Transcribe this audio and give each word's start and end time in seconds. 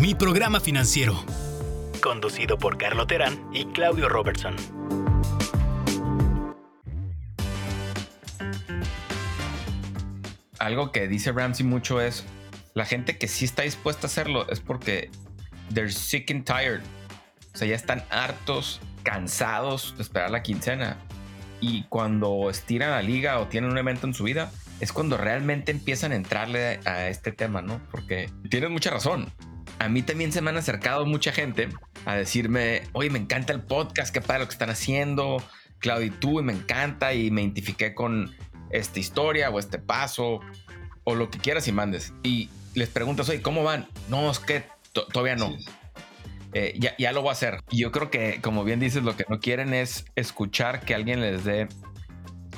Mi 0.00 0.14
programa 0.14 0.60
financiero. 0.60 1.22
Conducido 2.02 2.56
por 2.56 2.78
Carlo 2.78 3.06
Terán 3.06 3.38
y 3.52 3.66
Claudio 3.66 4.08
Robertson. 4.08 4.56
Algo 10.58 10.90
que 10.90 11.06
dice 11.06 11.32
Ramsey 11.32 11.66
mucho 11.66 12.00
es, 12.00 12.24
la 12.72 12.86
gente 12.86 13.18
que 13.18 13.28
sí 13.28 13.44
está 13.44 13.64
dispuesta 13.64 14.06
a 14.06 14.08
hacerlo 14.08 14.48
es 14.48 14.60
porque 14.60 15.10
they're 15.74 15.92
sick 15.92 16.30
and 16.30 16.46
tired. 16.46 16.80
O 17.52 17.58
sea, 17.58 17.68
ya 17.68 17.76
están 17.76 18.02
hartos, 18.08 18.80
cansados 19.02 19.94
de 19.98 20.02
esperar 20.02 20.30
la 20.30 20.42
quincena. 20.42 20.96
Y 21.60 21.82
cuando 21.90 22.48
estiran 22.48 22.92
la 22.92 23.02
liga 23.02 23.38
o 23.38 23.48
tienen 23.48 23.70
un 23.70 23.76
evento 23.76 24.06
en 24.06 24.14
su 24.14 24.24
vida, 24.24 24.50
es 24.80 24.94
cuando 24.94 25.18
realmente 25.18 25.72
empiezan 25.72 26.12
a 26.12 26.14
entrarle 26.14 26.80
a 26.86 27.08
este 27.08 27.32
tema, 27.32 27.60
¿no? 27.60 27.82
Porque 27.90 28.30
tienes 28.48 28.70
mucha 28.70 28.88
razón. 28.88 29.30
A 29.80 29.88
mí 29.88 30.02
también 30.02 30.30
se 30.30 30.42
me 30.42 30.50
han 30.50 30.58
acercado 30.58 31.06
mucha 31.06 31.32
gente 31.32 31.70
a 32.04 32.14
decirme, 32.14 32.82
oye, 32.92 33.08
me 33.08 33.18
encanta 33.18 33.54
el 33.54 33.62
podcast, 33.62 34.12
qué 34.12 34.20
padre 34.20 34.40
lo 34.40 34.46
que 34.46 34.52
están 34.52 34.68
haciendo, 34.68 35.42
Claudio 35.78 36.06
y 36.06 36.10
tú, 36.10 36.38
y 36.38 36.42
me 36.42 36.52
encanta, 36.52 37.14
y 37.14 37.30
me 37.30 37.40
identifiqué 37.40 37.94
con 37.94 38.36
esta 38.68 39.00
historia 39.00 39.48
o 39.48 39.58
este 39.58 39.78
paso, 39.78 40.40
o 41.04 41.14
lo 41.14 41.30
que 41.30 41.38
quieras 41.38 41.66
y 41.66 41.72
mandes. 41.72 42.12
Y 42.22 42.50
les 42.74 42.90
preguntas, 42.90 43.30
oye, 43.30 43.40
¿cómo 43.40 43.64
van? 43.64 43.88
No, 44.10 44.30
es 44.30 44.38
que 44.38 44.64
todavía 44.92 45.36
no. 45.36 45.56
Eh, 46.52 46.74
ya, 46.78 46.94
ya, 46.98 47.12
lo 47.12 47.22
voy 47.22 47.30
a 47.30 47.32
hacer. 47.32 47.60
Y 47.70 47.78
yo 47.78 47.90
creo 47.90 48.10
que, 48.10 48.38
como 48.42 48.64
bien 48.64 48.80
dices, 48.80 49.02
lo 49.02 49.16
que 49.16 49.24
no 49.30 49.40
quieren 49.40 49.72
es 49.72 50.04
escuchar 50.14 50.82
que 50.82 50.94
alguien 50.94 51.22
les 51.22 51.44
dé 51.44 51.68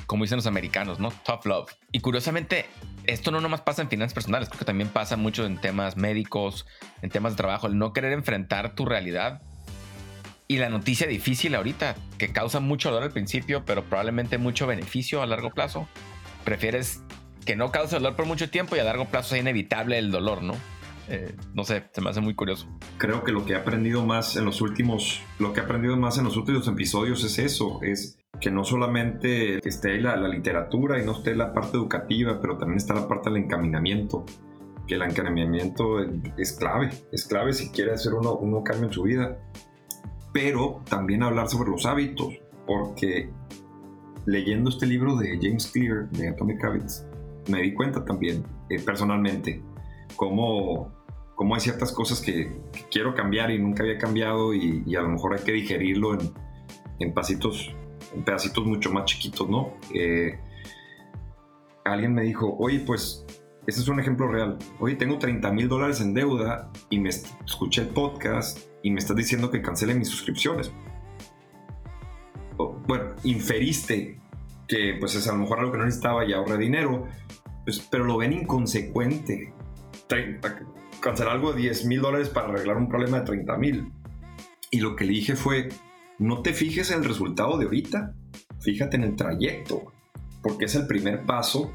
como 0.07 0.25
dicen 0.25 0.35
los 0.35 0.45
americanos, 0.45 0.99
¿no? 0.99 1.11
Tough 1.25 1.45
love. 1.45 1.71
Y 1.91 1.99
curiosamente, 1.99 2.65
esto 3.05 3.31
no 3.31 3.41
nomás 3.41 3.61
pasa 3.61 3.81
en 3.81 3.89
finanzas 3.89 4.13
personales, 4.13 4.49
creo 4.49 4.59
que 4.59 4.65
también 4.65 4.89
pasa 4.89 5.17
mucho 5.17 5.45
en 5.45 5.59
temas 5.59 5.97
médicos, 5.97 6.65
en 7.01 7.09
temas 7.09 7.33
de 7.33 7.37
trabajo, 7.37 7.67
el 7.67 7.77
no 7.77 7.93
querer 7.93 8.13
enfrentar 8.13 8.75
tu 8.75 8.85
realidad. 8.85 9.41
Y 10.47 10.57
la 10.57 10.69
noticia 10.69 11.07
difícil 11.07 11.55
ahorita, 11.55 11.95
que 12.17 12.31
causa 12.31 12.59
mucho 12.59 12.89
dolor 12.89 13.03
al 13.03 13.11
principio, 13.11 13.63
pero 13.65 13.83
probablemente 13.83 14.37
mucho 14.37 14.67
beneficio 14.67 15.21
a 15.21 15.25
largo 15.25 15.51
plazo. 15.51 15.87
Prefieres 16.43 17.01
que 17.45 17.55
no 17.55 17.71
cause 17.71 17.95
dolor 17.95 18.15
por 18.15 18.25
mucho 18.25 18.49
tiempo 18.49 18.75
y 18.75 18.79
a 18.79 18.83
largo 18.83 19.05
plazo 19.05 19.29
sea 19.29 19.39
inevitable 19.39 19.97
el 19.97 20.11
dolor, 20.11 20.43
¿no? 20.43 20.55
Eh, 21.09 21.35
no 21.53 21.63
sé, 21.63 21.83
se 21.91 22.01
me 22.01 22.09
hace 22.09 22.21
muy 22.21 22.33
curioso. 22.33 22.67
Creo 22.97 23.23
que 23.23 23.31
lo 23.31 23.45
que 23.45 23.53
he 23.53 23.55
aprendido 23.55 24.05
más 24.05 24.35
en 24.35 24.45
los 24.45 24.61
últimos, 24.61 25.21
lo 25.39 25.53
que 25.53 25.59
he 25.59 25.63
aprendido 25.63 25.97
más 25.97 26.17
en 26.17 26.23
los 26.23 26.37
últimos 26.37 26.67
episodios 26.67 27.23
es 27.23 27.39
eso, 27.39 27.79
es 27.81 28.17
que 28.39 28.51
no 28.51 28.63
solamente 28.63 29.65
esté 29.67 29.99
la, 30.01 30.15
la 30.15 30.27
literatura 30.27 31.01
y 31.01 31.05
no 31.05 31.13
esté 31.13 31.35
la 31.35 31.53
parte 31.53 31.77
educativa, 31.77 32.39
pero 32.41 32.57
también 32.57 32.77
está 32.77 32.93
la 32.93 33.07
parte 33.07 33.29
del 33.29 33.43
encaminamiento, 33.43 34.25
que 34.87 34.95
el 34.95 35.03
encaminamiento 35.03 35.99
es 36.37 36.53
clave, 36.53 36.89
es 37.11 37.25
clave 37.25 37.53
si 37.53 37.69
quiere 37.69 37.93
hacer 37.93 38.13
uno, 38.13 38.35
uno 38.35 38.63
cambio 38.63 38.87
en 38.87 38.93
su 38.93 39.03
vida, 39.03 39.37
pero 40.33 40.81
también 40.89 41.23
hablar 41.23 41.47
sobre 41.47 41.69
los 41.69 41.85
hábitos, 41.85 42.33
porque 42.65 43.29
leyendo 44.25 44.69
este 44.69 44.85
libro 44.85 45.15
de 45.15 45.37
James 45.41 45.67
Clear, 45.67 46.09
de 46.09 46.29
Atomic 46.29 46.63
Habits, 46.63 47.05
me 47.49 47.61
di 47.61 47.73
cuenta 47.73 48.03
también, 48.03 48.43
eh, 48.69 48.79
personalmente, 48.79 49.61
cómo, 50.15 50.91
cómo 51.35 51.55
hay 51.55 51.61
ciertas 51.61 51.91
cosas 51.91 52.21
que, 52.21 52.51
quiero 52.91 53.13
cambiar 53.15 53.51
y 53.51 53.59
nunca 53.59 53.83
había 53.83 53.97
cambiado 53.97 54.53
y, 54.53 54.95
a 54.95 55.01
lo 55.01 55.09
mejor 55.09 55.33
hay 55.33 55.43
que 55.43 55.51
digerirlo 55.51 56.13
en, 56.13 56.31
en, 56.99 57.13
pasitos, 57.13 57.75
pedacitos 58.25 58.65
mucho 58.65 58.91
más 58.91 59.05
chiquitos, 59.05 59.49
¿no? 59.49 59.73
Eh, 59.93 60.39
alguien 61.85 62.13
me 62.13 62.23
dijo, 62.23 62.55
oye, 62.59 62.79
pues, 62.79 63.25
ese 63.65 63.81
es 63.81 63.87
un 63.87 63.99
ejemplo 63.99 64.27
real. 64.27 64.57
Oye, 64.79 64.95
tengo 64.95 65.17
30 65.17 65.51
mil 65.51 65.67
dólares 65.67 66.01
en 66.01 66.13
deuda 66.13 66.71
y 66.89 66.99
me 66.99 67.09
escuché 67.09 67.81
el 67.81 67.87
podcast 67.87 68.59
y 68.83 68.91
me 68.91 68.99
estás 68.99 69.15
diciendo 69.15 69.49
que 69.49 69.61
cancele 69.61 69.95
mis 69.95 70.09
suscripciones. 70.09 70.71
bueno, 72.87 73.15
inferiste 73.23 74.19
que 74.67 74.95
pues 74.99 75.15
es 75.15 75.27
a 75.27 75.33
lo 75.33 75.39
mejor 75.39 75.59
algo 75.59 75.71
que 75.71 75.77
no 75.77 75.85
necesitaba 75.85 76.25
y 76.25 76.33
ahorré 76.33 76.57
dinero, 76.57 77.07
pues, 77.63 77.79
pero 77.79 78.03
lo 78.03 78.17
ven 78.17 78.33
inconsecuente 78.33 79.53
cancelar 80.99 81.33
algo 81.33 81.53
de 81.53 81.61
10 81.61 81.85
mil 81.85 82.01
dólares 82.01 82.29
para 82.29 82.47
arreglar 82.47 82.77
un 82.77 82.87
problema 82.87 83.19
de 83.19 83.25
30 83.25 83.57
mil. 83.57 83.91
Y 84.71 84.79
lo 84.79 84.95
que 84.95 85.05
le 85.05 85.11
dije 85.11 85.35
fue, 85.35 85.69
no 86.23 86.41
te 86.41 86.53
fijes 86.53 86.89
en 86.91 86.99
el 86.99 87.05
resultado 87.05 87.57
de 87.57 87.65
ahorita, 87.65 88.15
fíjate 88.61 88.95
en 88.95 89.03
el 89.03 89.15
trayecto, 89.17 89.91
porque 90.41 90.65
es 90.65 90.75
el 90.75 90.87
primer 90.87 91.25
paso 91.25 91.73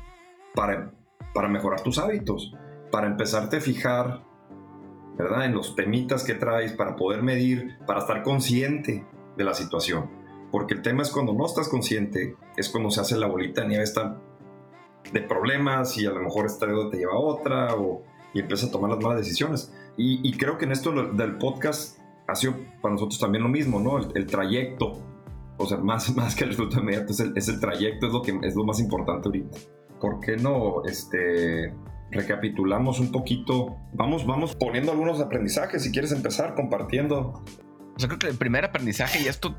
para, 0.54 0.90
para 1.34 1.48
mejorar 1.48 1.82
tus 1.82 1.98
hábitos, 1.98 2.54
para 2.90 3.08
empezarte 3.08 3.58
a 3.58 3.60
fijar, 3.60 4.24
¿verdad? 5.18 5.44
En 5.44 5.54
los 5.54 5.76
temitas 5.76 6.24
que 6.24 6.32
traes, 6.32 6.72
para 6.72 6.96
poder 6.96 7.22
medir, 7.22 7.76
para 7.86 8.00
estar 8.00 8.22
consciente 8.22 9.04
de 9.36 9.44
la 9.44 9.52
situación. 9.52 10.10
Porque 10.50 10.72
el 10.72 10.80
tema 10.80 11.02
es 11.02 11.10
cuando 11.10 11.34
no 11.34 11.44
estás 11.44 11.68
consciente, 11.68 12.34
es 12.56 12.70
cuando 12.70 12.90
se 12.90 13.02
hace 13.02 13.18
la 13.18 13.26
bolita 13.26 13.60
de 13.60 13.68
nieve 13.68 13.84
esta 13.84 14.18
de 15.12 15.20
problemas 15.20 15.98
y 15.98 16.06
a 16.06 16.10
lo 16.10 16.20
mejor 16.20 16.46
esta 16.46 16.66
deuda 16.66 16.90
te 16.90 16.96
lleva 16.96 17.12
a 17.12 17.18
otra 17.18 17.74
o 17.74 18.02
y 18.32 18.40
empieza 18.40 18.66
a 18.66 18.70
tomar 18.70 18.90
las 18.90 19.00
malas 19.00 19.18
decisiones. 19.18 19.74
Y, 19.96 20.32
creo 20.38 20.56
que 20.56 20.64
en 20.64 20.72
esto 20.72 20.92
del 20.92 21.38
podcast 21.38 21.97
ha 22.28 22.34
sido 22.34 22.54
para 22.80 22.92
nosotros 22.92 23.18
también 23.18 23.42
lo 23.42 23.48
mismo, 23.48 23.80
¿no? 23.80 23.98
El, 23.98 24.26
trayecto, 24.26 25.02
o 25.56 25.66
sea, 25.66 25.78
más, 25.78 26.14
más 26.16 26.36
que 26.36 26.44
el 26.44 26.50
resultado 26.50 26.82
inmediato, 26.82 27.12
es 27.12 27.20
el, 27.20 27.36
es 27.36 27.48
el, 27.48 27.58
trayecto, 27.58 28.06
es 28.06 28.12
lo, 28.12 28.22
que, 28.22 28.38
es 28.42 28.54
lo 28.54 28.64
más 28.64 28.78
importante 28.78 29.28
ahorita. 29.28 29.58
¿Por 29.98 30.20
qué 30.20 30.36
no 30.36 30.84
este, 30.84 31.74
recapitulamos 32.12 33.00
un 33.00 33.10
poquito? 33.10 33.78
Vamos, 33.94 34.26
vamos 34.26 34.54
poniendo 34.54 34.92
algunos 34.92 35.20
aprendizajes, 35.20 35.82
si 35.82 35.90
quieres 35.90 36.12
empezar 36.12 36.54
compartiendo. 36.54 37.42
Yo 37.96 38.06
creo 38.06 38.18
que 38.20 38.28
el 38.28 38.36
primer 38.36 38.64
aprendizaje, 38.64 39.20
y 39.22 39.26
esto 39.26 39.56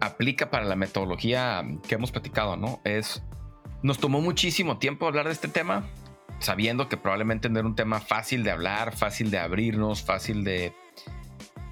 aplica 0.00 0.50
para 0.50 0.64
la 0.64 0.76
metodología 0.76 1.64
que 1.88 1.96
hemos 1.96 2.12
platicado, 2.12 2.56
¿no? 2.56 2.80
Es, 2.84 3.24
nos 3.82 3.98
tomó 3.98 4.20
muchísimo 4.20 4.78
tiempo 4.78 5.08
hablar 5.08 5.26
de 5.26 5.32
este 5.32 5.48
tema, 5.48 5.88
sabiendo 6.38 6.88
que 6.88 6.96
probablemente 6.96 7.48
no 7.48 7.58
era 7.58 7.66
un 7.66 7.74
tema 7.74 7.98
fácil 7.98 8.44
de 8.44 8.52
hablar, 8.52 8.94
fácil 8.94 9.32
de 9.32 9.38
abrirnos, 9.40 10.02
fácil 10.02 10.44
de, 10.44 10.72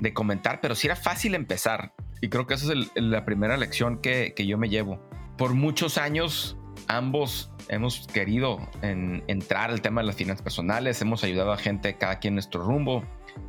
de 0.00 0.12
comentar, 0.12 0.60
pero 0.60 0.74
sí 0.74 0.86
era 0.86 0.96
fácil 0.96 1.34
empezar. 1.34 1.92
Y 2.20 2.28
creo 2.28 2.46
que 2.46 2.54
esa 2.54 2.72
es 2.72 2.90
la 2.94 3.24
primera 3.24 3.56
lección 3.56 3.98
que, 3.98 4.34
yo 4.36 4.58
me 4.58 4.68
llevo. 4.68 5.00
Por 5.36 5.54
muchos 5.54 5.98
años, 5.98 6.56
ambos 6.88 7.52
hemos 7.68 8.06
querido 8.08 8.58
entrar 8.82 9.70
al 9.70 9.82
tema 9.82 10.00
de 10.00 10.08
las 10.08 10.16
finanzas 10.16 10.42
personales, 10.42 11.00
hemos 11.00 11.22
ayudado 11.22 11.52
a 11.52 11.58
gente, 11.58 11.96
cada 11.96 12.18
quien 12.18 12.32
en 12.32 12.36
nuestro 12.36 12.64
rumbo. 12.64 13.04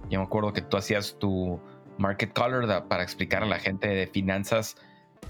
Yo 0.09 0.19
me 0.19 0.25
acuerdo 0.25 0.53
que 0.53 0.61
tú 0.61 0.77
hacías 0.77 1.17
tu 1.19 1.59
market 1.97 2.33
color 2.33 2.87
para 2.87 3.03
explicar 3.03 3.43
a 3.43 3.45
la 3.45 3.59
gente 3.59 3.87
de 3.87 4.07
finanzas 4.07 4.75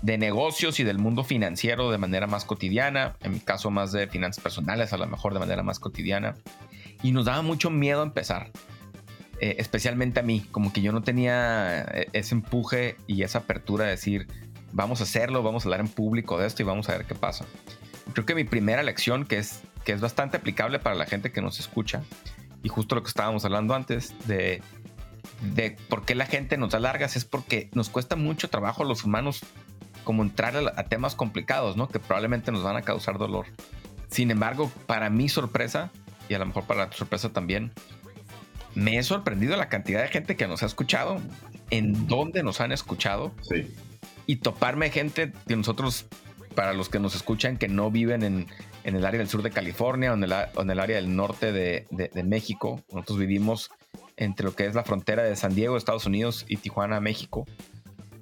de 0.01 0.17
negocios 0.17 0.79
y 0.79 0.83
del 0.83 0.97
mundo 0.97 1.23
financiero 1.23 1.91
de 1.91 1.97
manera 1.97 2.27
más 2.27 2.45
cotidiana, 2.45 3.17
en 3.21 3.33
mi 3.33 3.39
caso 3.39 3.69
más 3.69 3.91
de 3.91 4.07
finanzas 4.07 4.41
personales, 4.41 4.93
a 4.93 4.97
lo 4.97 5.07
mejor 5.07 5.33
de 5.33 5.39
manera 5.39 5.63
más 5.63 5.79
cotidiana. 5.79 6.35
Y 7.03 7.11
nos 7.11 7.25
daba 7.25 7.41
mucho 7.41 7.69
miedo 7.69 8.03
empezar, 8.03 8.51
eh, 9.39 9.55
especialmente 9.59 10.19
a 10.19 10.23
mí, 10.23 10.45
como 10.51 10.73
que 10.73 10.81
yo 10.81 10.91
no 10.91 11.01
tenía 11.01 11.81
eh, 11.93 12.09
ese 12.13 12.35
empuje 12.35 12.97
y 13.07 13.23
esa 13.23 13.39
apertura 13.39 13.85
de 13.85 13.91
decir, 13.91 14.27
vamos 14.71 15.01
a 15.01 15.03
hacerlo, 15.03 15.43
vamos 15.43 15.63
a 15.63 15.67
hablar 15.67 15.79
en 15.79 15.87
público 15.87 16.37
de 16.37 16.47
esto 16.47 16.61
y 16.61 16.65
vamos 16.65 16.89
a 16.89 16.97
ver 16.97 17.05
qué 17.05 17.15
pasa. 17.15 17.45
Creo 18.13 18.25
que 18.25 18.35
mi 18.35 18.43
primera 18.43 18.83
lección, 18.83 19.25
que 19.25 19.37
es, 19.37 19.61
que 19.85 19.93
es 19.93 20.01
bastante 20.01 20.37
aplicable 20.37 20.79
para 20.79 20.95
la 20.95 21.05
gente 21.05 21.31
que 21.31 21.41
nos 21.41 21.59
escucha, 21.59 22.03
y 22.63 22.69
justo 22.69 22.95
lo 22.95 23.03
que 23.03 23.09
estábamos 23.09 23.45
hablando 23.45 23.75
antes, 23.75 24.13
de, 24.27 24.61
de 25.53 25.77
por 25.87 26.05
qué 26.05 26.15
la 26.15 26.25
gente 26.25 26.57
nos 26.57 26.71
da 26.71 26.79
largas, 26.79 27.15
es 27.15 27.25
porque 27.25 27.69
nos 27.73 27.89
cuesta 27.89 28.15
mucho 28.15 28.49
trabajo 28.49 28.83
a 28.83 28.85
los 28.85 29.03
humanos 29.03 29.41
como 30.03 30.23
entrar 30.23 30.55
a, 30.57 30.83
temas 30.85 31.15
complicados, 31.15 31.77
¿no? 31.77 31.87
Que 31.87 31.99
probablemente 31.99 32.51
nos 32.51 32.63
van 32.63 32.75
a 32.75 32.81
causar 32.81 33.17
dolor. 33.17 33.45
Sin 34.09 34.31
embargo, 34.31 34.71
para 34.87 35.09
mi 35.09 35.29
sorpresa, 35.29 35.91
y 36.27 36.33
a 36.33 36.39
lo 36.39 36.45
mejor 36.47 36.63
para 36.63 36.89
tu 36.89 36.97
sorpresa 36.97 37.29
también, 37.29 37.71
me 38.75 38.97
he 38.97 39.03
sorprendido 39.03 39.55
la 39.57 39.69
cantidad 39.69 40.01
de 40.01 40.07
gente 40.09 40.35
que 40.35 40.47
nos 40.47 40.63
ha 40.63 40.65
escuchado, 40.65 41.19
en 41.69 42.07
dónde 42.07 42.43
nos 42.43 42.61
han 42.61 42.71
escuchado. 42.71 43.31
Sí. 43.41 43.67
Y 44.25 44.37
toparme 44.37 44.89
gente 44.89 45.31
que 45.47 45.55
nosotros, 45.55 46.05
para 46.55 46.73
los 46.73 46.89
que 46.89 46.99
nos 46.99 47.15
escuchan, 47.15 47.57
que 47.57 47.67
no 47.67 47.91
viven 47.91 48.23
en, 48.23 48.47
en 48.83 48.95
el 48.95 49.05
área 49.05 49.19
del 49.19 49.29
sur 49.29 49.41
de 49.41 49.51
California 49.51 50.11
o 50.11 50.15
en 50.15 50.23
el, 50.23 50.33
en 50.33 50.69
el 50.69 50.79
área 50.79 50.97
del 50.97 51.15
norte 51.15 51.51
de, 51.51 51.87
de, 51.89 52.09
de, 52.13 52.23
México. 52.23 52.83
Nosotros 52.91 53.19
vivimos 53.19 53.71
entre 54.17 54.45
lo 54.45 54.55
que 54.55 54.65
es 54.65 54.75
la 54.75 54.83
frontera 54.83 55.23
de 55.23 55.35
San 55.35 55.55
Diego, 55.55 55.77
Estados 55.77 56.05
Unidos, 56.05 56.45
y 56.47 56.57
Tijuana, 56.57 56.99
México. 56.99 57.45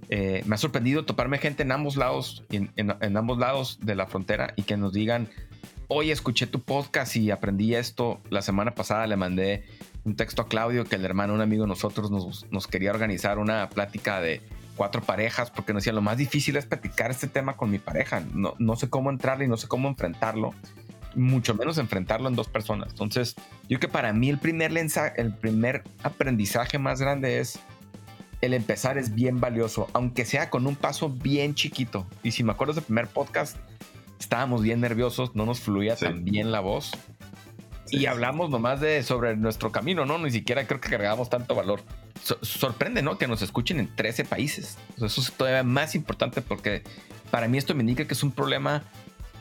Eh, 0.09 0.43
me 0.45 0.55
ha 0.55 0.57
sorprendido 0.57 1.03
toparme 1.05 1.37
gente 1.37 1.63
en 1.63 1.71
ambos 1.71 1.97
lados, 1.97 2.45
en, 2.49 3.17
ambos 3.17 3.37
lados 3.39 3.79
de 3.81 3.95
la 3.95 4.07
frontera 4.07 4.53
y 4.55 4.63
que 4.63 4.77
nos 4.77 4.93
digan, 4.93 5.27
hoy 5.89 6.11
escuché 6.11 6.47
tu 6.47 6.61
podcast 6.61 7.15
y 7.17 7.31
aprendí 7.31 7.75
esto. 7.75 8.21
La 8.29 8.41
semana 8.41 8.73
pasada 8.73 9.07
le 9.07 9.17
mandé 9.17 9.65
un 10.07 10.15
texto 10.15 10.41
a 10.41 10.47
Claudio 10.47 10.85
que 10.85 10.95
el 10.95 11.05
hermano, 11.05 11.33
un 11.33 11.41
amigo 11.41 11.63
de 11.63 11.67
nosotros, 11.67 12.09
nos, 12.09 12.67
quería 12.67 12.91
organizar 12.91 13.37
una 13.37 13.69
plática 13.69 14.21
de 14.21 14.41
cuatro 14.75 15.01
parejas 15.01 15.51
porque 15.51 15.73
nos 15.73 15.83
decía, 15.83 15.93
lo 15.93 16.01
más 16.01 16.17
difícil 16.17 16.55
es 16.55 16.65
platicar 16.65 17.11
este 17.11 17.27
tema 17.27 17.57
con 17.57 17.69
mi 17.69 17.77
pareja. 17.77 18.23
No, 18.33 18.55
no 18.57 18.75
sé 18.77 18.89
cómo 18.89 19.09
entrarle 19.09 19.45
y 19.45 19.47
no 19.47 19.57
sé 19.57 19.67
cómo 19.67 19.89
enfrentarlo. 19.89 20.53
mucho 21.15 21.55
menos 21.55 21.77
enfrentarlo 21.77 22.29
en 22.29 22.35
dos 22.35 22.47
personas. 22.47 22.91
Entonces, 22.91 23.35
yo 23.63 23.79
creo 23.79 23.79
que 23.79 23.87
para 23.89 24.13
mí 24.13 24.29
el 24.29 24.39
primer, 24.39 24.71
el 25.17 25.33
primer 25.33 25.83
aprendizaje 26.03 26.79
más 26.79 27.01
grande 27.01 27.39
es 27.39 27.59
el 28.41 28.53
empezar 28.53 28.97
es 28.97 29.13
bien 29.13 29.39
valioso, 29.39 29.87
aunque 29.93 30.23
sea 30.23 30.49
con 30.49 30.67
un 30.67 30.75
paso 30.75 31.09
bien 31.09 31.55
chiquito. 31.55 32.05
Y 32.23 32.31
si 32.31 32.43
me 32.43 32.51
acuerdo 32.51 32.73
del 32.73 32.83
primer 32.83 33.07
podcast, 33.07 33.57
estábamos 34.19 34.61
bien 34.61 34.79
nerviosos, 34.79 35.35
no 35.35 35.45
nos 35.45 35.59
fluía 35.59 35.95
tan 35.95 36.23
bien 36.23 36.51
la 36.51 36.59
voz. 36.59 36.91
Y 37.89 38.05
hablamos 38.05 38.49
nomás 38.49 38.79
de 38.81 39.03
sobre 39.03 39.35
nuestro 39.35 39.71
camino, 39.71 40.05
¿no? 40.05 40.17
Ni 40.17 40.31
siquiera 40.31 40.65
creo 40.67 40.79
que 40.81 40.89
cargamos 40.89 41.29
tanto 41.29 41.55
valor. 41.55 41.81
sorprende, 42.41 43.01
¿no? 43.01 43.17
Que 43.17 43.27
nos 43.27 43.41
escuchen 43.41 43.79
en 43.79 43.95
13 43.95 44.25
países. 44.25 44.77
Eso 44.97 45.21
es 45.21 45.31
todavía 45.33 45.63
más 45.63 45.95
importante 45.95 46.41
porque 46.41 46.83
para 47.31 47.47
mí 47.47 47.57
esto 47.57 47.75
me 47.75 47.81
indica 47.81 48.05
que 48.05 48.13
es 48.13 48.23
un 48.23 48.31
problema 48.31 48.83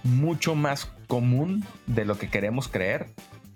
mucho 0.03 0.55
más 0.55 0.91
común 1.09 1.65
de 1.87 2.05
lo 2.05 2.19
que 2.19 2.29
queremos 2.29 2.69
creer 2.69 3.07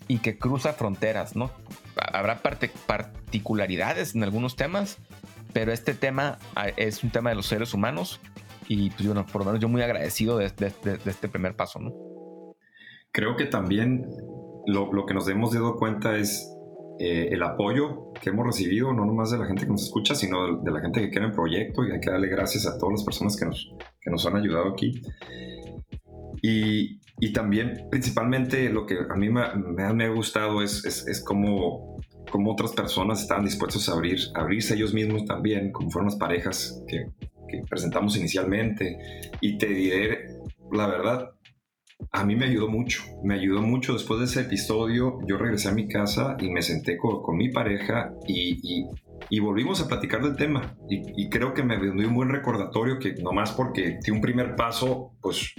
y 0.09 0.19
que 0.19 0.39
cruza 0.39 0.73
fronteras, 0.73 1.37
¿no? 1.37 1.51
Habrá 1.97 2.41
particularidades 2.43 4.15
en 4.15 4.25
algunos 4.25 4.57
temas, 4.57 4.99
pero 5.53 5.73
este 5.73 5.95
tema 5.95 6.39
ah, 6.57 6.69
es 6.77 7.05
un 7.05 7.11
tema 7.11 7.31
de 7.31 7.37
los 7.37 7.47
seres 7.47 7.75
humanos 7.75 8.21
y 8.67 8.91
pues, 8.91 9.03
yo, 9.03 9.15
por 9.27 9.43
lo 9.43 9.47
menos 9.47 9.61
yo 9.61 9.69
muy 9.69 9.83
agradecido 9.83 10.39
de, 10.39 10.47
este 10.47 11.29
primer 11.29 11.55
paso, 11.55 11.79
¿no? 11.79 11.93
Creo 13.13 13.37
que 13.37 13.47
también 13.47 14.07
lo, 14.67 15.07
que 15.07 15.15
nos 15.15 15.29
hemos 15.29 15.53
dado 15.53 15.77
cuenta 15.77 16.17
es 16.17 16.51
eh, 16.99 17.29
el 17.33 17.43
apoyo 17.43 18.13
que 18.21 18.31
hemos 18.31 18.47
recibido, 18.47 18.93
no 18.93 19.05
nomás 19.05 19.31
de 19.31 19.39
la 19.39 19.47
gente 19.47 19.65
que 19.65 19.71
nos 19.71 19.85
escucha, 19.85 20.15
sino 20.15 20.63
de, 20.63 20.71
la 20.71 20.81
gente 20.81 21.01
que 21.01 21.11
quiere 21.11 21.27
el 21.27 21.33
proyecto 21.33 21.85
y 21.85 21.93
hay 21.93 22.01
que 22.01 22.11
darle 22.11 22.29
gracias 22.29 22.67
a 22.67 22.79
todas 22.79 22.93
las 22.93 23.05
personas 23.05 23.37
que 23.37 23.47
nos, 23.47 23.75
que 24.01 24.11
nos 24.11 24.27
han 24.27 24.37
ayudado 24.37 24.69
aquí. 24.69 25.01
Y, 26.43 27.01
y 27.19 27.33
también, 27.33 27.87
principalmente, 27.91 28.71
lo 28.71 28.87
que 28.87 28.99
a 29.09 29.15
mí 29.17 29.29
me, 29.29 29.43
me, 29.55 30.05
ha 30.05 30.09
gustado 30.09 30.63
es, 30.63 30.85
es, 30.85 31.07
es 31.07 31.23
cómo, 31.23 31.97
cómo, 32.31 32.53
otras 32.53 32.73
personas 32.73 33.23
estaban 33.23 33.45
dispuestos 33.45 33.89
a 33.89 33.93
abrir, 33.93 34.19
abrirse 34.35 34.75
ellos 34.75 34.95
mismos 34.95 35.25
también, 35.25 35.73
como 35.73 35.91
fueron 35.91 36.07
las 36.07 36.17
parejas 36.17 36.83
que, 36.89 37.07
que 37.49 37.63
presentamos 37.69 38.17
inicialmente. 38.17 38.99
Y 39.41 39.59
te 39.59 39.67
diré, 39.67 40.39
la 40.73 40.87
verdad, 40.87 41.31
a 42.13 42.25
mí 42.25 42.35
me 42.37 42.47
ayudó 42.47 42.69
mucho, 42.69 43.03
me 43.23 43.35
ayudó 43.35 43.63
mucho 43.63 43.93
después 43.93 44.21
de 44.21 44.27
ese 44.27 44.41
episodio. 44.43 45.19
Yo 45.27 45.37
regresé 45.37 45.69
a 45.69 45.73
mi 45.73 45.89
casa 45.89 46.37
y 46.41 46.51
me 46.51 46.63
senté 46.63 46.97
con, 46.97 47.23
con 47.23 47.37
mi 47.37 47.51
pareja 47.51 48.13
y, 48.27 48.85
y, 49.29 49.41
volvimos 49.41 49.81
a 49.81 49.89
platicar 49.89 50.23
del 50.23 50.37
tema. 50.37 50.77
Y, 50.89 51.29
creo 51.29 51.55
que 51.55 51.63
me 51.63 51.79
dio 51.79 52.09
un 52.09 52.15
buen 52.15 52.31
recordatorio 52.31 52.99
que 52.99 53.15
nomás 53.23 53.53
porque 53.53 53.99
di 54.05 54.11
un 54.11 54.21
primer 54.21 54.57
paso, 54.57 55.13
pues 55.21 55.55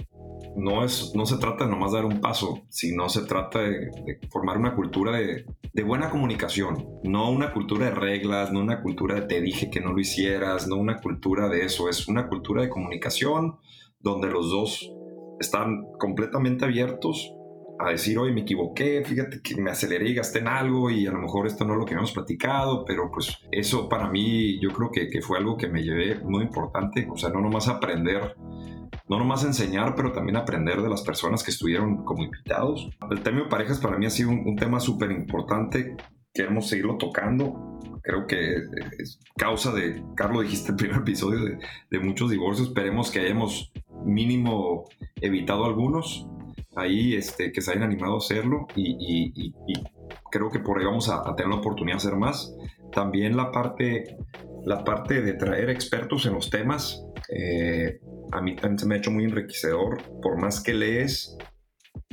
no, 0.56 0.84
es, 0.84 1.12
no 1.14 1.24
se 1.26 1.38
trata 1.38 1.64
de 1.64 1.70
nomás 1.70 1.92
dar 1.92 2.04
un 2.04 2.20
paso, 2.20 2.62
sino 2.68 3.08
se 3.08 3.22
trata 3.22 3.60
de, 3.60 3.90
formar 4.30 4.58
una 4.58 4.74
cultura 4.74 5.16
de, 5.16 5.46
buena 5.84 6.10
comunicación, 6.10 6.86
no 7.02 7.30
una 7.30 7.52
cultura 7.52 7.86
de 7.86 7.92
reglas, 7.92 8.52
no 8.52 8.60
una 8.60 8.82
cultura 8.82 9.14
de 9.16 9.22
te 9.22 9.40
dije 9.40 9.70
que 9.70 9.80
no 9.80 9.92
lo 9.92 10.00
hicieras, 10.00 10.68
no 10.68 10.76
una 10.76 11.00
cultura 11.00 11.48
de 11.48 11.64
eso, 11.64 11.88
es 11.88 12.08
una 12.08 12.28
cultura 12.28 12.62
de 12.62 12.68
comunicación 12.68 13.56
donde 14.00 14.28
los 14.28 14.50
dos 14.50 14.92
están 15.42 15.84
completamente 15.98 16.64
abiertos 16.64 17.34
a 17.78 17.90
decir, 17.90 18.18
oye, 18.18 18.32
me 18.32 18.42
equivoqué, 18.42 19.02
fíjate 19.04 19.40
que 19.42 19.60
me 19.60 19.70
aceleré 19.70 20.08
y 20.08 20.14
gasté 20.14 20.38
en 20.38 20.48
algo 20.48 20.90
y 20.90 21.06
a 21.06 21.12
lo 21.12 21.18
mejor 21.18 21.46
esto 21.46 21.64
no 21.64 21.74
es 21.74 21.80
lo 21.80 21.84
que 21.84 21.94
habíamos 21.94 22.12
platicado, 22.12 22.84
pero 22.84 23.10
pues 23.12 23.36
eso 23.50 23.88
para 23.88 24.08
mí 24.08 24.60
yo 24.60 24.70
creo 24.70 24.90
que, 24.90 25.08
que 25.08 25.20
fue 25.20 25.38
algo 25.38 25.56
que 25.56 25.68
me 25.68 25.82
llevé 25.82 26.20
muy 26.20 26.44
importante, 26.44 27.08
o 27.10 27.16
sea, 27.16 27.30
no 27.30 27.40
nomás 27.40 27.68
aprender 27.68 28.36
no 29.08 29.18
nomás 29.18 29.44
enseñar, 29.44 29.94
pero 29.94 30.12
también 30.12 30.36
aprender 30.36 30.80
de 30.80 30.88
las 30.88 31.02
personas 31.02 31.42
que 31.42 31.50
estuvieron 31.50 32.04
como 32.04 32.24
invitados. 32.24 32.88
El 33.10 33.22
tema 33.22 33.40
de 33.40 33.48
parejas 33.48 33.78
para 33.78 33.98
mí 33.98 34.06
ha 34.06 34.10
sido 34.10 34.30
un, 34.30 34.56
tema 34.56 34.80
súper 34.80 35.10
importante. 35.10 35.96
Queremos 36.34 36.68
seguirlo 36.68 36.96
tocando. 36.96 37.78
Creo 38.02 38.26
que 38.26 38.56
es 38.98 39.20
causa 39.36 39.72
de, 39.72 40.02
Carlos, 40.16 40.42
dijiste 40.42 40.70
el 40.70 40.76
primer 40.76 40.98
episodio, 40.98 41.58
de, 41.90 41.98
muchos 42.00 42.30
divorcios. 42.30 42.68
Esperemos 42.68 43.10
que 43.10 43.20
hayamos 43.20 43.72
mínimo 44.04 44.84
evitado 45.20 45.64
algunos 45.64 46.26
ahí 46.74 47.14
este, 47.14 47.52
que 47.52 47.60
se 47.60 47.72
hayan 47.72 47.84
animado 47.84 48.14
a 48.14 48.18
hacerlo 48.18 48.66
y, 48.74 49.52
creo 50.30 50.50
que 50.50 50.58
por 50.58 50.78
ahí 50.78 50.86
vamos 50.86 51.10
a, 51.10 51.22
tener 51.36 51.50
la 51.50 51.58
oportunidad 51.58 51.96
de 51.96 52.08
hacer 52.08 52.16
más. 52.16 52.54
También 52.92 53.36
la 53.36 53.52
parte, 53.52 54.16
la 54.64 54.82
parte 54.84 55.20
de 55.20 55.34
traer 55.34 55.70
expertos 55.70 56.26
en 56.26 56.34
los 56.34 56.50
temas. 56.50 57.04
Eh, 57.28 58.00
a 58.32 58.40
mí 58.40 58.56
también 58.56 58.78
se 58.78 58.86
me 58.86 58.94
ha 58.94 58.98
hecho 58.98 59.10
muy 59.10 59.24
enriquecedor. 59.24 60.02
Por 60.22 60.40
más 60.40 60.62
que 60.62 60.72
lees 60.72 61.36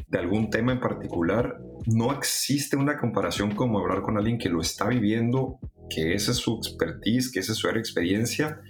de 0.09 0.19
algún 0.19 0.49
tema 0.49 0.71
en 0.71 0.79
particular, 0.79 1.59
no 1.85 2.11
existe 2.11 2.75
una 2.75 2.97
comparación 2.97 3.55
como 3.55 3.79
hablar 3.79 4.01
con 4.01 4.17
alguien 4.17 4.37
que 4.37 4.49
lo 4.49 4.61
está 4.61 4.87
viviendo, 4.87 5.59
que 5.89 6.13
esa 6.13 6.31
es 6.31 6.37
su 6.37 6.57
expertise, 6.57 7.31
que 7.31 7.39
esa 7.39 7.51
es 7.53 7.57
su 7.57 7.69
experiencia. 7.69 8.61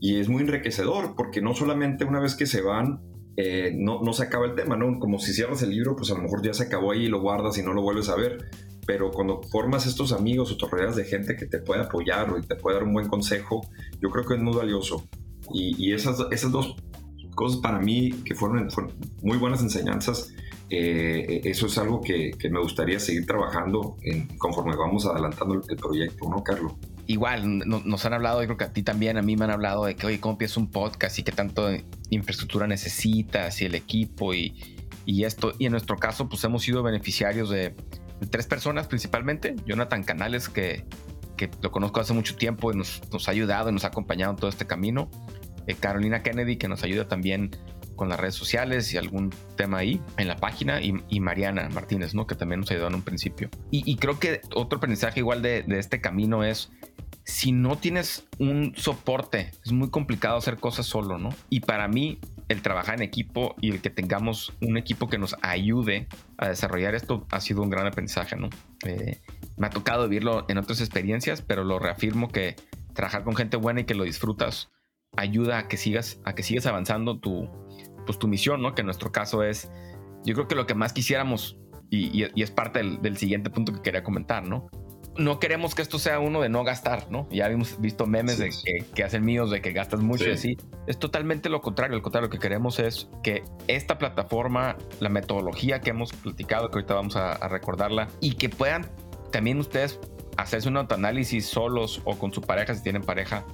Y 0.00 0.16
es 0.16 0.28
muy 0.28 0.42
enriquecedor 0.42 1.14
porque 1.16 1.40
no 1.40 1.54
solamente 1.54 2.04
una 2.04 2.20
vez 2.20 2.34
que 2.34 2.46
se 2.46 2.60
van, 2.60 3.00
eh, 3.36 3.72
no, 3.76 4.02
no, 4.02 4.12
se 4.12 4.24
acaba 4.24 4.46
el 4.46 4.54
tema, 4.54 4.76
¿no? 4.76 4.98
Como 4.98 5.18
si 5.18 5.32
cierras 5.32 5.62
el 5.62 5.70
libro, 5.70 5.96
pues 5.96 6.10
a 6.10 6.14
lo 6.14 6.22
mejor 6.22 6.42
ya 6.42 6.54
se 6.54 6.64
acabó 6.64 6.92
ahí 6.92 7.04
y 7.04 7.08
lo 7.08 7.20
guardas 7.20 7.58
y 7.58 7.62
no 7.62 7.72
lo 7.72 7.82
vuelves 7.82 8.08
a 8.08 8.16
ver. 8.16 8.50
Pero 8.86 9.10
cuando 9.10 9.42
formas 9.42 9.86
estos 9.86 10.12
amigos 10.12 10.52
o 10.52 10.56
te 10.56 10.66
rodeas 10.66 10.96
de 10.96 11.04
gente 11.04 11.36
que 11.36 11.46
te 11.46 11.58
puede 11.58 11.82
apoyar 11.82 12.30
o 12.30 12.40
te 12.40 12.54
puede 12.54 12.76
dar 12.76 12.84
un 12.84 12.94
buen 12.94 13.08
consejo, 13.08 13.66
yo 14.00 14.10
creo 14.10 14.24
que 14.24 14.34
es 14.34 14.40
muy 14.40 14.54
valioso. 14.54 15.06
Y, 15.52 15.92
esas, 15.92 16.18
esas 16.30 16.50
dos 16.50 16.76
cosas 17.34 17.60
para 17.60 17.78
mí 17.78 18.12
que 18.24 18.34
fueron, 18.34 18.68
muy 19.22 19.38
buenas 19.38 19.60
enseñanzas, 19.60 20.32
eh, 20.68 21.42
eso 21.44 21.66
es 21.66 21.78
algo 21.78 22.00
que, 22.00 22.32
me 22.50 22.60
gustaría 22.60 22.98
seguir 22.98 23.26
trabajando 23.26 23.96
conforme 24.38 24.74
vamos 24.76 25.06
adelantando 25.06 25.62
el, 25.68 25.76
proyecto, 25.76 26.28
¿no, 26.28 26.42
Carlos? 26.42 26.72
Igual, 27.06 27.58
nos 27.66 28.04
han 28.04 28.14
hablado, 28.14 28.40
yo 28.40 28.48
creo 28.48 28.56
que 28.56 28.64
a 28.64 28.72
ti 28.72 28.82
también, 28.82 29.16
a 29.16 29.22
mí 29.22 29.36
me 29.36 29.44
han 29.44 29.52
hablado 29.52 29.84
de 29.84 29.94
que, 29.94 30.06
oye, 30.06 30.18
¿cómo 30.18 30.32
empieza 30.32 30.58
un 30.58 30.70
podcast 30.70 31.18
y 31.18 31.22
qué 31.22 31.30
tanto 31.30 31.68
infraestructura 32.10 32.66
necesitas 32.66 33.62
y 33.62 33.66
el 33.66 33.76
equipo 33.76 34.34
y, 34.34 34.54
y 35.04 35.22
esto? 35.22 35.52
Y 35.58 35.66
en 35.66 35.72
nuestro 35.72 35.96
caso, 35.96 36.28
pues 36.28 36.42
hemos 36.42 36.62
sido 36.62 36.82
beneficiarios 36.82 37.48
de, 37.48 37.74
tres 38.30 38.46
personas 38.46 38.88
principalmente. 38.88 39.54
Jonathan 39.66 40.02
Canales, 40.02 40.48
que, 40.48 40.84
que 41.36 41.48
lo 41.62 41.70
conozco 41.70 42.00
hace 42.00 42.12
mucho 42.12 42.34
tiempo 42.34 42.72
y 42.72 42.76
nos, 42.76 43.02
nos, 43.12 43.28
ha 43.28 43.30
ayudado 43.30 43.70
y 43.70 43.72
nos 43.72 43.84
ha 43.84 43.88
acompañado 43.88 44.32
en 44.32 44.38
todo 44.38 44.50
este 44.50 44.66
camino. 44.66 45.08
Eh, 45.68 45.76
Carolina 45.78 46.22
Kennedy, 46.24 46.56
que 46.56 46.66
nos 46.66 46.82
ayuda 46.82 47.06
también 47.06 47.50
con 47.96 48.08
las 48.08 48.20
redes 48.20 48.34
sociales 48.34 48.92
y 48.92 48.98
algún 48.98 49.32
tema 49.56 49.78
ahí 49.78 50.00
en 50.16 50.28
la 50.28 50.36
página, 50.36 50.80
y, 50.80 51.20
Mariana 51.20 51.68
Martínez, 51.70 52.14
¿no? 52.14 52.26
que 52.26 52.34
también 52.34 52.60
nos 52.60 52.70
ayudó 52.70 52.88
en 52.88 52.94
un 52.94 53.02
principio. 53.02 53.50
Y, 53.70 53.96
creo 53.96 54.18
que 54.20 54.40
otro 54.54 54.76
aprendizaje 54.76 55.20
igual 55.20 55.42
de, 55.42 55.64
este 55.70 56.00
camino 56.00 56.44
es, 56.44 56.70
si 57.24 57.50
no 57.50 57.76
tienes 57.76 58.26
un 58.38 58.74
soporte, 58.76 59.50
es 59.64 59.72
muy 59.72 59.90
complicado 59.90 60.36
hacer 60.36 60.58
cosas 60.58 60.86
solo, 60.86 61.18
¿no? 61.18 61.30
Y 61.50 61.60
para 61.60 61.88
mí, 61.88 62.20
el 62.48 62.62
trabajar 62.62 62.96
en 62.96 63.02
equipo 63.02 63.56
y 63.60 63.70
el 63.72 63.80
que 63.80 63.90
tengamos 63.90 64.52
un 64.60 64.76
equipo 64.76 65.08
que 65.08 65.18
nos 65.18 65.34
ayude 65.42 66.06
a 66.38 66.48
desarrollar 66.48 66.94
esto 66.94 67.26
ha 67.30 67.40
sido 67.40 67.62
un 67.62 67.70
gran 67.70 67.86
aprendizaje, 67.86 68.36
¿no? 68.36 68.48
Eh, 68.84 69.20
me 69.56 69.66
ha 69.66 69.70
tocado 69.70 70.08
vivirlo 70.08 70.44
en 70.48 70.58
otras 70.58 70.80
experiencias, 70.80 71.42
pero 71.42 71.64
lo 71.64 71.80
reafirmo 71.80 72.28
que 72.28 72.54
trabajar 72.94 73.24
con 73.24 73.34
gente 73.34 73.56
buena 73.56 73.80
y 73.80 73.84
que 73.84 73.94
lo 73.94 74.04
disfrutas 74.04 74.70
ayuda 75.16 75.58
a 75.58 75.68
que 75.68 75.76
sigas, 75.76 76.20
a 76.24 76.34
que 76.34 76.42
sigas 76.42 76.66
avanzando 76.66 77.18
tu, 77.18 77.48
pues, 78.06 78.18
tu 78.18 78.28
misión, 78.28 78.62
¿no? 78.62 78.74
Que 78.74 78.82
en 78.82 78.86
nuestro 78.86 79.12
caso 79.12 79.42
es, 79.42 79.70
yo 80.24 80.34
creo 80.34 80.48
que 80.48 80.54
lo 80.54 80.66
que 80.66 80.74
más 80.74 80.92
quisiéramos, 80.92 81.58
y, 81.90 82.24
es 82.42 82.50
parte 82.50 82.82
del, 82.82 83.16
siguiente 83.16 83.50
punto 83.50 83.72
que 83.72 83.82
quería 83.82 84.02
comentar, 84.02 84.44
¿no? 84.44 84.68
No 85.18 85.38
queremos 85.38 85.74
que 85.74 85.80
esto 85.80 85.98
sea 85.98 86.20
uno 86.20 86.42
de 86.42 86.50
no 86.50 86.62
gastar, 86.62 87.10
¿no? 87.10 87.26
Ya 87.30 87.46
hemos 87.48 87.80
visto 87.80 88.06
memes 88.06 88.38
de 88.38 88.50
que, 88.94 89.02
hacen 89.02 89.24
míos 89.24 89.50
de 89.50 89.62
que 89.62 89.72
gastas 89.72 90.00
mucho 90.00 90.28
y 90.28 90.32
así. 90.32 90.56
Es 90.86 90.98
totalmente 90.98 91.48
lo 91.48 91.62
contrario. 91.62 91.96
Al 91.96 92.02
contrario, 92.02 92.26
lo 92.26 92.30
que 92.30 92.38
queremos 92.38 92.78
es 92.78 93.08
que 93.22 93.42
esta 93.66 93.96
plataforma, 93.96 94.76
la 95.00 95.08
metodología 95.08 95.80
que 95.80 95.90
hemos 95.90 96.12
platicado, 96.12 96.68
que 96.68 96.76
ahorita 96.76 96.94
vamos 96.94 97.16
a, 97.16 97.32
a 97.32 97.48
recordarla, 97.48 98.08
y 98.20 98.34
que 98.34 98.50
puedan 98.50 98.90
también 99.32 99.58
ustedes 99.58 99.98
hacerse 100.36 100.68
un 100.68 100.76
autoanálisis 100.76 101.46
solos 101.46 102.02
o 102.04 102.18
con 102.18 102.34
su 102.34 102.42
pareja, 102.42 102.74
si 102.74 102.82
tienen 102.82 103.02
pareja, 103.02 103.46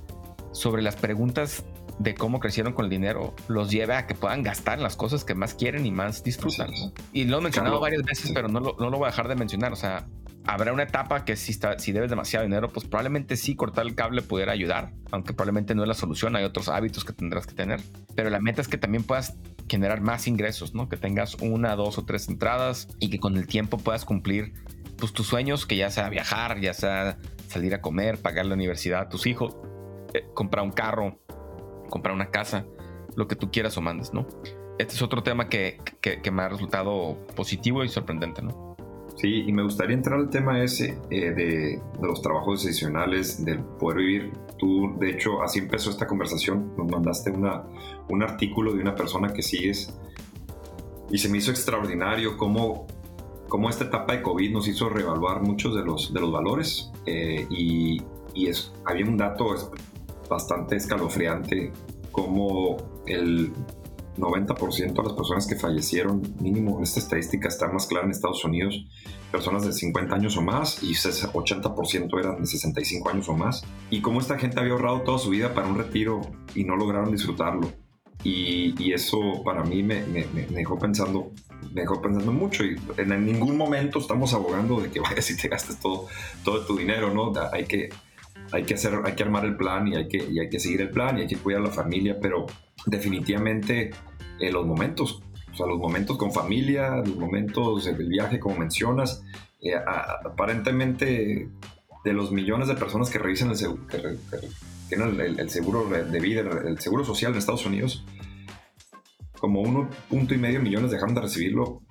sobre 0.52 0.82
las 0.82 0.96
preguntas 0.96 1.64
de 1.98 2.14
cómo 2.14 2.40
crecieron 2.40 2.72
con 2.72 2.86
el 2.86 2.90
dinero 2.90 3.34
los 3.48 3.70
lleve 3.70 3.94
a 3.94 4.06
que 4.06 4.14
puedan 4.14 4.42
gastar 4.42 4.78
en 4.78 4.82
las 4.82 4.96
cosas 4.96 5.24
que 5.24 5.34
más 5.34 5.54
quieren 5.54 5.86
y 5.86 5.90
más 5.90 6.22
disfrutan. 6.22 6.70
Y 7.12 7.24
lo 7.24 7.38
he 7.38 7.40
mencionado 7.40 7.80
varias 7.80 8.02
veces, 8.02 8.32
pero 8.34 8.48
no 8.48 8.60
lo, 8.60 8.76
no 8.78 8.90
lo, 8.90 8.98
voy 8.98 9.06
a 9.06 9.10
dejar 9.10 9.28
de 9.28 9.36
mencionar. 9.36 9.72
O 9.72 9.76
sea, 9.76 10.06
habrá 10.44 10.72
una 10.72 10.84
etapa 10.84 11.24
que 11.24 11.36
si, 11.36 11.52
está, 11.52 11.78
si 11.78 11.92
debes 11.92 12.10
demasiado 12.10 12.44
dinero, 12.44 12.68
pues 12.68 12.86
probablemente 12.86 13.36
sí 13.36 13.54
cortar 13.54 13.86
el 13.86 13.94
cable 13.94 14.22
pudiera 14.22 14.52
ayudar, 14.52 14.92
aunque 15.10 15.32
probablemente 15.32 15.74
no 15.74 15.82
es 15.82 15.88
la 15.88 15.94
solución. 15.94 16.36
Hay 16.36 16.44
otros 16.44 16.68
hábitos 16.68 17.04
que 17.04 17.12
tendrás 17.12 17.46
que 17.46 17.54
tener. 17.54 17.80
Pero 18.14 18.30
la 18.30 18.40
meta 18.40 18.60
es 18.60 18.68
que 18.68 18.78
también 18.78 19.04
puedas 19.04 19.36
generar 19.68 20.00
más 20.00 20.26
ingresos, 20.26 20.74
¿no? 20.74 20.88
Que 20.88 20.96
tengas 20.96 21.34
una, 21.36 21.76
dos 21.76 21.98
o 21.98 22.04
tres 22.04 22.28
entradas 22.28 22.88
y 22.98 23.10
que 23.10 23.18
con 23.18 23.36
el 23.36 23.46
tiempo 23.46 23.78
puedas 23.78 24.04
cumplir 24.04 24.52
pues, 24.98 25.12
tus 25.12 25.26
sueños, 25.26 25.66
que 25.66 25.76
ya 25.76 25.90
sea 25.90 26.08
viajar, 26.08 26.60
ya 26.60 26.74
sea 26.74 27.18
salir 27.48 27.74
a 27.74 27.80
comer, 27.80 28.18
pagar 28.18 28.46
la 28.46 28.54
universidad 28.54 29.02
a 29.02 29.08
tus 29.08 29.26
hijos 29.26 29.56
eh, 30.14 30.26
comprar 30.34 30.64
un 30.64 30.72
carro, 30.72 31.21
comprar 31.92 32.14
una 32.14 32.30
casa, 32.30 32.64
lo 33.14 33.28
que 33.28 33.36
tú 33.36 33.50
quieras 33.50 33.76
o 33.76 33.82
mandes, 33.82 34.12
¿no? 34.12 34.26
este 34.78 34.94
es 34.94 35.02
otro 35.02 35.22
tema 35.22 35.48
que, 35.48 35.78
que, 36.00 36.30
me 36.30 36.42
ha 36.42 36.48
resultado 36.48 37.16
positivo 37.36 37.84
y 37.84 37.88
sorprendente, 37.88 38.42
¿no? 38.42 38.76
Sí, 39.16 39.44
y 39.46 39.52
me 39.52 39.62
gustaría 39.62 39.94
entrar 39.94 40.18
al 40.18 40.30
tema 40.30 40.62
ese 40.62 40.98
eh, 41.10 41.30
de, 41.30 41.34
de, 41.34 42.06
los 42.06 42.22
trabajos 42.22 42.64
adicionales, 42.64 43.44
del 43.44 43.60
poder 43.60 43.98
vivir. 43.98 44.32
Tú, 44.58 44.96
de 44.98 45.10
hecho, 45.10 45.42
así 45.42 45.58
empezó 45.58 45.90
esta 45.90 46.06
conversación. 46.06 46.74
Nos 46.76 46.90
mandaste 46.90 47.30
una, 47.30 47.62
un 48.08 48.22
artículo 48.22 48.72
de 48.72 48.80
una 48.80 48.94
persona 48.94 49.32
que 49.32 49.42
sigues 49.42 49.94
y 51.10 51.18
se 51.18 51.28
me 51.28 51.38
hizo 51.38 51.50
extraordinario 51.50 52.38
cómo, 52.38 52.86
cómo 53.48 53.68
esta 53.68 53.84
etapa 53.84 54.14
de 54.14 54.22
COVID 54.22 54.50
nos 54.50 54.66
hizo 54.66 54.88
reevaluar 54.88 55.42
muchos 55.42 55.76
de 55.76 55.84
los, 55.84 56.12
de 56.12 56.20
los 56.20 56.32
valores. 56.32 56.90
Eh, 57.04 57.46
y, 57.50 58.02
y 58.34 58.46
es, 58.46 58.72
había 58.86 59.04
un 59.04 59.18
dato 59.18 59.54
bastante 60.32 60.76
escalofriante, 60.76 61.72
como 62.10 62.76
el 63.06 63.52
90% 64.16 64.92
de 64.94 65.02
las 65.02 65.12
personas 65.12 65.46
que 65.46 65.56
fallecieron, 65.56 66.22
mínimo 66.40 66.82
esta 66.82 67.00
estadística 67.00 67.48
está 67.48 67.68
más 67.68 67.86
clara 67.86 68.06
en 68.06 68.12
Estados 68.12 68.44
Unidos, 68.44 68.86
personas 69.30 69.64
de 69.64 69.72
50 69.72 70.14
años 70.14 70.36
o 70.36 70.42
más 70.42 70.82
y 70.82 70.92
80% 70.92 72.18
eran 72.18 72.40
de 72.40 72.46
65 72.46 73.08
años 73.08 73.28
o 73.28 73.36
más. 73.36 73.64
Y 73.90 74.00
como 74.00 74.20
esta 74.20 74.38
gente 74.38 74.60
había 74.60 74.72
ahorrado 74.72 75.02
toda 75.02 75.18
su 75.18 75.30
vida 75.30 75.54
para 75.54 75.66
un 75.66 75.76
retiro 75.76 76.20
y 76.54 76.64
no 76.64 76.76
lograron 76.76 77.10
disfrutarlo. 77.10 77.72
Y, 78.24 78.92
eso 78.92 79.42
para 79.44 79.64
mí 79.64 79.82
me, 79.82 80.04
dejó 80.50 80.78
pensando 80.78 81.32
me 81.72 81.80
dejó 81.80 82.00
pensando 82.00 82.30
mucho 82.30 82.62
y 82.62 82.76
en 82.98 83.24
ningún 83.24 83.56
momento 83.56 83.98
estamos 83.98 84.34
abogando 84.34 84.80
de 84.80 84.90
que 84.90 85.00
vayas 85.08 85.30
y 85.30 85.36
te 85.36 85.48
gastes 85.48 85.80
todo, 85.80 86.06
todo 86.44 86.64
tu 86.66 86.76
dinero, 86.76 87.12
¿no? 87.12 87.32
Hay 87.52 87.64
que, 87.64 87.88
hay 88.52 88.64
que 88.64 88.74
hacer, 88.74 89.00
hay 89.04 89.14
que 89.14 89.22
armar 89.22 89.44
el 89.44 89.56
plan 89.56 89.88
y 89.88 89.96
hay 89.96 90.08
que, 90.08 90.18
y 90.18 90.38
hay 90.38 90.48
que 90.48 90.60
seguir 90.60 90.82
el 90.82 90.90
plan 90.90 91.18
y 91.18 91.22
hay 91.22 91.26
que 91.26 91.36
cuidar 91.36 91.62
a 91.62 91.64
la 91.64 91.70
familia, 91.70 92.18
pero 92.20 92.46
definitivamente 92.86 93.90
eh, 94.38 94.52
los 94.52 94.66
momentos, 94.66 95.22
o 95.52 95.56
sea, 95.56 95.66
los 95.66 95.78
momentos 95.78 96.16
con 96.18 96.32
familia, 96.32 96.96
los 96.96 97.16
momentos 97.16 97.84
del 97.84 98.08
viaje, 98.08 98.38
como 98.38 98.56
mencionas, 98.58 99.24
eh, 99.60 99.74
aparentemente 99.74 101.48
de 102.04 102.12
los 102.12 102.32
millones 102.32 102.68
de 102.68 102.74
personas 102.74 103.10
que 103.10 103.18
revisan 103.18 103.50
el 103.50 103.56
seguro, 103.56 103.86
que, 103.86 103.98
tienen 104.88 105.18
el, 105.20 105.48
seguro 105.48 105.88
de 105.88 106.20
vida, 106.20 106.40
el 106.40 106.78
seguro 106.78 107.04
social 107.04 107.32
en 107.32 107.38
Estados 107.38 107.64
Unidos, 107.64 108.04
como 109.38 109.62
uno 109.62 109.88
punto 110.10 110.34
y 110.34 110.38
medio 110.38 110.60
millones 110.60 110.90
dejaron 110.90 111.14
de 111.14 111.22
recibirlo 111.22 111.82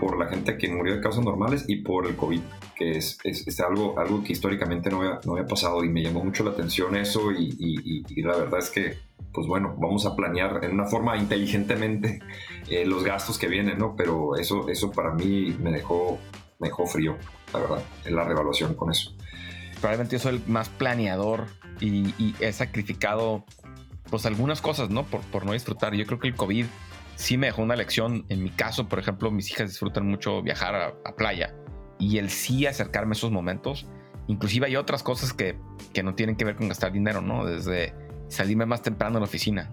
por 0.00 0.18
la 0.18 0.26
gente 0.28 0.56
que 0.56 0.72
murió 0.72 0.94
de 0.96 1.02
causas 1.02 1.22
normales 1.22 1.66
y 1.68 1.82
por 1.82 2.06
el 2.06 2.16
COVID 2.16 2.40
que 2.74 2.92
es, 2.92 3.18
es, 3.24 3.60
algo, 3.60 3.98
algo 3.98 4.24
que 4.24 4.32
históricamente 4.32 4.88
no 4.88 5.02
había, 5.02 5.20
no 5.26 5.32
había, 5.32 5.46
pasado 5.46 5.84
y 5.84 5.90
me 5.90 6.02
llamó 6.02 6.24
mucho 6.24 6.42
la 6.42 6.52
atención 6.52 6.96
eso 6.96 7.30
y, 7.30 7.54
y, 8.08 8.22
la 8.22 8.34
verdad 8.38 8.58
es 8.58 8.70
que, 8.70 8.96
pues 9.34 9.46
bueno, 9.46 9.76
vamos 9.78 10.06
a 10.06 10.16
planear 10.16 10.64
en 10.64 10.72
una 10.72 10.86
forma 10.86 11.18
inteligentemente 11.18 12.20
eh, 12.70 12.86
los 12.86 13.04
gastos 13.04 13.38
que 13.38 13.48
vienen, 13.48 13.76
¿no? 13.76 13.94
Pero 13.96 14.36
eso, 14.36 14.66
eso 14.70 14.90
para 14.90 15.12
mí 15.12 15.54
me 15.60 15.70
dejó, 15.70 16.18
me 16.58 16.68
dejó 16.68 16.86
frío, 16.86 17.18
la 17.52 17.58
verdad, 17.60 17.82
en 18.06 18.16
la 18.16 18.24
revaluación 18.24 18.74
con 18.74 18.90
eso. 18.90 19.14
Probablemente 19.80 20.16
yo 20.16 20.20
soy 20.20 20.36
el 20.36 20.42
más 20.46 20.70
planeador 20.70 21.48
y, 21.80 22.34
he 22.40 22.52
sacrificado 22.52 23.44
pues 24.08 24.24
algunas 24.24 24.62
cosas, 24.62 24.88
¿no? 24.88 25.04
Por, 25.04 25.20
por 25.20 25.44
no 25.44 25.52
disfrutar. 25.52 25.94
Yo 25.94 26.06
creo 26.06 26.18
que 26.18 26.28
el 26.28 26.34
COVID 26.34 26.64
sí 27.20 27.36
me 27.36 27.48
dejó 27.48 27.62
una 27.62 27.76
lección. 27.76 28.24
En 28.28 28.42
mi 28.42 28.50
caso, 28.50 28.88
por 28.88 28.98
ejemplo, 28.98 29.30
mis 29.30 29.50
hijas 29.50 29.68
disfrutan 29.68 30.06
mucho 30.06 30.42
viajar 30.42 30.96
a, 31.04 31.16
playa 31.16 31.54
y 31.98 32.18
el 32.18 32.30
sí 32.30 32.66
acercarme 32.66 33.12
a 33.12 33.16
esos 33.16 33.30
momentos. 33.30 33.86
Inclusive 34.26 34.66
hay 34.66 34.76
otras 34.76 35.02
cosas 35.02 35.32
que, 35.32 35.58
que 35.92 36.02
no 36.02 36.14
tienen 36.14 36.36
que 36.36 36.44
ver 36.44 36.56
con 36.56 36.68
gastar 36.68 36.92
dinero, 36.92 37.20
¿no? 37.20 37.44
Desde 37.44 37.94
salirme 38.28 38.64
más 38.64 38.82
temprano 38.82 39.18
a 39.18 39.20
la 39.20 39.26
oficina. 39.26 39.70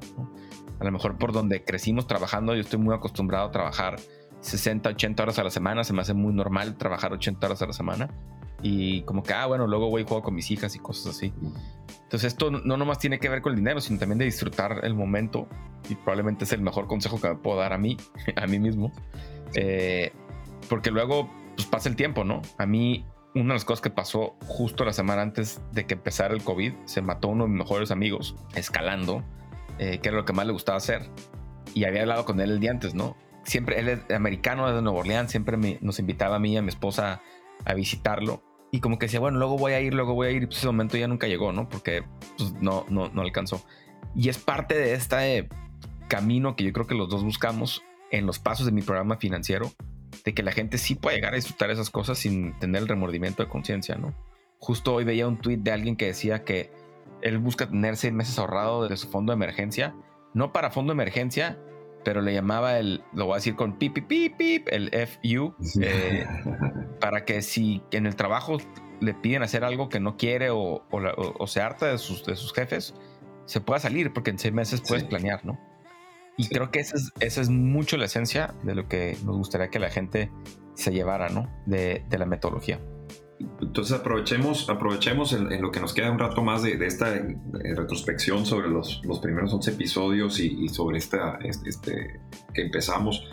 A 0.80 0.84
lo 0.84 0.92
mejor 0.92 1.18
por 1.18 1.32
donde 1.32 1.63
crecimos 1.63 2.06
trabajando, 2.06 2.54
yo 2.54 2.62
estoy 2.62 2.80
muy 2.80 2.94
acostumbrado 2.94 3.48
a 3.48 3.51
trabajar 3.51 3.96
60, 4.42 4.89
80 4.89 5.24
horas 5.24 5.39
a 5.39 5.44
la 5.44 5.50
semana. 5.50 5.84
Se 5.84 5.94
me 5.94 6.01
hace 6.01 6.13
muy 6.13 6.34
normal 6.34 6.77
trabajar 6.77 7.13
80 7.13 7.48
horas 7.48 7.62
a 7.62 7.68
la 7.68 7.74
semana. 7.74 8.10
Y 8.62 9.02
como 9.04 9.24
que, 9.24 9.34
ah, 9.34 9.46
bueno, 9.46 9.68
luego 9.68 9.90
voy 9.90 10.02
y 10.02 10.06
juego 10.06 10.24
con 10.24 10.36
mis 10.36 10.50
hijas 10.52 10.76
y 10.76 10.80
cosas 10.80 11.16
así. 11.16 11.34
Entonces 12.04 12.34
esto 12.34 12.52
no 12.52 12.78
nomás 12.78 13.00
tiene 13.00 13.20
que 13.20 13.30
ver 13.30 13.42
con 13.42 13.52
el 13.52 13.58
dinero, 13.58 13.82
sino 13.82 14.00
también 14.00 14.18
de 14.18 14.26
disfrutar 14.26 14.80
el 14.84 14.94
momento. 14.94 15.48
Y 15.90 15.96
probablemente 15.96 16.46
es 16.46 16.54
el 16.54 16.62
mejor 16.62 16.88
consejo 16.88 17.20
que 17.20 17.30
me 17.30 17.36
puedo 17.36 17.58
dar 17.58 17.74
a 17.74 17.78
mí, 17.78 17.98
a 18.36 18.48
mí 18.48 18.60
mismo. 18.60 18.92
Eh, 19.54 20.12
porque 20.70 20.92
luego 20.92 21.30
pues 21.56 21.68
pasa 21.68 21.90
el 21.90 21.96
tiempo, 21.96 22.24
¿no? 22.24 22.42
A 22.58 22.66
mí, 22.66 23.06
una 23.36 23.50
de 23.50 23.54
las 23.54 23.66
cosas 23.66 23.82
que 23.82 23.90
pasó 23.90 24.36
justo 24.48 24.86
la 24.86 24.94
semana 24.94 25.22
antes 25.22 25.62
de 25.72 25.86
que 25.86 25.96
empezara 25.96 26.34
el 26.34 26.44
COVID, 26.44 26.74
se 26.86 27.02
mató 27.02 27.28
uno 27.28 27.46
de 27.46 27.50
mis 27.50 27.60
mejores 27.60 27.92
amigos 27.92 28.36
escalando, 28.56 29.24
eh, 29.80 30.00
que 30.00 30.10
era 30.10 30.18
lo 30.18 30.26
que 30.26 30.34
más 30.34 30.46
le 30.46 30.54
gustaba 30.54 30.78
hacer. 30.78 31.10
Y 31.74 31.86
había 31.86 32.02
hablado 32.02 32.26
con 32.26 32.40
él 32.40 32.52
el 32.52 32.60
día 32.60 32.72
antes, 32.72 32.94
¿no? 32.94 33.18
Siempre, 33.44 33.80
él 33.80 33.90
es 33.90 34.12
americano, 34.12 34.72
de 34.74 34.82
Nueva 34.82 35.00
Orleans, 35.00 35.32
siempre 35.32 35.80
nos 35.82 36.00
invitaba 36.00 36.36
a 36.36 36.40
mí 36.40 36.54
y 36.54 36.58
a 36.58 36.62
mi 36.62 36.70
esposa 36.70 37.22
a 37.66 37.74
visitarlo. 37.74 38.44
Y 38.72 38.80
como 38.80 39.00
que 39.00 39.06
decía, 39.06 39.20
bueno, 39.20 39.38
luego 39.38 39.58
voy 39.58 39.74
a 39.74 39.82
ir, 39.82 39.94
luego 39.94 40.14
voy 40.14 40.28
a 40.28 40.32
ir. 40.32 40.44
Y 40.44 40.46
pues 40.48 40.58
ese 40.58 40.68
momento 40.68 40.98
ya 40.98 41.08
nunca 41.08 41.28
llegó, 41.28 41.52
¿no? 41.52 41.70
Porque 41.70 42.04
pues, 42.38 42.54
no, 42.62 42.86
no, 42.90 43.10
no 43.10 43.22
alcanzó. 43.22 43.64
Y 44.16 44.30
es 44.30 44.38
parte 44.38 44.76
de 44.76 44.94
este 44.94 45.48
camino 46.08 46.56
que 46.56 46.64
yo 46.64 46.74
creo 46.74 46.88
que 46.88 46.96
los 46.96 47.10
dos 47.10 47.24
buscamos 47.24 47.84
en 48.12 48.26
los 48.26 48.40
pasos 48.40 48.66
de 48.66 48.72
mi 48.72 48.82
programa 48.82 49.18
financiero, 49.18 49.72
de 50.24 50.34
que 50.34 50.44
la 50.44 50.52
gente 50.52 50.78
sí 50.78 50.96
puede 50.96 51.18
llegar 51.18 51.34
a 51.34 51.38
disfrutar 51.38 51.70
esas 51.70 51.90
cosas 51.90 52.18
sin 52.18 52.58
tener 52.60 52.82
el 52.82 52.88
remordimiento 52.88 53.44
de 53.44 53.50
conciencia, 53.50 53.96
¿no? 53.96 54.14
Justo 54.60 54.94
hoy 54.94 55.04
veía 55.04 55.28
un 55.28 55.38
tweet 55.38 55.58
de 55.58 55.72
alguien 55.72 55.96
que 55.96 56.08
decía 56.08 56.44
que 56.44 56.72
él 57.22 57.38
busca 57.38 57.70
tener 57.70 57.98
seis 57.98 58.14
meses 58.14 58.38
ahorrado 58.40 58.88
de 58.88 58.98
su 58.98 59.08
fondo 59.10 59.32
de 59.32 59.36
emergencia, 59.36 59.96
no 60.34 60.52
para 60.52 60.72
fondo 60.72 60.92
de 60.92 60.96
emergencia, 60.96 61.60
pero 62.04 62.22
le 62.22 62.34
llamaba 62.34 62.77
el, 62.80 63.04
lo 63.13 63.25
voy 63.25 63.34
a 63.34 63.36
decir 63.38 63.56
con 63.56 63.77
pip, 63.77 63.94
pip, 63.94 64.08
pip, 64.08 64.38
pip 64.38 64.68
el 64.72 64.89
FU, 65.08 65.54
eh, 65.82 66.25
para 67.00 67.25
que 67.25 67.42
si 67.42 67.82
en 67.92 68.06
el 68.06 68.16
trabajo 68.16 68.58
le 69.00 69.13
piden 69.13 69.44
hacer 69.44 69.63
algo 69.63 69.89
que 69.89 70.00
no 70.00 70.18
quiere 70.18 70.50
o, 70.51 70.84
se 71.48 71.62
harta 71.62 71.88
de 71.88 71.98
sus, 71.98 72.25
de 72.25 72.36
sus 72.36 72.54
jefes, 72.54 72.94
se 73.46 73.62
pueda 73.62 73.80
salir, 73.80 74.13
porque 74.13 74.32
en 74.32 74.39
seis 74.39 74.54
meses 74.54 74.82
puedes 74.82 75.04
planear, 75.04 75.46
¿no? 75.46 75.60
Y 76.38 76.48
creo 76.50 76.70
que 76.70 76.80
esa 76.80 76.98
es, 76.98 77.12
esa 77.20 77.42
es 77.42 77.50
mucho 77.50 77.98
la 77.98 78.06
esencia 78.06 78.54
de 78.63 78.75
lo 78.75 78.88
que 78.88 79.18
nos 79.24 79.38
gustaría 79.38 79.70
que 79.70 79.80
la 79.80 79.89
gente 79.89 80.32
se 80.75 80.92
llevara, 80.92 81.30
¿no? 81.30 81.50
De, 81.66 82.06
de 82.10 82.18
la 82.18 82.25
metodología. 82.25 82.80
Entonces 83.39 83.96
aprovechemos, 83.96 84.70
aprovechemos 84.70 85.34
en, 85.34 85.62
lo 85.62 85.72
que 85.72 85.79
nos 85.79 85.94
queda 85.94 86.12
un 86.12 86.17
rato 86.17 86.41
más 86.41 86.63
de, 86.63 86.74
esta 86.86 87.15
eh, 87.15 87.38
retrospección 87.75 88.46
sobre 88.46 88.67
los, 88.70 89.01
los, 89.06 89.20
primeros 89.20 89.53
11 89.53 89.72
episodios 89.72 90.39
y, 90.39 90.67
sobre 90.70 90.98
esta, 90.98 91.38
este, 91.44 91.70
este, 91.70 92.20
que 92.53 92.62
empezamos, 92.63 93.24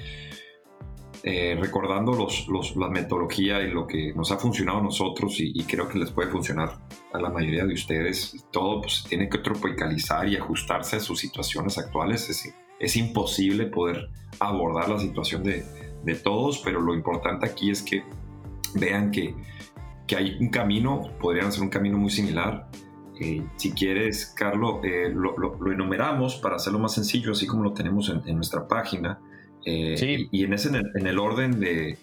eh, 1.23 1.57
recordando 1.59 2.13
los, 2.13 2.47
los, 2.49 2.77
la 2.77 2.91
metodología 2.91 3.63
y 3.63 3.71
lo 3.71 3.87
que 3.87 4.13
nos 4.13 4.31
ha 4.31 4.37
funcionado 4.37 4.81
a 4.81 4.83
nosotros 4.83 5.37
y, 5.39 5.65
creo 5.65 5.89
que 5.89 5.99
les 5.99 6.11
puede 6.11 6.29
funcionar 6.29 6.79
a 7.15 7.19
la 7.19 7.31
mayoría 7.31 7.65
de 7.65 7.73
ustedes. 7.73 8.45
Todo 8.53 8.83
pues, 8.83 9.05
tiene 9.09 9.31
que 9.31 9.39
tropicalizar 9.39 10.29
y 10.29 10.37
ajustarse 10.37 10.97
a 10.97 11.01
sus 11.01 11.19
situaciones 11.19 11.79
actuales. 11.79 12.29
Es, 12.29 12.55
es 12.79 12.97
imposible 12.97 13.67
poder 13.67 14.11
abordar 14.39 14.91
la 14.91 14.99
situación 14.99 15.43
de, 15.45 15.65
de, 16.05 16.15
todos, 16.15 16.59
pero 16.59 16.83
lo 16.83 16.93
importante 16.93 17.47
aquí 17.47 17.71
es 17.71 17.81
que 17.81 18.05
vean 18.75 19.11
que, 19.11 19.35
que 20.07 20.17
hay 20.17 20.37
un 20.41 20.49
camino, 20.49 21.11
podrían 21.21 21.53
ser 21.53 21.63
un 21.63 21.71
camino 21.71 21.99
muy 21.99 22.11
similar. 22.11 22.69
Eh, 23.21 23.43
si 23.57 23.73
quieres, 23.73 24.27
Carlos, 24.27 24.81
eh, 24.83 25.11
lo, 25.15 25.37
lo, 25.39 25.73
enumeramos 25.73 26.37
para 26.37 26.57
hacerlo 26.57 26.79
más 26.79 26.95
sencillo, 26.95 27.33
así 27.33 27.47
como 27.47 27.63
lo 27.63 27.73
tenemos 27.73 28.11
en, 28.11 28.35
nuestra 28.37 28.67
página. 28.67 29.21
Eh, 29.65 29.97
sí. 29.97 30.29
y, 30.31 30.45
en 30.45 30.53
ese, 30.53 30.69
en 30.95 31.07
el, 31.07 31.19
orden 31.19 31.59
de 31.59 31.99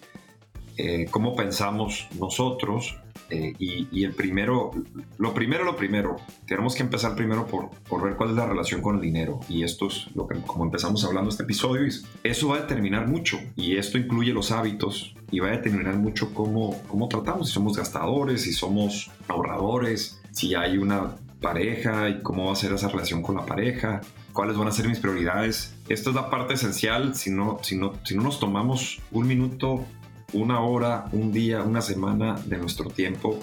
cómo 1.10 1.36
pensamos 1.36 2.08
nosotros, 2.18 2.96
eh, 3.30 3.54
y, 3.58 4.04
el 4.04 4.12
primero, 4.12 4.72
lo 5.16 5.32
primero, 5.32 5.64
lo 5.64 5.74
primero, 5.74 6.16
tenemos 6.46 6.74
que 6.74 6.82
empezar 6.82 7.14
primero 7.14 7.46
por, 7.46 7.70
por, 7.88 8.02
ver 8.02 8.14
cuál 8.14 8.30
es 8.30 8.36
la 8.36 8.46
relación 8.46 8.82
con 8.82 8.96
el 8.96 9.00
dinero. 9.00 9.40
Y 9.48 9.62
esto 9.62 9.86
es 9.86 10.06
lo 10.14 10.26
que, 10.26 10.38
como 10.42 10.64
empezamos 10.64 11.02
hablando 11.04 11.30
este 11.30 11.44
episodio, 11.44 11.88
eso 12.22 12.48
va 12.48 12.58
a 12.58 12.60
determinar 12.60 13.08
mucho. 13.08 13.38
Y 13.56 13.76
esto 13.76 13.96
incluye 13.96 14.32
los 14.32 14.52
hábitos 14.52 15.14
y 15.30 15.40
va 15.40 15.48
a 15.48 15.52
determinar 15.52 15.96
mucho 15.96 16.34
cómo, 16.34 16.82
cómo 16.88 17.08
tratamos, 17.08 17.48
si 17.48 17.54
somos 17.54 17.74
gastadores, 17.74 18.42
si 18.42 18.52
somos 18.52 19.10
ahorradores, 19.28 20.20
si 20.30 20.54
hay 20.54 20.76
una 20.76 21.16
pareja 21.40 22.10
y 22.10 22.20
cómo 22.20 22.46
va 22.46 22.52
a 22.52 22.56
ser 22.56 22.72
esa 22.72 22.88
relación 22.88 23.22
con 23.22 23.34
la 23.36 23.46
pareja, 23.46 24.02
cuáles 24.34 24.58
van 24.58 24.68
a 24.68 24.72
ser 24.72 24.88
mis 24.88 24.98
prioridades. 24.98 25.74
Esto 25.88 26.10
es 26.10 26.16
la 26.16 26.28
parte 26.28 26.54
esencial. 26.54 27.14
Si 27.14 27.30
no, 27.30 27.58
si 27.62 27.76
no, 27.76 27.94
si 28.04 28.14
no 28.14 28.22
nos 28.22 28.38
tomamos 28.38 29.00
un 29.10 29.26
minuto 29.26 29.86
una 30.32 30.60
hora, 30.60 31.06
un 31.12 31.32
día, 31.32 31.62
una 31.62 31.80
semana 31.80 32.36
de 32.44 32.58
nuestro 32.58 32.90
tiempo 32.90 33.38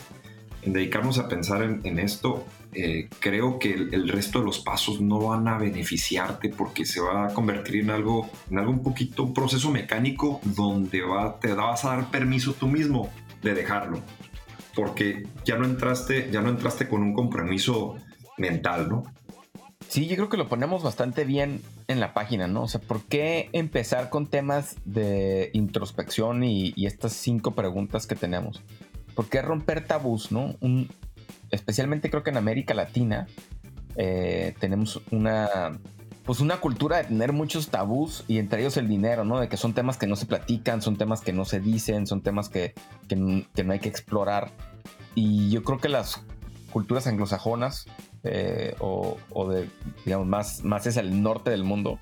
en 0.62 0.74
dedicarnos 0.74 1.18
a 1.20 1.28
pensar 1.28 1.62
en, 1.62 2.00
esto, 2.00 2.46
eh, 2.74 3.08
creo 3.20 3.60
que 3.60 3.74
el, 3.74 4.10
resto 4.10 4.40
de 4.40 4.46
los 4.46 4.60
pasos 4.60 5.00
no 5.00 5.20
van 5.20 5.48
a 5.48 5.58
beneficiarte 5.58 6.50
porque 6.50 6.86
se 6.86 7.00
va 7.00 7.28
a 7.28 7.34
convertir 7.34 7.78
en 7.78 7.90
algo, 7.92 8.30
en 8.52 8.60
algo 8.60 8.72
un 8.72 8.84
poquito, 8.84 9.24
un 9.24 9.34
proceso 9.34 9.72
mecánico 9.72 10.42
donde 10.44 11.02
va, 11.02 11.40
te 11.40 11.54
vas 11.54 11.86
a 11.86 11.96
dar 11.96 12.12
permiso 12.12 12.54
tú 12.54 12.68
mismo 12.68 13.10
de 13.42 13.54
dejarlo. 13.54 14.02
Porque 14.76 15.28
ya 15.46 15.58
no 15.58 15.66
entraste, 15.66 16.30
ya 16.32 16.42
no 16.42 16.50
entraste 16.50 16.88
con 16.88 17.04
un 17.04 17.14
compromiso 17.14 17.96
mental, 18.38 18.90
¿no? 18.90 19.04
Sí, 19.88 20.08
yo 20.08 20.16
creo 20.16 20.30
que 20.30 20.38
lo 20.38 20.48
ponemos 20.48 20.84
bastante 20.84 21.24
bien 21.24 21.62
en 21.90 22.00
la 22.00 22.14
página, 22.14 22.48
¿no? 22.48 22.64
O 22.64 22.68
sea, 22.68 22.80
¿por 22.80 23.02
qué 23.02 23.50
empezar 23.52 24.12
con 24.12 24.28
temas 24.28 24.76
de 24.86 25.50
introspección 25.54 26.44
y, 26.44 26.74
estas 26.86 27.14
cinco 27.14 27.56
preguntas 27.56 28.06
que 28.06 28.16
tenemos? 28.16 28.62
¿Por 29.16 29.28
qué 29.28 29.42
romper 29.42 29.86
tabús, 29.86 30.32
no? 30.32 30.56
especialmente 31.50 32.12
creo 32.12 32.22
que 32.22 32.30
en 32.30 32.38
América 32.38 32.76
Latina 32.76 33.26
eh, 33.96 34.54
tenemos 34.60 35.02
una, 35.10 35.80
pues 36.26 36.42
una 36.42 36.58
cultura 36.58 36.98
de 36.98 37.06
tener 37.06 37.34
muchos 37.34 37.70
tabús 37.70 38.24
y 38.28 38.38
entre 38.38 38.62
ellos 38.62 38.78
el 38.78 38.88
dinero, 38.88 39.26
¿no? 39.26 39.40
De 39.40 39.50
que 39.50 39.58
son 39.58 39.74
temas 39.74 39.98
que 39.98 40.06
no 40.06 40.16
se 40.16 40.28
platican, 40.28 40.84
son 40.84 40.96
temas 40.96 41.22
que 41.22 41.34
no 41.34 41.44
se 41.44 41.60
dicen, 41.60 42.06
son 42.06 42.22
temas 42.22 42.50
que, 42.50 42.76
que 43.08 43.16
no 43.16 43.74
hay 43.74 43.80
que 43.80 43.90
explorar. 43.90 44.52
Y 45.16 45.50
yo 45.50 45.64
creo 45.64 45.80
que 45.80 45.90
las 45.90 46.22
culturas 46.72 47.08
anglosajonas 47.08 47.88
eh, 48.24 48.76
o, 48.80 49.18
de, 49.50 49.70
digamos, 50.06 50.28
más, 50.28 50.64
más 50.64 50.86
es 50.88 50.98
el 50.98 51.22
norte 51.22 51.52
del 51.52 51.64
mundo, 51.64 52.00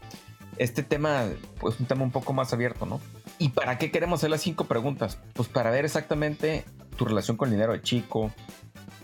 este 0.57 0.83
tema 0.83 1.25
pues, 1.59 1.75
es 1.75 1.81
un 1.81 1.85
tema 1.85 2.03
un 2.03 2.11
poco 2.11 2.33
más 2.33 2.53
abierto, 2.53 2.85
¿no? 2.85 2.99
¿Y 3.39 3.49
para 3.49 3.77
qué 3.77 3.91
queremos 3.91 4.19
hacer 4.19 4.31
las 4.31 4.41
cinco 4.41 4.65
preguntas? 4.65 5.19
Pues 5.33 5.47
para 5.47 5.69
ver 5.69 5.85
exactamente 5.85 6.65
tu 6.95 7.05
relación 7.05 7.37
con 7.37 7.49
el 7.49 7.55
dinero 7.55 7.73
de 7.73 7.81
chico, 7.81 8.31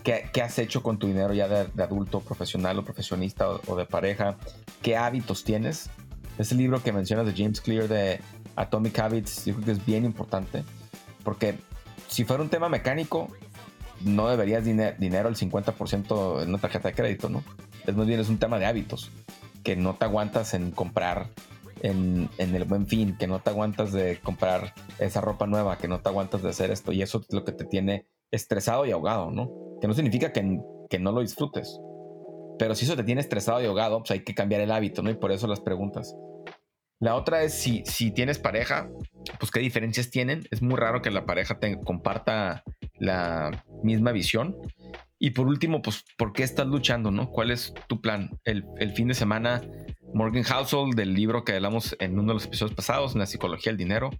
qué, 0.02 0.28
qué 0.32 0.42
has 0.42 0.58
hecho 0.58 0.82
con 0.82 0.98
tu 0.98 1.06
dinero 1.06 1.32
ya 1.32 1.46
de, 1.48 1.82
adulto, 1.82 2.20
profesional 2.20 2.78
o 2.78 2.84
profesionista 2.84 3.48
o, 3.48 3.76
de 3.76 3.86
pareja, 3.86 4.36
qué 4.82 4.96
hábitos 4.96 5.44
tienes. 5.44 5.90
Ese 6.38 6.56
libro 6.56 6.82
que 6.82 6.92
mencionas 6.92 7.26
de 7.26 7.32
James 7.32 7.60
Clear 7.60 7.86
de 7.86 8.20
Atomic 8.56 8.98
Habits, 8.98 9.44
yo 9.44 9.54
creo 9.54 9.66
que 9.66 9.72
es 9.72 9.86
bien 9.86 10.04
importante, 10.04 10.64
porque 11.22 11.54
si 12.08 12.24
fuera 12.24 12.42
un 12.42 12.48
tema 12.48 12.68
mecánico, 12.68 13.28
no 14.04 14.28
deberías 14.28 14.64
dinero 14.64 15.28
el 15.28 15.36
50% 15.36 16.42
en 16.42 16.48
una 16.48 16.58
tarjeta 16.58 16.88
de 16.88 16.94
crédito, 16.94 17.28
¿no? 17.28 17.42
Es 17.86 17.94
más 17.94 18.06
bien 18.06 18.20
es 18.20 18.28
un 18.28 18.38
tema 18.38 18.58
de 18.58 18.66
hábitos, 18.66 19.10
que 19.62 19.76
no 19.76 19.94
te 19.94 20.04
aguantas 20.04 20.54
en 20.54 20.70
comprar 20.70 21.28
en, 21.82 22.30
el 22.38 22.64
buen 22.64 22.86
fin, 22.86 23.16
que 23.18 23.26
no 23.26 23.40
te 23.40 23.50
aguantas 23.50 23.92
de 23.92 24.18
comprar 24.22 24.74
esa 24.98 25.20
ropa 25.20 25.46
nueva, 25.46 25.78
que 25.78 25.88
no 25.88 26.00
te 26.00 26.08
aguantas 26.08 26.42
de 26.42 26.50
hacer 26.50 26.70
esto, 26.70 26.92
y 26.92 27.02
eso 27.02 27.20
es 27.20 27.32
lo 27.34 27.44
que 27.44 27.52
te 27.52 27.64
tiene 27.64 28.06
estresado 28.30 28.86
y 28.86 28.90
ahogado, 28.90 29.30
¿no? 29.30 29.50
Que 29.80 29.88
no 29.88 29.94
significa 29.94 30.32
que, 30.32 30.60
que 30.88 30.98
no 30.98 31.12
lo 31.12 31.20
disfrutes. 31.20 31.78
Pero 32.58 32.74
si 32.74 32.84
eso 32.84 32.96
te 32.96 33.04
tiene 33.04 33.20
estresado 33.20 33.60
y 33.60 33.66
ahogado, 33.66 33.98
pues 33.98 34.12
hay 34.12 34.20
que 34.20 34.34
cambiar 34.34 34.60
el 34.60 34.70
hábito, 34.70 35.02
¿no? 35.02 35.10
Y 35.10 35.14
por 35.14 35.32
eso 35.32 35.46
las 35.46 35.60
preguntas. 35.60 36.14
La 37.00 37.16
otra 37.16 37.42
es 37.42 37.52
si, 37.52 37.82
si 37.84 38.12
tienes 38.12 38.38
pareja, 38.38 38.88
pues 39.38 39.50
qué 39.50 39.60
diferencias 39.60 40.10
tienen. 40.10 40.46
Es 40.50 40.62
muy 40.62 40.76
raro 40.76 41.02
que 41.02 41.10
la 41.10 41.26
pareja 41.26 41.58
te 41.58 41.78
comparta 41.80 42.62
la 42.98 43.64
misma 43.82 44.12
visión. 44.12 44.56
Y 45.18 45.30
por 45.30 45.46
último, 45.46 45.80
pues, 45.80 46.04
¿por 46.18 46.32
qué 46.32 46.42
estás 46.42 46.66
luchando? 46.66 47.10
¿no? 47.10 47.30
¿Cuál 47.30 47.50
es 47.50 47.72
tu 47.88 48.00
plan? 48.00 48.38
El, 48.44 48.64
fin 48.94 49.08
de 49.08 49.14
semana, 49.14 49.62
Morgan 50.12 50.42
Housel, 50.42 50.90
del 50.94 51.14
libro 51.14 51.44
que 51.44 51.54
hablamos 51.54 51.96
en 51.98 52.18
uno 52.18 52.28
de 52.28 52.34
los 52.34 52.44
episodios 52.46 52.74
pasados, 52.74 53.14
en 53.14 53.20
la 53.20 53.26
psicología 53.26 53.72
del 53.72 53.78
dinero, 53.78 54.10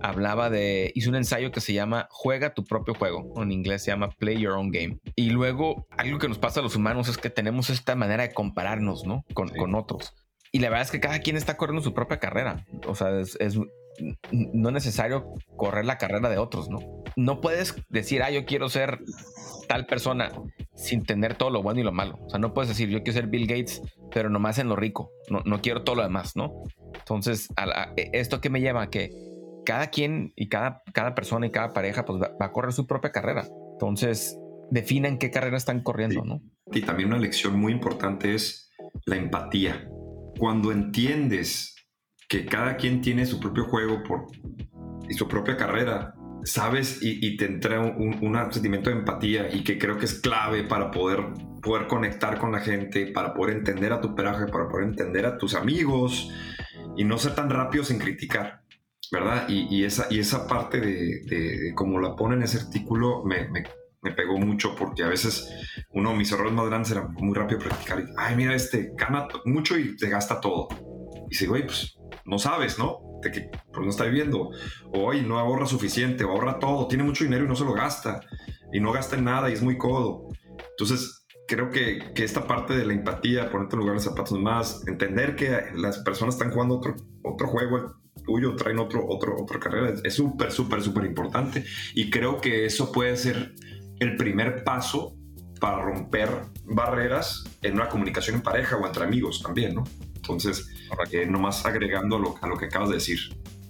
hablaba 0.00 0.50
de, 0.50 0.92
hizo 0.94 1.10
un 1.10 1.16
ensayo 1.16 1.50
que 1.50 1.60
se 1.60 1.72
llama 1.72 2.06
Juega 2.10 2.54
tu 2.54 2.64
propio 2.64 2.94
juego, 2.94 3.32
en 3.42 3.52
inglés 3.52 3.82
se 3.82 3.90
llama 3.90 4.10
Play 4.10 4.38
Your 4.38 4.52
Own 4.52 4.70
Game. 4.70 4.98
Y 5.16 5.30
luego, 5.30 5.88
algo 5.90 6.18
que 6.18 6.28
nos 6.28 6.38
pasa 6.38 6.60
a 6.60 6.62
los 6.62 6.76
humanos 6.76 7.08
es 7.08 7.18
que 7.18 7.30
tenemos 7.30 7.70
esta 7.70 7.96
manera 7.96 8.22
de 8.22 8.32
compararnos, 8.32 9.04
¿no? 9.04 9.24
Con, 9.34 9.48
con 9.48 9.74
otros. 9.74 10.14
Y 10.52 10.60
la 10.60 10.68
verdad 10.68 10.82
es 10.84 10.92
que 10.92 11.00
cada 11.00 11.18
quien 11.18 11.36
está 11.36 11.56
corriendo 11.56 11.82
su 11.82 11.94
propia 11.94 12.20
carrera. 12.20 12.64
O 12.86 12.94
sea, 12.94 13.18
es, 13.18 13.36
es 13.40 13.58
no 14.32 14.70
necesario 14.70 15.34
correr 15.56 15.84
la 15.84 15.98
carrera 15.98 16.28
de 16.28 16.38
otros, 16.38 16.68
¿no? 16.68 16.80
No 17.16 17.40
puedes 17.40 17.74
decir, 17.88 18.22
ah, 18.22 18.30
yo 18.30 18.44
quiero 18.44 18.68
ser 18.68 19.00
tal 19.68 19.86
persona 19.86 20.30
sin 20.74 21.04
tener 21.04 21.34
todo 21.34 21.50
lo 21.50 21.62
bueno 21.62 21.80
y 21.80 21.84
lo 21.84 21.92
malo. 21.92 22.18
O 22.26 22.30
sea, 22.30 22.38
no 22.38 22.54
puedes 22.54 22.68
decir, 22.68 22.88
yo 22.88 23.02
quiero 23.02 23.20
ser 23.20 23.28
Bill 23.28 23.46
Gates, 23.46 23.82
pero 24.12 24.30
nomás 24.30 24.58
en 24.58 24.68
lo 24.68 24.76
rico. 24.76 25.10
No, 25.30 25.40
no 25.44 25.60
quiero 25.60 25.84
todo 25.84 25.96
lo 25.96 26.02
demás, 26.02 26.36
¿no? 26.36 26.64
Entonces, 26.98 27.48
esto 28.12 28.40
que 28.40 28.50
me 28.50 28.60
lleva 28.60 28.82
a 28.82 28.90
que 28.90 29.10
cada 29.64 29.88
quien 29.88 30.32
y 30.36 30.48
cada, 30.48 30.82
cada 30.92 31.14
persona 31.14 31.46
y 31.46 31.50
cada 31.50 31.72
pareja 31.72 32.04
pues 32.04 32.20
va, 32.20 32.34
a 32.38 32.52
correr 32.52 32.72
su 32.72 32.86
propia 32.86 33.12
carrera. 33.12 33.46
Entonces, 33.72 34.38
definan 34.70 35.18
qué 35.18 35.30
carrera 35.30 35.56
están 35.56 35.82
corriendo, 35.82 36.24
¿no? 36.24 36.40
Y 36.72 36.82
también 36.82 37.10
una 37.10 37.18
lección 37.18 37.58
muy 37.58 37.72
importante 37.72 38.34
es 38.34 38.70
la 39.04 39.16
empatía. 39.16 39.88
Cuando 40.38 40.72
entiendes 40.72 41.73
que 42.34 42.46
cada 42.46 42.76
quien 42.76 43.00
tiene 43.00 43.26
su 43.26 43.38
propio 43.38 43.64
juego 43.66 44.02
por, 44.02 44.26
y 45.08 45.14
su 45.14 45.28
propia 45.28 45.56
carrera, 45.56 46.16
sabes 46.42 46.98
y, 47.00 47.36
te 47.36 47.44
entra 47.44 47.80
un, 47.80 48.36
sentimiento 48.50 48.90
de 48.90 48.96
empatía 48.96 49.54
y 49.54 49.62
que 49.62 49.78
creo 49.78 49.98
que 49.98 50.06
es 50.06 50.20
clave 50.20 50.64
para 50.64 50.90
poder, 50.90 51.20
poder 51.62 51.86
conectar 51.86 52.40
con 52.40 52.50
la 52.50 52.58
gente, 52.58 53.06
para 53.06 53.34
poder 53.34 53.58
entender 53.58 53.92
a 53.92 54.00
tu 54.00 54.16
peraje, 54.16 54.46
para 54.46 54.68
poder 54.68 54.88
entender 54.88 55.26
a 55.26 55.38
tus 55.38 55.54
amigos 55.54 56.28
y 56.96 57.04
no 57.04 57.18
ser 57.18 57.36
tan 57.36 57.50
rápidos 57.50 57.92
en 57.92 58.00
criticar, 58.00 58.62
¿verdad? 59.12 59.48
Y, 59.48 59.84
esa, 59.84 60.08
y 60.10 60.18
esa 60.18 60.48
parte 60.48 60.80
de, 60.80 61.72
como 61.76 62.00
la 62.00 62.16
pone 62.16 62.34
en 62.34 62.42
ese 62.42 62.58
artículo 62.58 63.22
me, 63.24 63.48
me, 63.48 63.62
me, 64.02 64.10
pegó 64.10 64.38
mucho 64.38 64.74
porque 64.74 65.04
a 65.04 65.08
veces 65.08 65.48
uno 65.90 66.10
de 66.10 66.16
mis 66.16 66.32
errores 66.32 66.52
más 66.52 66.66
grandes 66.66 66.90
era 66.90 67.06
muy 67.06 67.32
rápido 67.32 67.60
criticar 67.60 68.00
y, 68.00 68.06
ay, 68.16 68.34
mira, 68.34 68.56
este 68.56 68.90
gana 68.96 69.28
mucho 69.44 69.78
y 69.78 69.96
se 69.96 70.08
gasta 70.08 70.40
todo. 70.40 70.66
Y 71.26 71.30
dice, 71.30 71.46
güey, 71.46 71.64
pues 71.64 71.96
no 72.24 72.38
sabes, 72.38 72.78
¿no? 72.78 73.00
De 73.22 73.30
que 73.30 73.50
pues, 73.72 73.84
no 73.84 73.90
está 73.90 74.04
viviendo, 74.04 74.50
hoy 74.92 75.22
no 75.22 75.38
ahorra 75.38 75.66
suficiente, 75.66 76.24
o 76.24 76.30
ahorra 76.30 76.58
todo, 76.58 76.86
tiene 76.88 77.04
mucho 77.04 77.24
dinero 77.24 77.44
y 77.44 77.48
no 77.48 77.56
se 77.56 77.64
lo 77.64 77.72
gasta, 77.72 78.20
y 78.72 78.80
no 78.80 78.92
gasta 78.92 79.16
en 79.16 79.24
nada 79.24 79.50
y 79.50 79.54
es 79.54 79.62
muy 79.62 79.78
codo. 79.78 80.28
Entonces, 80.70 81.26
creo 81.46 81.70
que, 81.70 82.12
que 82.14 82.24
esta 82.24 82.46
parte 82.46 82.76
de 82.76 82.84
la 82.84 82.92
empatía, 82.92 83.50
ponerte 83.50 83.76
en 83.76 83.80
lugar 83.80 83.96
de 83.96 84.02
zapatos 84.02 84.38
más, 84.38 84.86
entender 84.86 85.36
que 85.36 85.58
las 85.74 85.98
personas 85.98 86.34
están 86.34 86.50
jugando 86.50 86.76
otro, 86.76 86.96
otro 87.22 87.48
juego 87.48 87.96
tuyo, 88.24 88.56
traen 88.56 88.78
otro, 88.78 89.06
otro, 89.06 89.36
otra 89.40 89.58
carrera, 89.60 89.94
es 90.02 90.14
súper, 90.14 90.50
súper, 90.50 90.82
súper 90.82 91.04
importante. 91.04 91.64
Y 91.94 92.10
creo 92.10 92.40
que 92.40 92.64
eso 92.64 92.90
puede 92.90 93.16
ser 93.16 93.54
el 94.00 94.16
primer 94.16 94.64
paso 94.64 95.14
para 95.60 95.80
romper 95.82 96.28
barreras 96.64 97.44
en 97.62 97.74
una 97.74 97.88
comunicación 97.88 98.36
en 98.36 98.42
pareja 98.42 98.76
o 98.76 98.86
entre 98.86 99.04
amigos 99.04 99.42
también, 99.42 99.74
¿no? 99.74 99.84
Entonces, 100.24 100.70
eh, 101.12 101.26
nomás 101.26 101.66
agregando 101.66 102.18
lo, 102.18 102.36
a 102.40 102.46
lo 102.46 102.56
que 102.56 102.64
acabas 102.64 102.88
de 102.88 102.94
decir. 102.94 103.18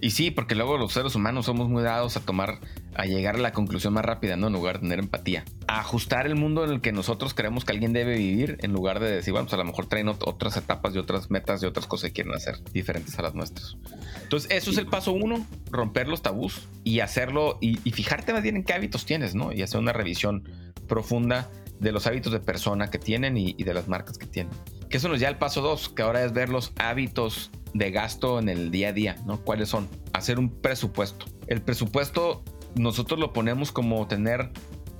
Y 0.01 0.11
sí, 0.11 0.29
porque 0.29 0.55
luego 0.55 0.77
los 0.77 0.93
seres 0.93 1.15
humanos 1.15 1.45
somos 1.45 1.67
muy 1.67 1.81
dados 1.81 2.15
a 2.15 2.19
tomar, 2.19 2.59
a 2.95 3.05
llegar 3.05 3.35
a 3.35 3.39
la 3.39 3.53
conclusión 3.53 3.93
más 3.93 4.05
rápida, 4.05 4.35
¿no? 4.35 4.47
En 4.47 4.53
lugar 4.53 4.75
de 4.75 4.81
tener 4.81 4.99
empatía. 4.99 5.45
A 5.67 5.79
ajustar 5.79 6.27
el 6.27 6.35
mundo 6.35 6.63
en 6.63 6.71
el 6.71 6.81
que 6.81 6.91
nosotros 6.91 7.33
creemos 7.33 7.65
que 7.65 7.71
alguien 7.71 7.91
debe 7.91 8.17
vivir, 8.17 8.57
en 8.61 8.71
lugar 8.71 8.99
de 8.99 9.09
decir, 9.09 9.31
bueno, 9.31 9.45
pues 9.45 9.53
a 9.53 9.57
lo 9.57 9.65
mejor 9.65 9.87
traen 9.87 10.09
otras 10.09 10.57
etapas 10.57 10.93
y 10.95 10.99
otras 10.99 11.31
metas 11.31 11.63
y 11.63 11.65
otras 11.65 11.87
cosas 11.87 12.09
que 12.09 12.13
quieren 12.13 12.33
hacer 12.33 12.63
diferentes 12.71 13.17
a 13.17 13.21
las 13.21 13.35
nuestras. 13.35 13.77
Entonces, 14.21 14.51
eso 14.51 14.71
es 14.71 14.77
el 14.77 14.85
paso 14.85 15.11
uno, 15.11 15.45
romper 15.71 16.07
los 16.07 16.21
tabús 16.21 16.67
y 16.83 16.99
hacerlo 16.99 17.57
y, 17.61 17.77
fijarte 17.91 18.33
más 18.33 18.43
bien 18.43 18.57
en 18.57 18.63
qué 18.63 18.73
hábitos 18.73 19.05
tienes, 19.05 19.33
¿no? 19.33 19.53
Y 19.53 19.61
hacer 19.61 19.79
una 19.79 19.93
revisión 19.93 20.43
profunda 20.87 21.49
de 21.79 21.91
los 21.91 22.07
hábitos 22.07 22.31
de 22.31 22.39
persona 22.39 22.89
que 22.89 22.99
tienen 22.99 23.37
y, 23.37 23.53
de 23.53 23.73
las 23.73 23.87
marcas 23.87 24.17
que 24.17 24.25
tienen. 24.25 24.53
Que 24.89 24.97
eso 24.97 25.09
nos 25.09 25.19
ya 25.19 25.29
el 25.29 25.37
paso 25.37 25.61
dos, 25.61 25.89
que 25.89 26.01
ahora 26.01 26.23
es 26.23 26.33
ver 26.33 26.49
los 26.49 26.73
hábitos 26.77 27.51
de 27.73 27.91
gasto 27.91 28.39
en 28.39 28.49
el 28.49 28.71
día 28.71 28.89
a 28.89 28.93
día, 28.93 29.15
¿no? 29.25 29.41
¿Cuáles 29.41 29.69
son? 29.69 29.89
Hacer 30.13 30.39
un 30.39 30.49
presupuesto. 30.49 31.25
El 31.47 31.61
presupuesto 31.61 32.43
nosotros 32.75 33.19
lo 33.19 33.33
ponemos 33.33 33.71
como 33.71 34.07
tener 34.07 34.51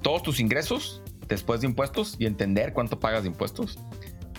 todos 0.01 0.23
tus 0.23 0.39
ingresos 0.39 1.01
después 1.27 1.61
de 1.61 1.67
impuestos 1.67 2.15
y 2.19 2.25
entender 2.25 2.73
cuánto 2.73 2.99
pagas 2.99 3.23
de 3.23 3.29
impuestos. 3.29 3.79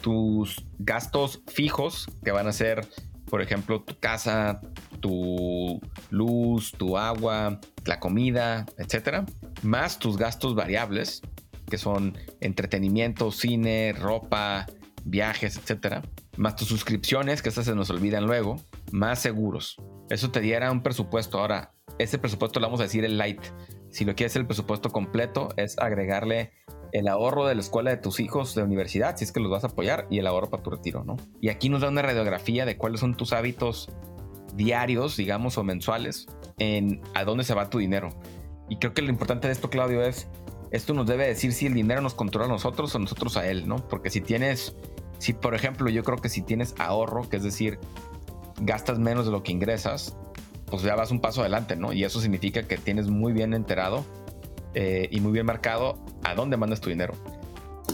Tus 0.01 0.65
gastos 0.79 1.43
fijos, 1.49 2.07
que 2.25 2.31
van 2.31 2.47
a 2.47 2.53
ser, 2.53 2.87
por 3.29 3.43
ejemplo, 3.43 3.83
tu 3.83 3.99
casa, 3.99 4.61
tu 5.01 5.81
luz, 6.11 6.73
tu 6.73 6.97
agua, 6.97 7.61
la 7.85 7.99
comida, 7.99 8.67
etcétera, 8.79 9.27
más 9.63 9.99
tus 9.99 10.17
gastos 10.17 10.55
variables, 10.55 11.23
que 11.69 11.79
son 11.79 12.17
entretenimiento, 12.41 13.31
cine, 13.31 13.93
ropa, 13.93 14.67
viajes, 15.05 15.57
etcétera, 15.57 16.03
más 16.37 16.57
tus 16.57 16.69
suscripciones, 16.69 17.43
que 17.43 17.49
estas 17.49 17.67
se 17.67 17.75
nos 17.75 17.91
olvidan 17.91 18.27
luego, 18.27 18.61
más 18.93 19.21
seguros. 19.21 19.77
Eso 20.11 20.31
te 20.31 20.41
diera 20.41 20.71
un 20.71 20.83
presupuesto. 20.83 21.39
Ahora, 21.39 21.73
ese 21.99 22.19
presupuesto 22.19 22.61
le 22.61 22.67
vamos 22.67 22.81
a 22.81 22.85
decir 22.85 23.05
el 23.05 23.19
light. 23.19 23.41
Si 23.91 24.05
lo 24.05 24.15
quieres 24.15 24.37
el 24.37 24.47
presupuesto 24.47 24.91
completo, 24.91 25.49
es 25.57 25.79
agregarle 25.79 26.53
el 26.93 27.09
ahorro 27.09 27.47
de 27.47 27.55
la 27.55 27.61
escuela 27.61 27.91
de 27.91 27.97
tus 27.97 28.21
hijos 28.21 28.55
de 28.55 28.63
universidad, 28.63 29.17
si 29.17 29.25
es 29.25 29.33
que 29.33 29.41
los 29.41 29.51
vas 29.51 29.65
a 29.65 29.69
apoyar, 29.69 30.07
y 30.11 30.19
el 30.19 30.27
ahorro 30.27 30.51
para 30.51 30.63
tu 30.63 30.71
retiro, 30.71 31.05
¿no? 31.05 31.17
Y 31.41 31.49
aquí 31.49 31.69
nos 31.69 31.81
da 31.81 31.89
una 31.89 32.03
radiografía 32.03 32.65
de 32.65 32.77
cuáles 32.77 33.01
son 33.01 33.17
tus 33.17 33.33
hábitos 33.33 33.89
diarios, 34.55 35.17
digamos, 35.17 35.59
o 35.59 35.65
mensuales, 35.65 36.27
en 36.59 37.03
a 37.15 37.25
dónde 37.25 37.45
se 37.45 37.55
va 37.55 37.71
tu 37.71 37.79
dinero. 37.79 38.11
Y 38.69 38.79
creo 38.79 38.95
que 38.95 39.03
lo 39.03 39.11
importante 39.11 39.47
de 39.47 39.53
esto, 39.53 39.71
Claudio, 39.71 40.03
es, 40.03 40.29
esto 40.71 40.95
nos 40.95 41.07
debe 41.07 41.27
decir 41.27 41.53
si 41.53 41.67
el 41.67 41.75
dinero 41.75 42.01
nos 42.01 42.15
controla 42.15 42.47
a 42.47 42.53
nosotros 42.53 42.95
o 42.95 42.99
nosotros 42.99 43.37
a 43.37 43.49
él, 43.49 43.69
¿no? 43.69 43.77
Porque 43.89 44.11
si 44.11 44.21
tienes 44.21 44.75
si, 45.19 45.33
por 45.33 45.55
ejemplo, 45.55 45.89
yo 45.89 46.03
creo 46.05 46.19
que 46.19 46.29
si 46.29 46.43
tienes 46.43 46.75
ahorro, 46.79 47.29
que 47.29 47.37
es 47.37 47.43
decir, 47.43 47.79
gastas 48.61 48.99
menos 48.99 49.27
de 49.27 49.33
lo 49.33 49.43
que 49.43 49.53
ingresas, 49.53 50.17
pues 50.67 50.83
ya 50.83 50.95
vas 50.95 51.11
un 51.11 51.21
paso 51.21 51.41
adelante, 51.41 51.77
¿no? 51.77 51.93
Y 51.93 52.05
eso 52.05 52.21
significa 52.21 52.63
que 52.65 52.77
tienes 52.77 53.09
muy 53.09 53.33
bien 53.33 53.55
enterado 53.55 54.05
eh, 54.75 55.09
y 55.11 55.21
muy 55.21 55.33
bien 55.33 55.47
marcado 55.47 56.05
a 56.23 56.35
dónde 56.35 56.57
mandas 56.57 56.81
tu 56.81 56.91
dinero. 56.91 57.15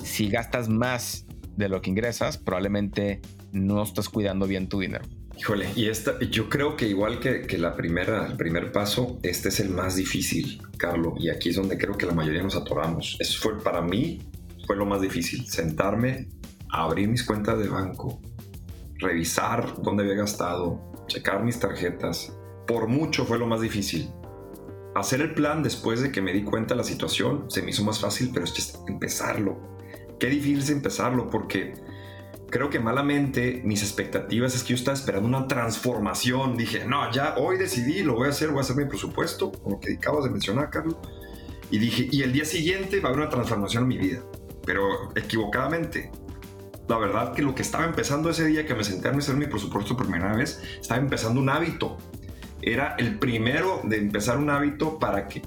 Si 0.03 0.29
gastas 0.29 0.69
más 0.69 1.27
de 1.57 1.69
lo 1.69 1.81
que 1.81 1.91
ingresas, 1.91 2.39
probablemente 2.39 3.21
no 3.53 3.83
estás 3.83 4.09
cuidando 4.09 4.47
bien 4.47 4.69
tu 4.69 4.81
dinero. 4.81 5.05
Híjole, 5.43 5.73
y 5.75 5.89
esta, 5.89 6.21
yo 6.21 6.49
creo 6.49 6.77
que 6.77 6.87
igual 6.87 7.19
que, 7.19 7.43
que, 7.49 7.59
la 7.59 7.75
primera, 7.75 8.29
el 8.29 8.37
primer 8.37 8.71
paso, 8.71 9.19
este 9.25 9.49
es 9.49 9.59
el 9.59 9.71
más 9.71 9.97
difícil, 9.97 10.63
Carlos, 10.77 11.15
y 11.19 11.31
aquí 11.31 11.49
es 11.49 11.57
donde 11.57 11.77
creo 11.77 11.99
que 11.99 12.07
la 12.07 12.13
mayoría 12.13 12.45
nos 12.45 12.55
atoramos. 12.55 13.17
Eso 13.19 13.41
fue 13.43 13.59
para 13.59 13.83
mí, 13.83 14.21
fue 14.69 14.77
lo 14.77 14.87
más 14.87 15.01
difícil, 15.01 15.45
sentarme, 15.49 16.29
abrir 16.71 17.09
mis 17.09 17.25
cuentas 17.25 17.59
de 17.59 17.67
banco, 17.67 18.21
revisar 18.99 19.83
dónde 19.83 20.05
había 20.05 20.15
gastado, 20.15 20.93
checar 21.09 21.43
mis 21.43 21.59
tarjetas. 21.59 22.33
Por 22.65 22.87
mucho 22.87 23.25
fue 23.25 23.37
lo 23.37 23.49
más 23.49 23.63
difícil. 23.63 24.13
Hacer 24.95 25.23
el 25.23 25.35
plan 25.35 25.65
después 25.65 26.03
de 26.03 26.13
que 26.13 26.23
me 26.23 26.33
di 26.33 26.45
cuenta 26.45 26.75
de 26.75 26.79
la 26.79 26.85
situación 26.85 27.51
se 27.51 27.63
me 27.63 27.71
hizo 27.71 27.83
más 27.83 27.99
fácil, 27.99 28.31
pero 28.33 28.45
es 28.45 28.79
empezarlo. 28.87 29.61
Qué 30.21 30.29
difícil 30.29 30.61
es 30.61 30.71
empezarlo 30.71 31.29
porque 31.29 31.75
creo 32.53 32.69
que 32.69 32.79
malamente 32.79 33.63
mis 33.65 33.83
expectativas 33.83 34.55
es 34.55 34.63
que 34.63 34.69
yo 34.71 34.75
estaba 34.77 34.95
esperando 34.95 35.27
una 35.27 35.49
transformación. 35.49 36.55
Dije, 36.55 36.85
no, 36.85 37.11
ya 37.11 37.35
hoy 37.39 37.57
decidí, 37.57 38.03
lo 38.03 38.15
voy 38.15 38.27
a 38.27 38.31
hacer, 38.31 38.51
voy 38.51 38.59
a 38.59 38.61
hacer 38.61 38.77
mi 38.77 38.85
presupuesto, 38.85 39.51
como 39.51 39.81
que 39.81 39.95
acabas 39.95 40.25
de 40.25 40.31
mencionar, 40.31 40.69
Carlos. 40.69 40.97
Y 41.71 41.79
dije, 41.79 42.09
y 42.13 42.23
el 42.23 42.33
día 42.35 42.45
siguiente 42.45 43.01
va 43.01 43.09
a 43.09 43.13
haber 43.13 43.23
una 43.23 43.31
transformación 43.31 43.85
en 43.85 43.89
mi 43.89 43.97
vida. 43.97 44.23
Pero 44.67 44.87
equivocadamente. 45.17 46.13
La 46.89 46.99
verdad 46.99 47.33
que 47.33 47.41
lo 47.41 47.55
que 47.55 47.63
estaba 47.63 47.87
empezando 47.87 48.29
ese 48.29 48.45
día 48.45 48.67
que 48.67 48.75
me 48.75 48.85
senté 48.85 49.09
a 49.09 49.13
hacer 49.13 49.35
mi 49.35 49.47
presupuesto 49.47 49.97
por 49.97 50.07
primera 50.07 50.37
vez, 50.37 50.63
estaba 50.79 51.01
empezando 51.01 51.41
un 51.41 51.49
hábito. 51.49 51.97
Era 52.61 52.97
el 52.99 53.19
primero 53.19 53.81
de 53.85 53.97
empezar 53.97 54.37
un 54.37 54.51
hábito 54.51 54.99
para 54.99 55.27
que 55.27 55.41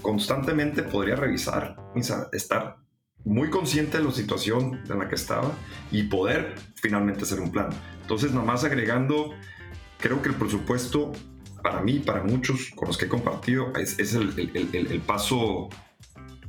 constantemente 0.00 0.84
podría 0.84 1.16
revisar, 1.16 1.76
estar 2.32 2.85
muy 3.26 3.50
consciente 3.50 3.98
de 3.98 4.04
la 4.04 4.12
situación 4.12 4.80
en 4.88 4.98
la 4.98 5.08
que 5.08 5.16
estaba 5.16 5.52
y 5.90 6.04
poder 6.04 6.54
finalmente 6.76 7.24
hacer 7.24 7.40
un 7.40 7.50
plan. 7.50 7.68
Entonces, 8.00 8.32
nomás 8.32 8.64
agregando, 8.64 9.34
creo 9.98 10.22
que 10.22 10.30
el 10.30 10.36
presupuesto 10.36 11.12
para 11.62 11.82
mí, 11.82 11.98
para 11.98 12.22
muchos 12.22 12.70
con 12.76 12.86
los 12.86 12.96
que 12.96 13.06
he 13.06 13.08
compartido, 13.08 13.72
es, 13.74 14.14
el, 14.14 15.02
paso 15.04 15.68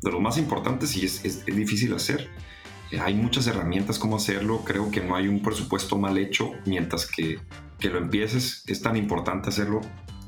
de 0.01 0.11
los 0.11 0.21
más 0.21 0.37
importantes 0.37 0.95
y 0.95 1.05
es, 1.05 1.43
difícil 1.45 1.95
hacer. 1.95 2.29
Hay 3.01 3.15
muchas 3.15 3.47
herramientas 3.47 3.97
como 3.97 4.15
hacerlo. 4.15 4.61
Creo 4.63 4.91
que 4.91 5.01
no 5.01 5.15
hay 5.15 5.27
un 5.27 5.41
presupuesto 5.41 5.97
mal 5.97 6.19
hecho 6.19 6.51
mientras 6.67 7.07
que, 7.07 7.39
que 7.79 7.89
lo 7.89 7.97
empieces. 7.97 8.63
Es 8.67 8.83
tan 8.83 8.95
importante 8.95 9.49
hacerlo. 9.49 9.81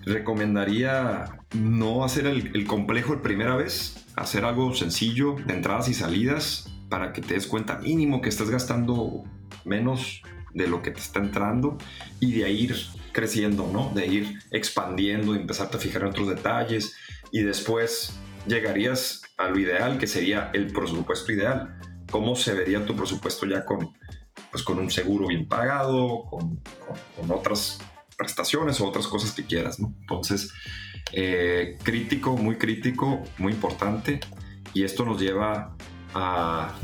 Recomendaría 0.05 1.39
no 1.53 2.03
hacer 2.03 2.25
el, 2.25 2.65
complejo 2.65 3.13
la 3.13 3.21
primera 3.21 3.55
vez, 3.55 4.07
hacer 4.19 4.45
algo 4.45 4.73
sencillo 4.75 5.35
de 5.45 5.53
entradas 5.53 5.87
y 5.87 5.93
salidas 5.93 6.69
para 6.89 7.13
que 7.13 7.21
te 7.21 7.35
des 7.35 7.47
cuenta 7.47 7.79
mínimo 7.79 8.21
que 8.21 8.29
estás 8.29 8.49
gastando 8.49 9.23
menos 9.63 10.21
de 10.53 10.67
lo 10.67 10.81
que 10.81 10.91
te 10.91 10.99
está 10.99 11.19
entrando 11.19 11.77
y 12.19 12.33
de 12.33 12.51
ir 12.51 12.75
creciendo, 13.11 13.69
¿no? 13.71 13.91
De 13.93 14.07
ir 14.07 14.39
expandiendo, 14.51 15.35
y 15.35 15.37
empezarte 15.37 15.77
a 15.77 15.79
fijar 15.79 16.01
en 16.01 16.09
otros 16.09 16.27
detalles 16.27 16.95
y 17.31 17.41
después 17.41 18.19
llegarías 18.47 19.21
a 19.37 19.47
lo 19.47 19.59
ideal 19.59 19.97
que 19.97 20.07
sería 20.07 20.49
el 20.53 20.67
presupuesto 20.67 21.31
ideal. 21.31 21.79
¿Cómo 22.11 22.35
se 22.35 22.53
vería 22.53 22.85
tu 22.85 22.95
presupuesto 22.95 23.45
ya 23.45 23.63
con, 23.65 23.93
pues 24.51 24.63
con 24.63 24.79
un 24.79 24.89
seguro 24.89 25.27
bien 25.27 25.47
pagado, 25.47 26.25
con, 26.29 26.59
con 27.15 27.31
otras 27.31 27.79
prestaciones 28.19 28.81
o 28.81 28.87
otras 28.87 29.07
cosas 29.07 29.31
que 29.31 29.45
quieras. 29.45 29.79
Entonces, 29.79 30.51
eh, 31.13 31.77
crítico, 31.83 32.37
muy 32.37 32.57
crítico, 32.57 33.23
muy 33.37 33.53
importante. 33.53 34.19
Y 34.73 34.83
esto 34.83 35.05
nos 35.05 35.19
lleva 35.19 35.75
a, 36.13 36.75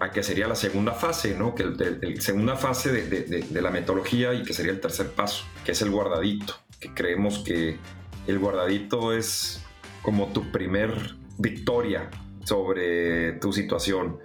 a 0.00 0.10
que 0.10 0.22
sería 0.22 0.48
la 0.48 0.56
segunda 0.56 0.92
fase, 0.92 1.36
¿no? 1.36 1.54
Que 1.54 1.62
el, 1.62 2.20
segunda 2.20 2.56
fase 2.56 2.90
de, 2.90 3.42
de, 3.42 3.62
la 3.62 3.70
metodología 3.70 4.34
y 4.34 4.42
que 4.42 4.52
sería 4.52 4.72
el 4.72 4.80
tercer 4.80 5.10
paso, 5.10 5.44
que 5.64 5.72
es 5.72 5.82
el 5.82 5.90
guardadito. 5.90 6.54
Que 6.80 6.92
creemos 6.94 7.40
que 7.40 7.78
el 8.26 8.38
guardadito 8.38 9.12
es 9.12 9.62
como 10.02 10.28
tu 10.28 10.50
primer 10.50 11.16
victoria 11.38 12.10
sobre 12.44 13.34
tu 13.34 13.52
situación. 13.52 14.18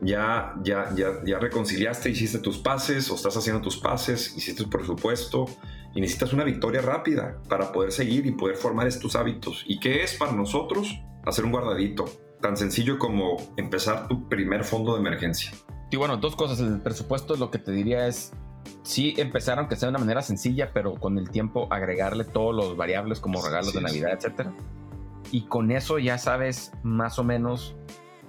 Ya, 0.00 0.54
ya, 0.62 0.92
ya, 0.94 1.20
ya 1.24 1.38
reconciliaste, 1.38 2.10
hiciste 2.10 2.38
tus 2.40 2.58
pases 2.58 3.10
o 3.10 3.14
estás 3.14 3.36
haciendo 3.36 3.62
tus 3.62 3.76
pases, 3.76 4.36
hiciste 4.36 4.64
tu 4.64 4.68
presupuesto, 4.68 5.46
y 5.94 6.00
necesitas 6.00 6.32
una 6.32 6.44
victoria 6.44 6.82
rápida 6.82 7.40
para 7.48 7.72
poder 7.72 7.92
seguir 7.92 8.26
y 8.26 8.32
poder 8.32 8.56
formar 8.56 8.86
estos 8.86 9.14
hábitos. 9.16 9.64
¿Y 9.66 9.78
qué 9.78 10.02
es 10.02 10.14
para 10.14 10.32
nosotros? 10.32 11.00
Hacer 11.24 11.44
un 11.44 11.52
guardadito, 11.52 12.04
tan 12.40 12.56
sencillo 12.56 12.98
como 12.98 13.36
empezar 13.56 14.08
tu 14.08 14.28
primer 14.28 14.64
fondo 14.64 14.94
de 14.94 15.00
emergencia. 15.00 15.52
Y 15.90 15.96
bueno, 15.96 16.16
dos 16.16 16.34
cosas. 16.34 16.58
El 16.60 16.80
presupuesto 16.80 17.36
lo 17.36 17.50
que 17.50 17.58
te 17.58 17.70
diría 17.70 18.08
es, 18.08 18.32
sí 18.82 19.14
empezar 19.16 19.58
aunque 19.58 19.76
sea 19.76 19.86
de 19.86 19.90
una 19.90 20.00
manera 20.00 20.22
sencilla, 20.22 20.72
pero 20.74 20.94
con 20.94 21.18
el 21.18 21.30
tiempo 21.30 21.68
agregarle 21.70 22.24
todos 22.24 22.54
los 22.54 22.76
variables 22.76 23.20
como 23.20 23.44
regalos 23.44 23.72
de 23.72 23.80
Navidad, 23.80 24.12
etc. 24.12 24.48
Y 25.30 25.42
con 25.46 25.70
eso 25.70 25.98
ya 25.98 26.18
sabes 26.18 26.72
más 26.82 27.18
o 27.18 27.24
menos 27.24 27.76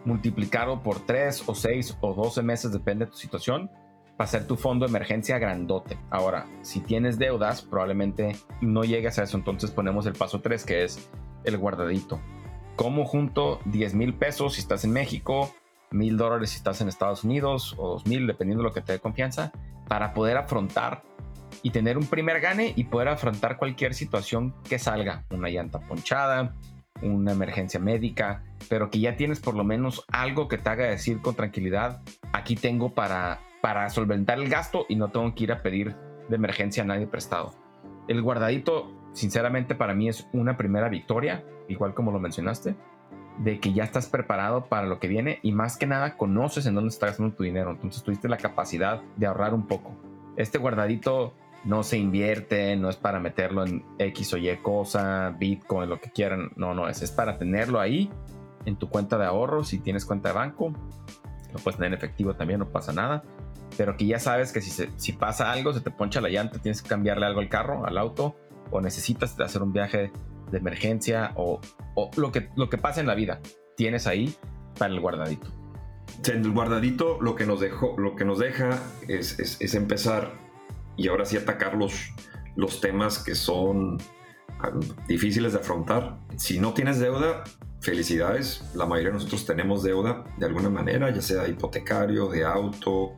multiplicarlo 0.06 0.84
por 0.84 1.00
3 1.00 1.44
o 1.48 1.56
6 1.56 1.98
o 2.00 2.14
12 2.14 2.44
meses, 2.44 2.72
depende 2.72 3.06
de 3.06 3.12
tu 3.12 3.18
situación 3.18 3.72
para 4.18 4.26
hacer 4.26 4.48
tu 4.48 4.56
fondo 4.56 4.86
de 4.86 4.90
emergencia 4.90 5.38
grandote. 5.40 5.98
Ahora, 6.10 6.48
si 6.62 6.80
tienes 6.80 7.18
deudas, 7.18 7.62
probablemente 7.62 8.36
no 8.62 8.84
llegues 8.84 9.20
a 9.20 9.24
eso. 9.24 9.38
Entonces 9.38 9.72
ponemos 9.72 10.06
el 10.06 10.14
paso 10.14 10.42
3, 10.42 10.66
que 10.66 10.84
es 10.84 11.10
el 11.44 11.58
guardadito. 11.58 12.20
¿Cómo 12.76 13.06
junto 13.06 13.60
10 13.66 13.94
mil 13.96 14.14
pesos 14.14 14.56
si 14.56 14.62
estás 14.62 14.84
en 14.84 14.92
México, 14.92 15.54
mil 15.92 16.18
dólares 16.18 16.52
si 16.52 16.58
estás 16.58 16.82
en 16.82 16.88
Estados 16.88 17.24
Unidos 17.24 17.76
o 17.78 17.90
dos 17.90 18.06
mil, 18.06 18.28
dependiendo 18.28 18.64
de 18.64 18.70
lo 18.70 18.74
que 18.74 18.82
te 18.82 18.94
dé 18.94 19.00
confianza, 19.00 19.52
para 19.88 20.14
poder 20.14 20.38
afrontar 20.38 21.04
y 21.64 21.70
tener 21.70 21.98
un 21.98 22.06
primer 22.06 22.42
gane 22.42 22.74
y 22.76 22.86
poder 22.86 23.08
afrontar 23.10 23.58
cualquier 23.58 23.94
situación 23.94 24.54
que 24.68 24.80
salga? 24.80 25.24
Una 25.30 25.50
llanta 25.50 25.80
ponchada, 25.80 26.54
una 27.02 27.32
emergencia 27.32 27.80
médica, 27.80 28.44
pero 28.70 28.90
que 28.90 29.00
ya 29.00 29.16
tienes 29.16 29.40
por 29.40 29.56
lo 29.56 29.64
menos 29.64 30.04
algo 30.12 30.48
que 30.48 30.58
te 30.58 30.70
haga 30.70 30.86
decir 30.86 31.22
con 31.22 31.36
tranquilidad, 31.36 32.02
aquí 32.34 32.56
tengo 32.56 32.94
para 32.94 33.40
para 33.66 33.90
solventar 33.90 34.38
el 34.38 34.48
gasto 34.48 34.86
y 34.88 34.96
no 34.96 35.10
tengo 35.10 35.34
que 35.34 35.46
ir 35.46 35.52
a 35.52 35.64
pedir 35.64 35.96
de 36.30 36.36
emergencia 36.36 36.84
a 36.84 36.86
nadie 36.86 37.08
prestado. 37.08 37.56
El 38.08 38.22
guardadito, 38.22 38.92
sinceramente, 39.14 39.74
para 39.74 39.96
mí 39.96 40.08
es 40.08 40.30
una 40.34 40.56
primera 40.56 40.88
victoria, 40.88 41.44
igual 41.68 41.96
como 41.96 42.12
lo 42.12 42.20
mencionaste, 42.20 42.76
de 43.40 43.60
que 43.60 43.74
ya 43.74 43.84
estás 43.84 44.06
preparado 44.06 44.66
para 44.66 44.86
lo 44.86 45.00
que 45.00 45.08
viene 45.08 45.40
y 45.42 45.52
más 45.52 45.78
que 45.78 45.88
nada 45.88 46.16
conoces 46.16 46.68
en 46.68 46.76
dónde 46.76 46.90
estás 46.90 47.10
gastando 47.10 47.34
tu 47.34 47.42
dinero. 47.42 47.72
Entonces 47.72 48.04
tuviste 48.04 48.30
la 48.30 48.38
capacidad 48.38 49.02
de 49.16 49.26
ahorrar 49.26 49.56
un 49.56 49.66
poco. 49.66 49.96
Este 50.38 50.60
guardadito 50.60 51.34
no 51.64 51.82
se 51.82 51.98
invierte, 51.98 52.76
no 52.76 52.88
es 52.88 52.98
para 52.98 53.20
meterlo 53.20 53.66
en 53.66 53.84
X 53.98 54.32
o 54.36 54.38
Y 54.38 54.56
cosa, 54.58 55.36
Bitcoin, 55.40 55.90
lo 55.90 56.00
que 56.00 56.12
quieran. 56.12 56.52
No, 56.56 56.76
no, 56.76 56.88
es, 56.88 57.02
es 57.02 57.10
para 57.10 57.40
tenerlo 57.40 57.80
ahí 57.80 58.12
en 58.66 58.76
tu 58.76 58.90
cuenta 58.90 59.18
de 59.18 59.26
ahorro. 59.26 59.64
Si 59.64 59.80
tienes 59.80 60.06
cuenta 60.06 60.30
de 60.30 60.36
banco, 60.36 60.72
lo 61.52 61.60
puedes 61.64 61.78
tener 61.78 61.94
en 61.94 61.98
efectivo 61.98 62.36
también, 62.36 62.60
no 62.60 62.70
pasa 62.70 62.94
nada 62.94 63.24
pero 63.78 63.98
que 63.98 64.06
ya 64.06 64.20
sabes 64.20 64.52
que 64.52 64.62
si, 64.62 64.88
si 64.96 65.14
pasa 65.14 65.52
algo, 65.52 65.74
se 65.74 65.82
te 65.82 65.92
poncha 65.92 66.22
la 66.22 66.30
llanta, 66.30 66.60
tienes 66.60 66.82
que 66.82 66.90
cambiarle 66.90 67.26
algo 67.26 67.40
al 67.40 67.50
carro, 67.50 67.86
al 67.86 67.98
auto, 67.98 68.36
o 68.72 68.82
necesitas 68.82 69.40
hacer 69.40 69.62
un 69.62 69.74
viaje 69.74 70.12
de 70.52 70.58
emergencia, 70.58 71.32
o, 71.36 71.60
lo, 72.18 72.32
que, 72.32 72.50
lo 72.56 72.70
que 72.70 72.78
pasa 72.78 73.02
en 73.02 73.08
la 73.08 73.16
vida, 73.16 73.40
tienes 73.76 74.08
ahí 74.08 74.36
para 74.78 74.94
el 74.94 75.00
guardadito. 75.00 75.48
El 76.32 76.52
guardadito 76.52 77.20
lo 77.22 77.36
que 77.36 77.46
nos, 77.46 77.60
dejó, 77.60 77.96
lo 77.98 78.16
que 78.16 78.26
nos 78.26 78.40
deja 78.40 78.80
es, 79.08 79.40
es, 79.40 79.76
empezar 79.76 80.34
y 80.96 81.08
ahora 81.08 81.26
sí 81.26 81.36
atacar 81.38 81.76
los, 81.76 82.14
los 82.56 82.80
temas 82.80 83.20
que 83.20 83.36
son 83.36 83.98
ah, 84.60 84.72
difíciles 85.08 85.54
de 85.54 85.60
afrontar. 85.60 86.20
Si 86.38 86.60
no 86.60 86.74
tienes 86.74 87.00
deuda, 87.00 87.44
felicidades. 87.86 88.64
La 88.74 88.86
mayoría 88.86 89.12
de 89.12 89.16
nosotros 89.16 89.46
tenemos 89.46 89.84
deuda 89.84 90.24
de 90.38 90.46
alguna 90.46 90.70
manera, 90.70 91.10
ya 91.12 91.22
sea 91.22 91.48
hipotecario, 91.48 92.28
de 92.28 92.44
auto, 92.44 93.14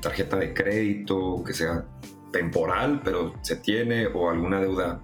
tarjeta 0.00 0.36
de 0.36 0.54
crédito 0.54 1.42
que 1.44 1.52
sea 1.52 1.86
temporal, 2.32 3.00
pero 3.04 3.34
se 3.42 3.56
tiene, 3.56 4.06
o 4.06 4.30
alguna 4.30 4.60
deuda 4.60 5.02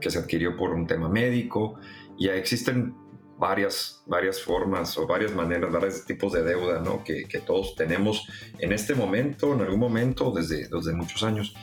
que 0.00 0.10
se 0.10 0.18
adquirió 0.18 0.56
por 0.56 0.70
un 0.70 0.86
tema 0.86 1.08
médico. 1.08 1.78
Ya 2.18 2.34
existen 2.34 2.94
varias, 3.38 4.02
varias 4.06 4.42
formas 4.42 4.96
o 4.98 5.06
varias 5.06 5.34
maneras, 5.34 5.72
varios 5.72 6.04
tipos 6.04 6.32
de 6.32 6.42
deuda 6.42 6.80
¿no? 6.80 7.04
que, 7.04 7.24
que, 7.24 7.38
todos 7.38 7.74
tenemos 7.74 8.28
en 8.58 8.72
este 8.72 8.94
momento, 8.94 9.54
en 9.54 9.60
algún 9.60 9.80
momento, 9.80 10.32
desde, 10.32 10.68
desde 10.68 10.92
muchos 10.94 11.22
años. 11.22 11.54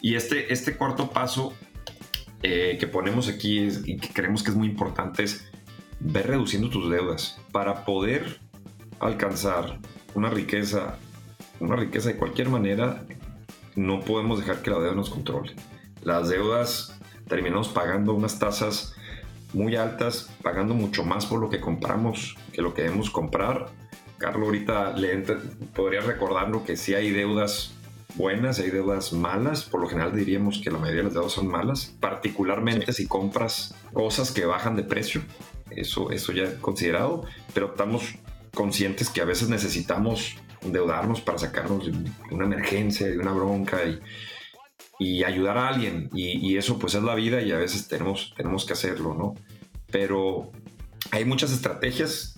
Y 0.00 0.16
este, 0.16 0.52
este 0.52 0.76
cuarto 0.76 1.10
paso 1.10 1.54
eh, 2.42 2.76
que 2.78 2.86
ponemos 2.86 3.28
aquí 3.28 3.68
y 3.86 3.96
que 3.96 4.08
creemos 4.12 4.42
que 4.42 4.50
es 4.50 4.56
muy 4.56 4.68
importante 4.68 5.22
es 5.22 5.50
ver 5.98 6.26
reduciendo 6.26 6.68
tus 6.68 6.90
deudas 6.90 7.40
para 7.52 7.86
poder 7.86 8.40
alcanzar 9.00 9.78
una 10.14 10.28
riqueza 10.28 10.98
una 11.60 11.76
riqueza 11.76 12.08
de 12.08 12.16
cualquier 12.16 12.48
manera, 12.48 13.04
no 13.76 14.00
podemos 14.00 14.38
dejar 14.38 14.62
que 14.62 14.70
la 14.70 14.78
deuda 14.78 14.94
nos 14.94 15.10
controle. 15.10 15.54
Las 16.02 16.28
deudas 16.28 16.98
terminamos 17.28 17.68
pagando 17.68 18.14
unas 18.14 18.38
tasas 18.38 18.94
muy 19.52 19.76
altas, 19.76 20.30
pagando 20.42 20.74
mucho 20.74 21.04
más 21.04 21.26
por 21.26 21.40
lo 21.40 21.48
que 21.48 21.60
compramos 21.60 22.36
que 22.52 22.62
lo 22.62 22.74
que 22.74 22.82
debemos 22.82 23.10
comprar. 23.10 23.66
Carlos 24.18 24.46
ahorita 24.46 24.92
le 24.92 25.18
podría 25.74 26.00
recordarlo 26.00 26.64
que 26.64 26.76
sí 26.76 26.94
hay 26.94 27.10
deudas 27.10 27.74
buenas, 28.16 28.58
hay 28.58 28.70
deudas 28.70 29.12
malas. 29.12 29.64
Por 29.64 29.80
lo 29.80 29.88
general 29.88 30.14
diríamos 30.14 30.60
que 30.62 30.70
la 30.70 30.78
mayoría 30.78 31.02
de 31.02 31.04
las 31.04 31.14
deudas 31.14 31.32
son 31.32 31.48
malas, 31.48 31.94
particularmente 32.00 32.92
si 32.92 33.06
compras 33.06 33.74
cosas 33.92 34.30
que 34.32 34.44
bajan 34.44 34.76
de 34.76 34.82
precio. 34.82 35.22
Eso, 35.70 36.10
eso 36.10 36.32
ya 36.32 36.56
considerado, 36.60 37.24
pero 37.52 37.66
estamos 37.66 38.14
conscientes 38.54 39.10
que 39.10 39.20
a 39.20 39.24
veces 39.24 39.48
necesitamos 39.48 40.36
endeudarnos 40.64 41.20
para 41.20 41.38
sacarnos 41.38 41.86
de 41.86 41.92
una 42.30 42.44
emergencia, 42.44 43.06
de 43.06 43.18
una 43.18 43.32
bronca 43.32 43.78
y, 43.84 44.00
y 44.98 45.24
ayudar 45.24 45.58
a 45.58 45.68
alguien. 45.68 46.10
Y, 46.12 46.46
y, 46.46 46.56
eso 46.56 46.78
pues 46.78 46.94
es 46.94 47.02
la 47.02 47.14
vida 47.14 47.42
y 47.42 47.52
a 47.52 47.58
veces 47.58 47.88
tenemos, 47.88 48.32
tenemos 48.36 48.64
que 48.64 48.72
hacerlo, 48.72 49.14
¿no? 49.14 49.34
Pero 49.90 50.50
hay 51.10 51.24
muchas 51.24 51.52
estrategias 51.52 52.34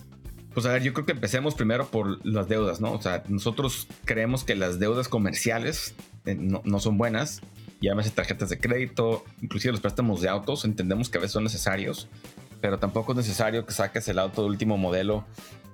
pues 0.57 0.65
a 0.65 0.71
ver, 0.73 0.81
yo 0.81 0.91
creo 0.91 1.05
que 1.05 1.11
empecemos 1.11 1.53
primero 1.53 1.85
por 1.85 2.25
las 2.25 2.47
deudas, 2.47 2.81
¿no? 2.81 2.91
O 2.91 2.99
sea, 2.99 3.21
nosotros 3.27 3.85
creemos 4.05 4.43
que 4.43 4.55
las 4.55 4.79
deudas 4.79 5.07
comerciales 5.07 5.93
eh, 6.25 6.33
no, 6.33 6.79
son 6.79 6.97
buenas, 6.97 7.41
llámese 7.79 8.09
tarjetas 8.09 8.49
de 8.49 8.59
crédito, 8.59 9.23
inclusive 9.43 9.73
los 9.73 9.81
préstamos 9.81 10.19
de 10.19 10.29
autos, 10.29 10.65
entendemos 10.65 11.09
que 11.09 11.19
a 11.19 11.21
veces 11.21 11.33
son 11.33 11.43
necesarios, 11.43 12.07
pero 12.59 12.79
tampoco 12.79 13.11
es 13.11 13.17
necesario 13.17 13.67
que 13.67 13.71
saques 13.71 14.07
el 14.07 14.17
auto 14.17 14.41
de 14.41 14.47
último 14.47 14.79
modelo 14.79 15.25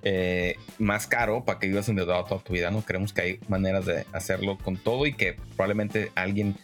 eh, 0.04 0.58
más 0.80 1.08
caro 1.08 1.46
para 1.46 1.60
que 1.60 1.68
vivas 1.68 1.88
endeudado 1.88 2.26
toda 2.26 2.44
tu 2.44 2.54
vida, 2.54 2.72
¿no? 2.72 2.82
Creemos 2.82 3.14
que 3.14 3.22
hay 3.22 3.40
maneras 3.48 3.86
de 3.86 4.06
hacerlo 4.12 4.58
con 4.58 4.78
todo 4.78 5.06
y 5.06 5.14
que 5.14 5.38
probablemente 5.56 6.12
alguien 6.16 6.56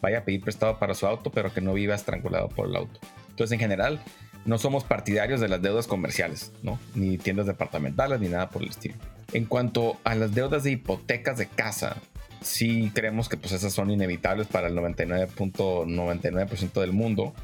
vaya 0.00 0.18
a 0.18 0.24
pedir 0.24 0.40
prestado 0.40 0.78
para 0.78 0.94
su 0.94 1.06
auto, 1.06 1.30
pero 1.30 1.52
que 1.52 1.60
no 1.60 1.74
viva 1.74 1.94
estrangulado 1.94 2.48
por 2.48 2.68
el 2.68 2.76
auto. 2.76 3.00
Entonces, 3.30 3.52
en 3.52 3.60
general, 3.60 4.00
no 4.44 4.58
somos 4.58 4.84
partidarios 4.84 5.40
de 5.40 5.48
las 5.48 5.62
deudas 5.62 5.86
comerciales, 5.86 6.52
¿no? 6.62 6.78
Ni 6.94 7.18
tiendas 7.18 7.46
departamentales, 7.46 8.20
ni 8.20 8.28
nada 8.28 8.50
por 8.50 8.62
el 8.62 8.70
estilo. 8.70 8.94
En 9.32 9.44
cuanto 9.44 9.98
a 10.04 10.14
las 10.14 10.34
deudas 10.34 10.64
de 10.64 10.72
hipotecas 10.72 11.38
de 11.38 11.46
casa, 11.46 11.96
sí 12.40 12.90
creemos 12.94 13.28
que 13.28 13.36
pues 13.36 13.52
esas 13.52 13.72
son 13.72 13.90
inevitables 13.90 14.46
para 14.46 14.68
el 14.68 14.74
99.99% 14.74 16.80
del 16.80 16.92
mundo. 16.92 17.34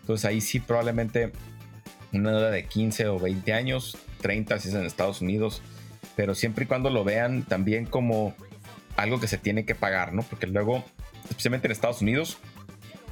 Entonces 0.00 0.24
ahí 0.24 0.40
sí 0.40 0.60
probablemente 0.60 1.32
una 2.12 2.30
deuda 2.30 2.50
de 2.50 2.64
15 2.64 3.08
o 3.08 3.18
20 3.18 3.52
años, 3.52 3.96
30 4.20 4.58
si 4.58 4.68
es 4.68 4.74
en 4.74 4.84
Estados 4.84 5.20
Unidos, 5.20 5.62
pero 6.16 6.34
siempre 6.34 6.64
y 6.64 6.66
cuando 6.66 6.90
lo 6.90 7.04
vean 7.04 7.42
también 7.44 7.86
como 7.86 8.34
algo 8.96 9.20
que 9.20 9.28
se 9.28 9.38
tiene 9.38 9.64
que 9.64 9.74
pagar, 9.74 10.12
¿no? 10.12 10.22
Porque 10.22 10.46
luego, 10.46 10.84
especialmente 11.28 11.68
en 11.68 11.72
Estados 11.72 12.02
Unidos, 12.02 12.38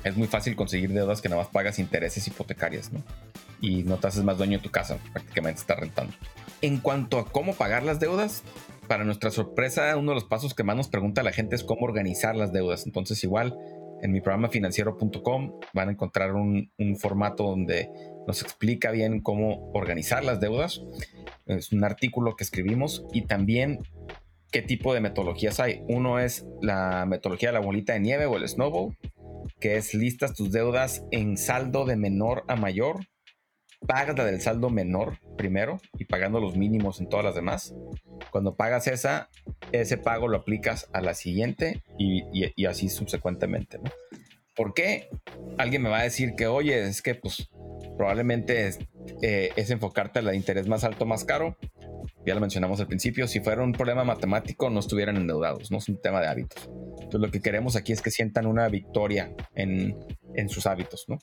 es 0.05 0.17
muy 0.17 0.27
fácil 0.27 0.57
conseguir 0.57 0.93
deudas 0.93 1.21
que 1.21 1.29
nada 1.29 1.43
más 1.43 1.51
pagas 1.51 1.79
intereses 1.79 2.27
hipotecarias, 2.27 2.93
¿no? 2.93 3.03
Y 3.61 3.83
no 3.85 3.97
te 3.99 4.09
haces 4.09 4.25
más 4.25 4.39
dueño 4.39 4.59
de 4.59 4.63
tu 4.63 4.71
casa, 4.71 4.99
prácticamente 5.13 5.61
está 5.61 5.75
rentando. 5.75 6.15
En 6.63 6.79
cuanto 6.79 7.19
a 7.19 7.27
cómo 7.27 7.55
pagar 7.55 7.83
las 7.83 8.01
deudas, 8.01 8.43
para 8.91 9.05
nuestra 9.05 9.31
sorpresa, 9.31 9.97
uno 9.97 10.11
de 10.11 10.15
los 10.17 10.25
pasos 10.25 10.53
que 10.53 10.65
más 10.65 10.77
nos 10.77 10.89
pregunta 10.89 11.23
la 11.23 11.31
gente 11.31 11.55
es 11.55 11.63
cómo 11.63 11.87
organizar 11.87 12.35
las 12.35 12.53
deudas. 12.53 12.87
Entonces, 12.87 13.23
igual, 13.23 13.57
en 14.03 14.11
mi 14.11 14.21
programa 14.21 14.49
financiero.com 14.49 15.61
van 15.73 15.89
a 15.89 15.93
encontrar 15.93 16.35
un, 16.35 16.73
un 16.77 16.97
formato 16.97 17.45
donde 17.45 17.89
nos 18.27 18.43
explica 18.43 18.91
bien 18.91 19.21
cómo 19.21 19.71
organizar 19.73 20.25
las 20.25 20.41
deudas. 20.41 20.83
Es 21.47 21.73
un 21.73 21.85
artículo 21.85 22.37
que 22.37 22.45
escribimos 22.45 23.05
y 23.13 23.23
también 23.23 23.81
qué 24.51 24.63
tipo 24.63 24.95
de 24.95 25.01
metodologías 25.01 25.61
hay. 25.61 25.83
Uno 25.89 26.19
es 26.19 26.47
la 26.61 27.07
metodología 27.07 27.51
de 27.51 27.55
la 27.55 27.61
bolita 27.61 27.93
de 27.95 28.01
nieve 28.01 28.27
o 28.27 28.37
el 28.37 28.49
snowball, 28.49 28.97
que 29.59 29.77
es 29.77 29.95
listas 29.95 30.35
tus 30.35 30.53
deudas 30.53 31.05
en 31.11 31.37
saldo 31.37 31.85
de 31.85 31.97
menor 31.97 32.45
a 32.49 32.57
mayor, 32.57 33.07
pagas 33.87 34.17
la 34.17 34.25
del 34.25 34.41
saldo 34.41 34.71
menor 34.71 35.19
primero 35.37 35.81
y 35.99 36.05
pagando 36.05 36.41
los 36.41 36.57
mínimos 36.57 37.01
en 37.01 37.09
todas 37.09 37.25
las 37.25 37.35
demás. 37.35 37.75
Cuando 38.31 38.55
pagas 38.55 38.87
esa, 38.87 39.29
ese 39.73 39.97
pago 39.97 40.29
lo 40.29 40.39
aplicas 40.39 40.89
a 40.93 41.01
la 41.01 41.15
siguiente 41.15 41.83
y, 41.99 42.67
así 42.67 42.89
subsecuentemente. 42.89 43.79
¿no? 43.79 43.91
¿Por 44.55 44.75
qué? 44.75 45.09
Alguien 45.59 45.83
me 45.83 45.89
va 45.89 46.01
a 46.01 46.05
decir 46.05 46.35
que, 46.37 46.47
oye, 46.47 46.87
es 46.87 47.03
que 47.03 47.15
pues 47.15 47.49
probablemente 48.01 48.67
es, 48.67 48.79
eh, 49.21 49.51
es 49.57 49.71
enfocarte 49.71 50.21
a 50.21 50.23
la 50.23 50.31
de 50.31 50.39
interés 50.39 50.67
más 50.67 50.85
alto, 50.85 51.05
más 51.05 51.27
caro 51.27 51.59
ya 52.25 52.35
lo 52.35 52.41
mencionamos 52.41 52.81
al 52.81 52.87
principio, 52.87 53.29
si 53.29 53.41
fuera 53.41 53.63
un 53.63 53.73
problema 53.73 54.05
matemático 54.05 54.71
no 54.71 54.81
estuvieran 54.81 55.19
endeudados, 55.19 55.71
no 55.71 55.77
es 55.77 55.89
un 55.91 56.01
tema 56.01 56.23
de 56.23 56.29
hábitos. 56.29 56.71
Entonces 56.95 57.21
lo 57.21 57.31
que 57.31 57.41
queremos 57.41 57.77
aquí 57.77 57.93
es 57.93 58.01
que 58.01 58.11
sientan 58.11 58.47
una 58.47 58.69
victoria 58.69 59.35
en, 59.55 59.95
en 60.35 60.49
sus 60.49 60.67
hábitos, 60.67 61.05
¿no? 61.09 61.19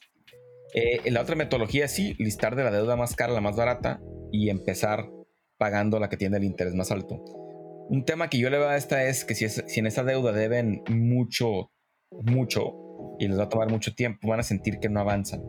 Eh, 0.75 1.09
la 1.09 1.21
otra 1.21 1.35
metodología 1.35 1.85
es 1.85 1.93
sí, 1.93 2.13
listar 2.19 2.55
de 2.55 2.63
la 2.63 2.69
deuda 2.69 2.95
más 2.95 3.15
cara 3.15 3.31
a 3.31 3.35
la 3.35 3.41
más 3.41 3.55
barata 3.55 3.99
y 4.31 4.49
empezar 4.49 5.09
pagando 5.57 5.99
la 5.99 6.09
que 6.09 6.17
tiene 6.17 6.37
el 6.37 6.43
interés 6.43 6.75
más 6.75 6.91
alto. 6.91 7.23
Un 7.89 8.05
tema 8.05 8.29
que 8.29 8.37
yo 8.37 8.51
le 8.51 8.59
veo 8.59 8.67
a 8.67 8.77
esta 8.77 9.03
es 9.03 9.25
que 9.25 9.33
si, 9.33 9.49
si 9.49 9.79
en 9.79 9.87
esa 9.87 10.03
deuda 10.03 10.31
deben 10.31 10.83
mucho, 10.89 11.71
mucho 12.11 13.15
y 13.17 13.27
les 13.27 13.39
va 13.39 13.45
a 13.45 13.49
tomar 13.49 13.71
mucho 13.71 13.95
tiempo, 13.95 14.27
van 14.27 14.41
a 14.41 14.43
sentir 14.43 14.79
que 14.79 14.89
no 14.89 14.99
avanzan. 14.99 15.41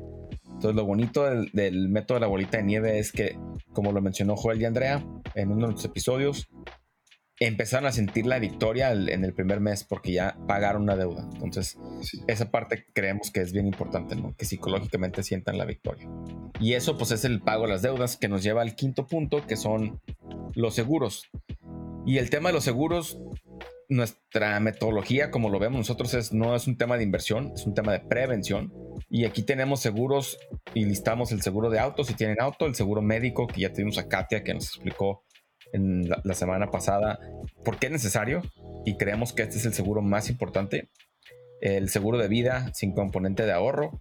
Entonces, 0.59 0.75
lo 0.75 0.87
bonito 0.87 1.23
del, 1.25 1.89
método 1.89 2.17
de 2.17 2.21
la 2.23 2.27
bolita 2.27 2.57
de 2.59 2.65
nieve 2.65 2.99
es 2.99 3.13
que, 3.13 3.39
como 3.73 3.93
lo 3.93 4.03
mencionó 4.03 4.35
Joel 4.35 4.61
y 4.61 4.65
Andrea 4.65 5.07
en 5.37 5.53
uno 5.53 5.69
de 5.69 5.75
los 5.75 5.85
episodios, 5.85 6.49
empezaron 7.39 7.87
a 7.87 7.93
sentir 7.93 8.27
la 8.27 8.41
victoria 8.41 8.91
en 8.91 9.25
el 9.25 9.33
primer 9.35 9.61
mes 9.61 9.85
porque 9.85 10.11
ya 10.11 10.37
pagaron 10.49 10.83
una 10.83 10.97
deuda. 10.97 11.31
Entonces, 11.35 11.79
esa 12.27 12.51
parte 12.51 12.87
creemos 12.93 13.31
que 13.31 13.41
es 13.41 13.53
bien 13.53 13.69
importante, 13.69 14.17
¿no? 14.17 14.35
Que 14.37 14.47
psicológicamente 14.47 15.23
sientan 15.23 15.59
la 15.59 15.65
victoria. 15.65 16.11
Y 16.59 16.73
eso, 16.73 16.99
pues, 16.99 17.13
es 17.13 17.25
el 17.25 17.41
pago 17.41 17.67
de 17.67 17.75
las 17.75 17.83
deudas 17.83 18.17
que 18.17 18.27
nos 18.27 18.43
lleva 18.43 18.63
al 18.63 18.75
quinto 18.75 19.07
punto, 19.07 19.47
que 19.47 19.57
son 19.57 20.01
los 20.57 20.75
seguros. 20.75 21.31
Y 22.05 22.19
el 22.19 22.31
tema 22.31 22.49
de 22.49 22.55
los 22.55 22.65
seguros, 22.65 23.21
nuestra 23.89 24.59
metodología, 24.59 25.31
como 25.31 25.51
lo 25.51 25.61
vemos 25.61 25.79
nosotros, 25.79 26.15
es, 26.15 26.33
no 26.33 26.57
es 26.57 26.67
un 26.67 26.77
tema 26.77 26.97
de 26.97 27.05
inversión, 27.05 27.53
es 27.55 27.65
un 27.65 27.75
tema 27.75 27.93
de 27.93 28.01
prevención. 28.01 28.73
Y 29.09 29.25
aquí 29.25 29.43
tenemos 29.43 29.81
seguros 29.81 30.39
y 30.75 30.85
listamos 30.85 31.33
el 31.33 31.43
seguro 31.43 31.71
de 31.71 31.79
auto 31.79 32.05
si 32.05 32.15
tienen 32.15 32.41
auto, 32.41 32.67
el 32.67 32.75
seguro 32.75 33.03
médico, 33.03 33.47
que 33.47 33.63
ya 33.63 33.73
tuvimos 33.73 33.99
a 33.99 34.09
Katia 34.09 34.45
que 34.45 34.55
nos 34.55 34.67
explicó 34.67 35.25
en 35.73 36.09
la, 36.09 36.35
semana 36.35 36.71
pasada 36.71 37.19
por 37.65 37.79
qué 37.79 37.87
es 37.87 37.93
necesario 37.93 38.43
y 38.85 38.97
creemos 38.97 39.33
que 39.33 39.43
este 39.43 39.59
es 39.59 39.67
el 39.67 39.75
seguro 39.75 40.03
más 40.03 40.31
importante. 40.31 40.89
El 41.61 41.89
seguro 41.89 42.19
de 42.19 42.29
vida 42.29 42.73
sin 42.73 42.93
componente 42.93 43.45
de 43.45 43.53
ahorro, 43.53 44.01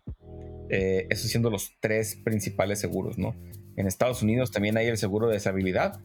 eh, 0.69 1.07
eso 1.09 1.27
siendo 1.27 1.49
los 1.49 1.71
tres 1.79 2.15
principales 2.23 2.79
seguros, 2.79 3.17
¿no? 3.17 3.35
En 3.75 3.87
Estados 3.87 4.21
Unidos 4.21 4.51
también 4.51 4.77
hay 4.77 4.87
el 4.87 4.97
seguro 4.97 5.27
de 5.27 5.33
deshabilidad, 5.33 5.99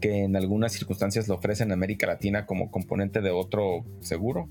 que 0.00 0.22
en 0.22 0.36
algunas 0.36 0.72
circunstancias 0.72 1.26
lo 1.26 1.34
ofrecen 1.34 1.68
en 1.68 1.72
América 1.72 2.06
Latina 2.06 2.46
como 2.46 2.70
componente 2.70 3.20
de 3.20 3.30
otro 3.30 3.84
seguro 4.00 4.48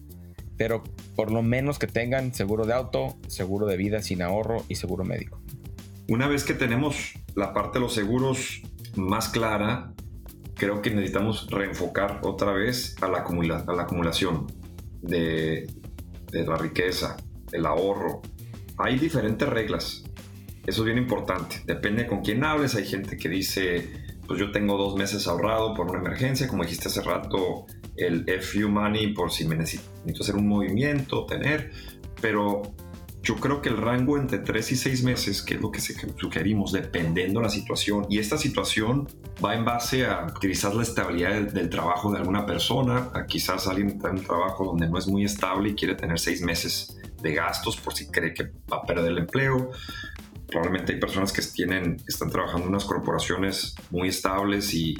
pero 0.57 0.83
por 1.15 1.31
lo 1.31 1.41
menos 1.41 1.79
que 1.79 1.87
tengan 1.87 2.33
seguro 2.33 2.65
de 2.65 2.73
auto, 2.73 3.17
seguro 3.27 3.65
de 3.65 3.77
vida 3.77 4.01
sin 4.01 4.21
ahorro 4.21 4.63
y 4.69 4.75
seguro 4.75 5.03
médico. 5.03 5.41
Una 6.07 6.27
vez 6.27 6.43
que 6.43 6.53
tenemos 6.53 7.13
la 7.35 7.53
parte 7.53 7.79
de 7.79 7.85
los 7.85 7.93
seguros 7.93 8.61
más 8.95 9.29
clara, 9.29 9.93
creo 10.55 10.81
que 10.81 10.91
necesitamos 10.91 11.47
reenfocar 11.49 12.21
otra 12.23 12.51
vez 12.51 12.95
a 13.01 13.07
la, 13.07 13.19
a 13.19 13.73
la 13.73 13.83
acumulación 13.83 14.47
de, 15.01 15.67
de 16.31 16.45
la 16.45 16.57
riqueza, 16.57 17.17
el 17.51 17.65
ahorro. 17.65 18.21
Hay 18.77 18.99
diferentes 18.99 19.47
reglas. 19.47 20.03
Eso 20.65 20.81
es 20.81 20.85
bien 20.85 20.97
importante. 20.97 21.61
Depende 21.65 22.07
con 22.07 22.21
quién 22.21 22.43
hables. 22.43 22.75
Hay 22.75 22.85
gente 22.85 23.17
que 23.17 23.29
dice, 23.29 23.89
pues 24.27 24.39
yo 24.39 24.51
tengo 24.51 24.77
dos 24.77 24.95
meses 24.95 25.27
ahorrado 25.27 25.73
por 25.73 25.89
una 25.89 25.99
emergencia. 25.99 26.47
Como 26.47 26.63
dijiste 26.63 26.87
hace 26.87 27.01
rato, 27.01 27.65
el 27.97 28.25
FU 28.41 28.69
Money 28.69 29.13
por 29.13 29.31
si 29.31 29.45
me 29.45 29.55
necesito, 29.55 29.89
hacer 30.19 30.35
un 30.35 30.47
movimiento, 30.47 31.25
tener, 31.25 31.71
pero 32.21 32.63
yo 33.25 33.35
creo 33.37 33.59
que 33.59 33.69
el 33.69 33.77
rango 33.77 34.17
entre 34.17 34.37
3 34.37 34.71
y 34.71 34.75
6 34.75 35.03
meses, 35.03 35.41
que 35.41 35.55
es 35.55 35.61
lo 35.61 35.71
que 35.71 35.81
sugerimos, 35.81 36.71
dependiendo 36.71 37.39
de 37.39 37.45
la 37.47 37.51
situación, 37.51 38.05
y 38.07 38.19
esta 38.19 38.37
situación 38.37 39.07
va 39.43 39.55
en 39.55 39.65
base 39.65 40.05
a 40.05 40.27
quizás 40.39 40.75
la 40.75 40.83
estabilidad 40.83 41.41
del, 41.41 41.69
trabajo 41.69 42.11
de 42.11 42.19
alguna 42.19 42.45
persona, 42.45 43.09
a 43.13 43.25
quizás 43.25 43.67
alguien 43.67 43.87
está 43.89 44.09
en 44.09 44.19
un 44.19 44.23
trabajo 44.23 44.65
donde 44.65 44.87
no 44.87 44.99
es 44.99 45.07
muy 45.07 45.25
estable 45.25 45.69
y 45.69 45.73
quiere 45.73 45.95
tener 45.95 46.19
6 46.19 46.41
meses 46.43 46.97
de 47.21 47.33
gastos 47.33 47.77
por 47.77 47.95
si 47.95 48.07
cree 48.07 48.33
que 48.33 48.43
va 48.71 48.77
a 48.77 48.83
perder 48.83 49.11
el 49.11 49.17
empleo. 49.17 49.71
Probablemente 50.47 50.93
hay 50.93 50.99
personas 50.99 51.33
que 51.33 51.41
tienen, 51.41 51.97
están 52.07 52.29
trabajando 52.29 52.65
en 52.65 52.69
unas 52.69 52.85
corporaciones 52.85 53.73
muy 53.89 54.09
estables 54.09 54.71
y, 54.75 54.95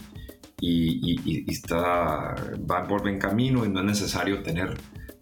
y, 0.68 1.46
está, 1.52 2.36
va 2.70 2.88
por 2.88 3.02
buen 3.02 3.20
camino 3.20 3.66
y 3.66 3.70
no 3.70 3.80
es 3.80 3.86
necesario 3.86 4.42
tener 4.42 4.76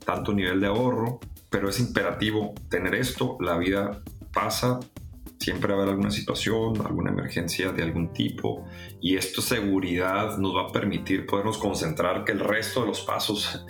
tanto 0.05 0.33
nivel 0.33 0.61
de 0.61 0.67
ahorro, 0.67 1.19
pero 1.49 1.69
es 1.69 1.79
imperativo 1.79 2.53
tener 2.69 2.95
esto. 2.95 3.37
La 3.39 3.57
vida 3.57 4.01
pasa, 4.33 4.79
siempre 5.39 5.73
va 5.73 5.79
a 5.79 5.81
haber 5.81 5.93
alguna 5.93 6.11
situación, 6.11 6.85
alguna 6.85 7.11
emergencia 7.11 7.71
de 7.71 7.83
algún 7.83 8.13
tipo 8.13 8.65
y 9.01 9.17
esto 9.17 9.41
seguridad 9.41 10.37
nos 10.37 10.55
va 10.55 10.63
a 10.63 10.71
permitir 10.71 11.25
podernos 11.25 11.57
concentrar 11.57 12.23
que 12.23 12.31
el 12.31 12.39
resto 12.39 12.81
de 12.81 12.87
los 12.87 13.01
pasos, 13.01 13.65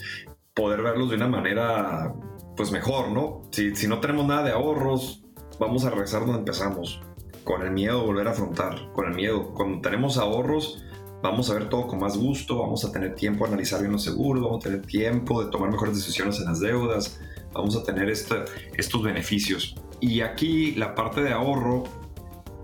poder 0.53 0.81
verlos 0.83 1.09
de 1.09 1.15
una 1.15 1.27
manera 1.27 2.13
pues 2.55 2.71
mejor, 2.71 3.11
¿no? 3.11 3.41
Si, 3.51 3.75
si 3.75 3.87
no 3.87 3.99
tenemos 3.99 4.27
nada 4.27 4.43
de 4.43 4.51
ahorros, 4.51 5.23
vamos 5.59 5.85
a 5.85 5.89
regresar 5.89 6.21
donde 6.21 6.37
empezamos, 6.37 7.01
con 7.43 7.63
el 7.63 7.71
miedo 7.71 7.99
de 8.01 8.05
volver 8.05 8.27
a 8.27 8.31
afrontar, 8.31 8.91
con 8.93 9.07
el 9.07 9.15
miedo. 9.15 9.53
Cuando 9.55 9.81
tenemos 9.81 10.19
ahorros, 10.19 10.83
vamos 11.23 11.49
a 11.49 11.53
ver 11.53 11.69
todo 11.69 11.87
con 11.87 11.99
más 11.99 12.17
gusto, 12.17 12.59
vamos 12.59 12.83
a 12.83 12.91
tener 12.91 13.15
tiempo 13.15 13.45
de 13.45 13.53
analizar 13.53 13.79
bien 13.79 13.93
los 13.93 14.03
seguros, 14.03 14.43
vamos 14.43 14.63
a 14.63 14.69
tener 14.69 14.85
tiempo 14.85 15.43
de 15.43 15.49
tomar 15.49 15.71
mejores 15.71 15.95
decisiones 15.95 16.37
en 16.39 16.45
las 16.45 16.59
deudas, 16.59 17.19
vamos 17.53 17.77
a 17.77 17.83
tener 17.83 18.09
este, 18.09 18.43
estos 18.75 19.01
beneficios. 19.01 19.73
Y 20.01 20.19
aquí 20.19 20.73
la 20.73 20.95
parte 20.95 21.23
de 21.23 21.31
ahorro, 21.31 21.85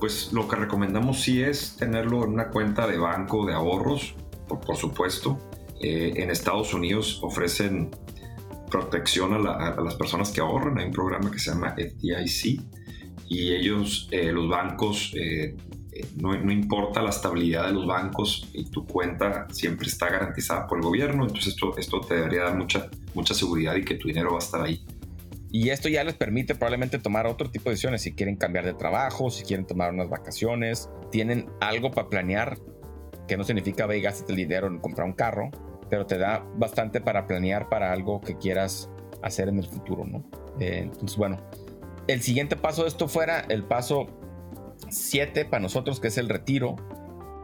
pues 0.01 0.33
lo 0.33 0.49
que 0.49 0.57
recomendamos 0.57 1.21
sí 1.21 1.41
es 1.41 1.77
tenerlo 1.77 2.25
en 2.25 2.31
una 2.31 2.49
cuenta 2.49 2.85
de 2.85 2.97
banco 2.97 3.45
de 3.45 3.53
ahorros, 3.53 4.15
por, 4.47 4.75
supuesto. 4.75 5.39
Eh, 5.81 6.15
en 6.17 6.29
Estados 6.29 6.73
Unidos 6.73 7.21
ofrecen 7.23 7.89
protección 8.69 9.33
a, 9.47 9.79
las 9.81 9.95
personas 9.95 10.31
que 10.31 10.41
ahorran. 10.41 10.77
Hay 10.79 10.87
un 10.87 10.91
programa 10.91 11.31
que 11.31 11.39
se 11.39 11.51
llama 11.51 11.75
FDIC 11.77 12.61
y 13.29 13.53
ellos, 13.53 14.09
eh, 14.11 14.33
los 14.33 14.49
bancos, 14.49 15.13
eh, 15.15 15.55
no, 16.17 16.33
importa 16.51 17.01
la 17.01 17.09
estabilidad 17.09 17.67
de 17.67 17.73
los 17.73 17.85
bancos 17.85 18.49
y 18.53 18.65
tu 18.65 18.85
cuenta 18.85 19.47
siempre 19.51 19.87
está 19.87 20.09
garantizada 20.09 20.67
por 20.67 20.79
el 20.79 20.83
gobierno, 20.83 21.23
entonces 21.23 21.53
esto, 21.53 21.77
esto 21.77 22.01
te 22.01 22.15
debería 22.15 22.43
dar 22.43 22.57
mucha, 22.57 22.89
mucha 23.13 23.33
seguridad 23.33 23.75
y 23.75 23.83
que 23.83 23.95
tu 23.95 24.07
dinero 24.07 24.31
va 24.31 24.37
a 24.37 24.39
estar 24.39 24.61
ahí. 24.61 24.85
Y 25.51 25.69
esto 25.69 25.89
ya 25.89 26.03
les 26.03 26.13
permite 26.13 26.53
probablemente 26.53 26.99
tomar 26.99 27.25
otro 27.25 27.49
tipo 27.49 27.65
de 27.65 27.71
decisiones, 27.71 28.03
si 28.03 28.13
quieren 28.13 28.35
cambiar 28.35 28.65
de 28.65 28.73
trabajo, 28.73 29.31
si 29.31 29.43
quieren 29.43 29.65
tomar 29.65 29.91
unas 29.91 30.09
vacaciones, 30.09 30.89
tienen 31.11 31.47
algo 31.59 31.89
para 31.89 32.07
planear, 32.07 32.57
que 33.27 33.35
no 33.35 33.43
significa 33.43 33.87
ve 33.87 33.99
y 33.99 34.05
el 34.05 34.35
dinero 34.35 34.67
en 34.67 34.77
comprar 34.79 35.07
un 35.07 35.13
carro, 35.13 35.49
pero 35.89 36.05
te 36.05 36.19
da 36.19 36.45
bastante 36.55 37.01
para 37.01 37.25
planear 37.25 37.67
para 37.67 37.91
algo 37.91 38.21
que 38.21 38.37
quieras 38.37 38.91
hacer 39.23 39.49
en 39.49 39.57
el 39.57 39.65
futuro, 39.65 40.05
¿no? 40.05 40.23
Eh, 40.59 40.81
entonces, 40.83 41.17
bueno, 41.17 41.37
el 42.07 42.21
siguiente 42.21 42.55
paso 42.55 42.83
de 42.83 42.89
esto 42.89 43.07
fuera 43.07 43.41
el 43.49 43.63
paso 43.63 44.18
7 44.91 45.45
para 45.45 45.61
nosotros, 45.61 45.99
que 45.99 46.07
es 46.07 46.17
el 46.17 46.29
retiro, 46.29 46.75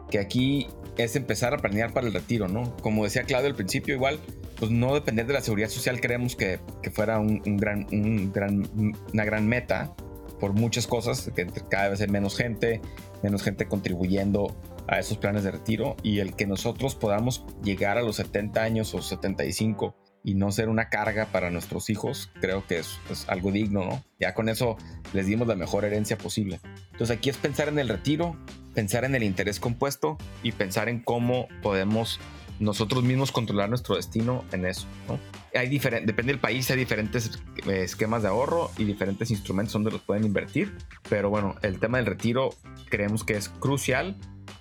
que 0.09 0.19
aquí 0.19 0.67
es 0.97 1.15
empezar 1.15 1.53
a 1.53 1.57
planear 1.57 1.93
para 1.93 2.07
el 2.07 2.13
retiro, 2.13 2.47
¿no? 2.47 2.75
Como 2.77 3.03
decía 3.03 3.23
Claudio 3.23 3.49
al 3.49 3.55
principio, 3.55 3.95
igual, 3.95 4.19
pues 4.57 4.71
no 4.71 4.93
depender 4.93 5.27
de 5.27 5.33
la 5.33 5.41
seguridad 5.41 5.69
social, 5.69 5.99
creemos 5.99 6.35
que, 6.35 6.59
que 6.81 6.91
fuera 6.91 7.19
un, 7.19 7.41
gran, 7.57 7.87
un 7.91 8.31
gran, 8.31 8.69
una 9.13 9.25
gran 9.25 9.47
meta 9.47 9.95
por 10.39 10.53
muchas 10.53 10.87
cosas, 10.87 11.31
que 11.35 11.45
cada 11.69 11.89
vez 11.89 12.01
hay 12.01 12.07
menos 12.07 12.37
gente, 12.37 12.81
menos 13.23 13.43
gente 13.43 13.67
contribuyendo 13.67 14.55
a 14.87 14.99
esos 14.99 15.17
planes 15.17 15.43
de 15.43 15.51
retiro 15.51 15.95
y 16.03 16.19
el 16.19 16.35
que 16.35 16.45
nosotros 16.45 16.95
podamos 16.95 17.45
llegar 17.63 17.97
a 17.97 18.01
los 18.01 18.17
70 18.17 18.61
años 18.61 18.93
o 18.93 19.01
75 19.01 19.95
y 20.25 20.33
no 20.33 20.51
ser 20.51 20.69
una 20.69 20.89
carga 20.89 21.27
para 21.27 21.51
nuestros 21.51 21.91
hijos, 21.91 22.31
creo 22.41 22.65
que 22.65 22.79
es, 22.79 22.99
algo 23.27 23.51
digno, 23.51 23.85
¿no? 23.85 24.03
Ya 24.19 24.33
con 24.33 24.49
eso 24.49 24.75
les 25.13 25.27
dimos 25.27 25.47
la 25.47 25.55
mejor 25.55 25.85
herencia 25.85 26.17
posible. 26.17 26.59
Entonces 26.91 27.15
aquí 27.15 27.29
es 27.29 27.37
pensar 27.37 27.69
en 27.69 27.77
el 27.77 27.87
retiro, 27.87 28.35
pensar 28.73 29.05
en 29.05 29.13
el 29.13 29.21
interés 29.21 29.59
compuesto 29.59 30.17
y 30.41 30.51
pensar 30.51 30.89
en 30.89 30.99
cómo 30.99 31.47
podemos 31.61 32.19
nosotros 32.59 33.03
mismos 33.03 33.31
controlar 33.31 33.69
nuestro 33.69 33.97
destino 33.97 34.43
en 34.51 34.65
eso, 34.65 34.87
¿no? 35.07 35.19
Hay 35.53 35.69
depende 35.69 36.33
del 36.33 36.39
país, 36.39 36.69
hay 36.71 36.77
diferentes 36.77 37.39
eh, 37.67 37.83
esquemas 37.83 38.23
de 38.23 38.29
ahorro 38.29 38.71
y 38.77 38.85
diferentes 38.85 39.29
instrumentos 39.29 39.73
donde 39.73 39.91
los 39.91 40.01
pueden 40.01 40.23
invertir, 40.25 40.75
pero 41.07 41.29
bueno, 41.29 41.55
el 41.61 41.79
tema 41.79 41.97
del 41.97 42.07
retiro 42.07 42.49
creemos 42.89 43.23
que 43.23 43.37
es 43.37 43.49
crucial 43.49 44.17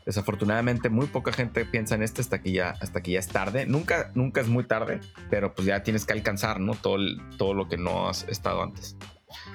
Desafortunadamente, 0.07 0.91
muy 0.91 1.07
poca 1.07 1.33
gente 1.33 1.65
piensa 1.65 1.95
en 1.95 2.03
esto 2.03 2.21
hasta 2.21 2.43
que 2.43 2.53
ya, 2.53 2.75
hasta 2.81 3.03
que 3.03 3.13
ya 3.13 3.19
es 3.19 3.29
tarde. 3.29 3.67
Nunca, 3.67 4.11
nunca 4.15 4.41
es 4.41 4.49
muy 4.49 4.65
tarde, 4.65 5.01
pero 5.31 5.55
pues 5.55 5.67
ya 5.67 5.83
tienes 5.83 6.05
que 6.05 6.13
alcanzar, 6.13 6.61
¿no? 6.61 6.75
Todo, 6.75 6.99
todo 7.39 7.55
lo 7.55 7.69
que 7.69 7.79
no 7.79 8.09
has 8.09 8.29
estado 8.29 8.63
antes. 8.63 8.97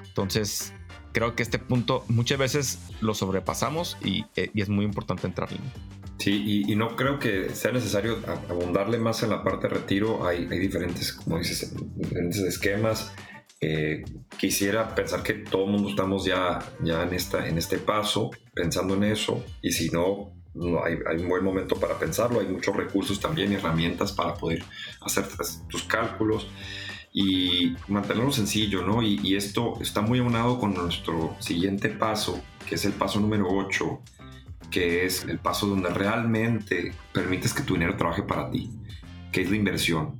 Entonces, 0.07 0.73
creo 1.11 1.35
que 1.35 1.43
este 1.43 1.59
punto 1.59 2.03
muchas 2.07 2.39
veces 2.39 2.79
lo 3.01 3.13
sobrepasamos 3.13 3.97
y, 4.03 4.25
eh, 4.35 4.51
es 4.55 4.69
muy 4.69 4.85
importante 4.85 5.27
entrarle. 5.27 5.59
Sí, 6.17 6.65
y, 6.67 6.75
no 6.75 6.97
creo 6.97 7.17
que 7.17 7.49
sea 7.51 7.71
necesario 7.71 8.17
abundarle 8.49 8.97
más 8.97 9.23
en 9.23 9.29
la 9.29 9.41
parte 9.41 9.69
de 9.69 9.75
retiro. 9.75 10.27
Hay, 10.27 10.49
hay 10.51 10.59
diferentes, 10.59 11.13
como 11.13 11.37
dices, 11.37 11.73
diferentes 11.95 12.39
esquemas. 12.39 13.13
Eh, 13.61 14.03
quisiera 14.37 14.95
pensar 14.95 15.23
que 15.23 15.33
todo 15.33 15.65
el 15.65 15.71
mundo 15.71 15.89
estamos 15.89 16.25
ya, 16.25 16.59
ya 16.81 17.03
en, 17.03 17.13
esta, 17.13 17.47
en 17.47 17.57
este 17.57 17.77
paso, 17.77 18.31
pensando 18.53 18.95
en 18.95 19.03
eso, 19.05 19.45
y 19.61 19.71
si 19.71 19.89
no, 19.89 20.33
hay, 20.83 21.17
un 21.21 21.29
buen 21.29 21.43
momento 21.43 21.75
para 21.79 21.97
pensarlo, 21.97 22.39
hay 22.39 22.47
muchos 22.47 22.75
recursos 22.75 23.19
también, 23.19 23.53
herramientas 23.53 24.11
para 24.11 24.33
poder 24.33 24.63
hacer 25.01 25.25
tus 25.69 25.83
cálculos 25.83 26.47
y 27.13 27.75
mantenerlo 27.87 28.31
sencillo, 28.31 28.83
¿no? 28.83 29.01
Y, 29.01 29.35
esto 29.35 29.79
está 29.81 30.01
muy 30.01 30.19
aunado 30.19 30.59
con 30.59 30.73
nuestro 30.73 31.35
siguiente 31.39 31.89
paso, 31.89 32.41
que 32.67 32.75
es 32.75 32.85
el 32.85 32.93
paso 32.93 33.19
número 33.19 33.47
8, 33.49 34.01
que 34.69 35.05
es 35.05 35.23
el 35.25 35.39
paso 35.39 35.67
donde 35.67 35.89
realmente 35.89 36.93
permites 37.13 37.53
que 37.53 37.63
tu 37.63 37.73
dinero 37.73 37.95
trabaje 37.95 38.23
para 38.23 38.49
ti, 38.51 38.71
que 39.31 39.41
es 39.41 39.49
la 39.49 39.55
inversión. 39.55 40.17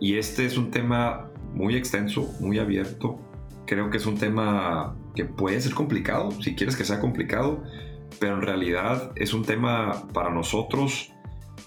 Y 0.00 0.16
este 0.16 0.44
es 0.44 0.56
un 0.56 0.70
tema 0.70 1.30
muy 1.54 1.76
extenso, 1.76 2.34
muy 2.40 2.58
abierto. 2.58 3.20
Creo 3.66 3.90
que 3.90 3.98
es 3.98 4.06
un 4.06 4.18
tema 4.18 4.96
que 5.14 5.24
puede 5.24 5.60
ser 5.60 5.74
complicado, 5.74 6.30
si 6.42 6.54
quieres 6.54 6.76
que 6.76 6.84
sea 6.84 7.00
complicado, 7.00 7.62
pero 8.18 8.34
en 8.34 8.42
realidad 8.42 9.12
es 9.16 9.34
un 9.34 9.44
tema 9.44 10.08
para 10.12 10.30
nosotros 10.30 11.12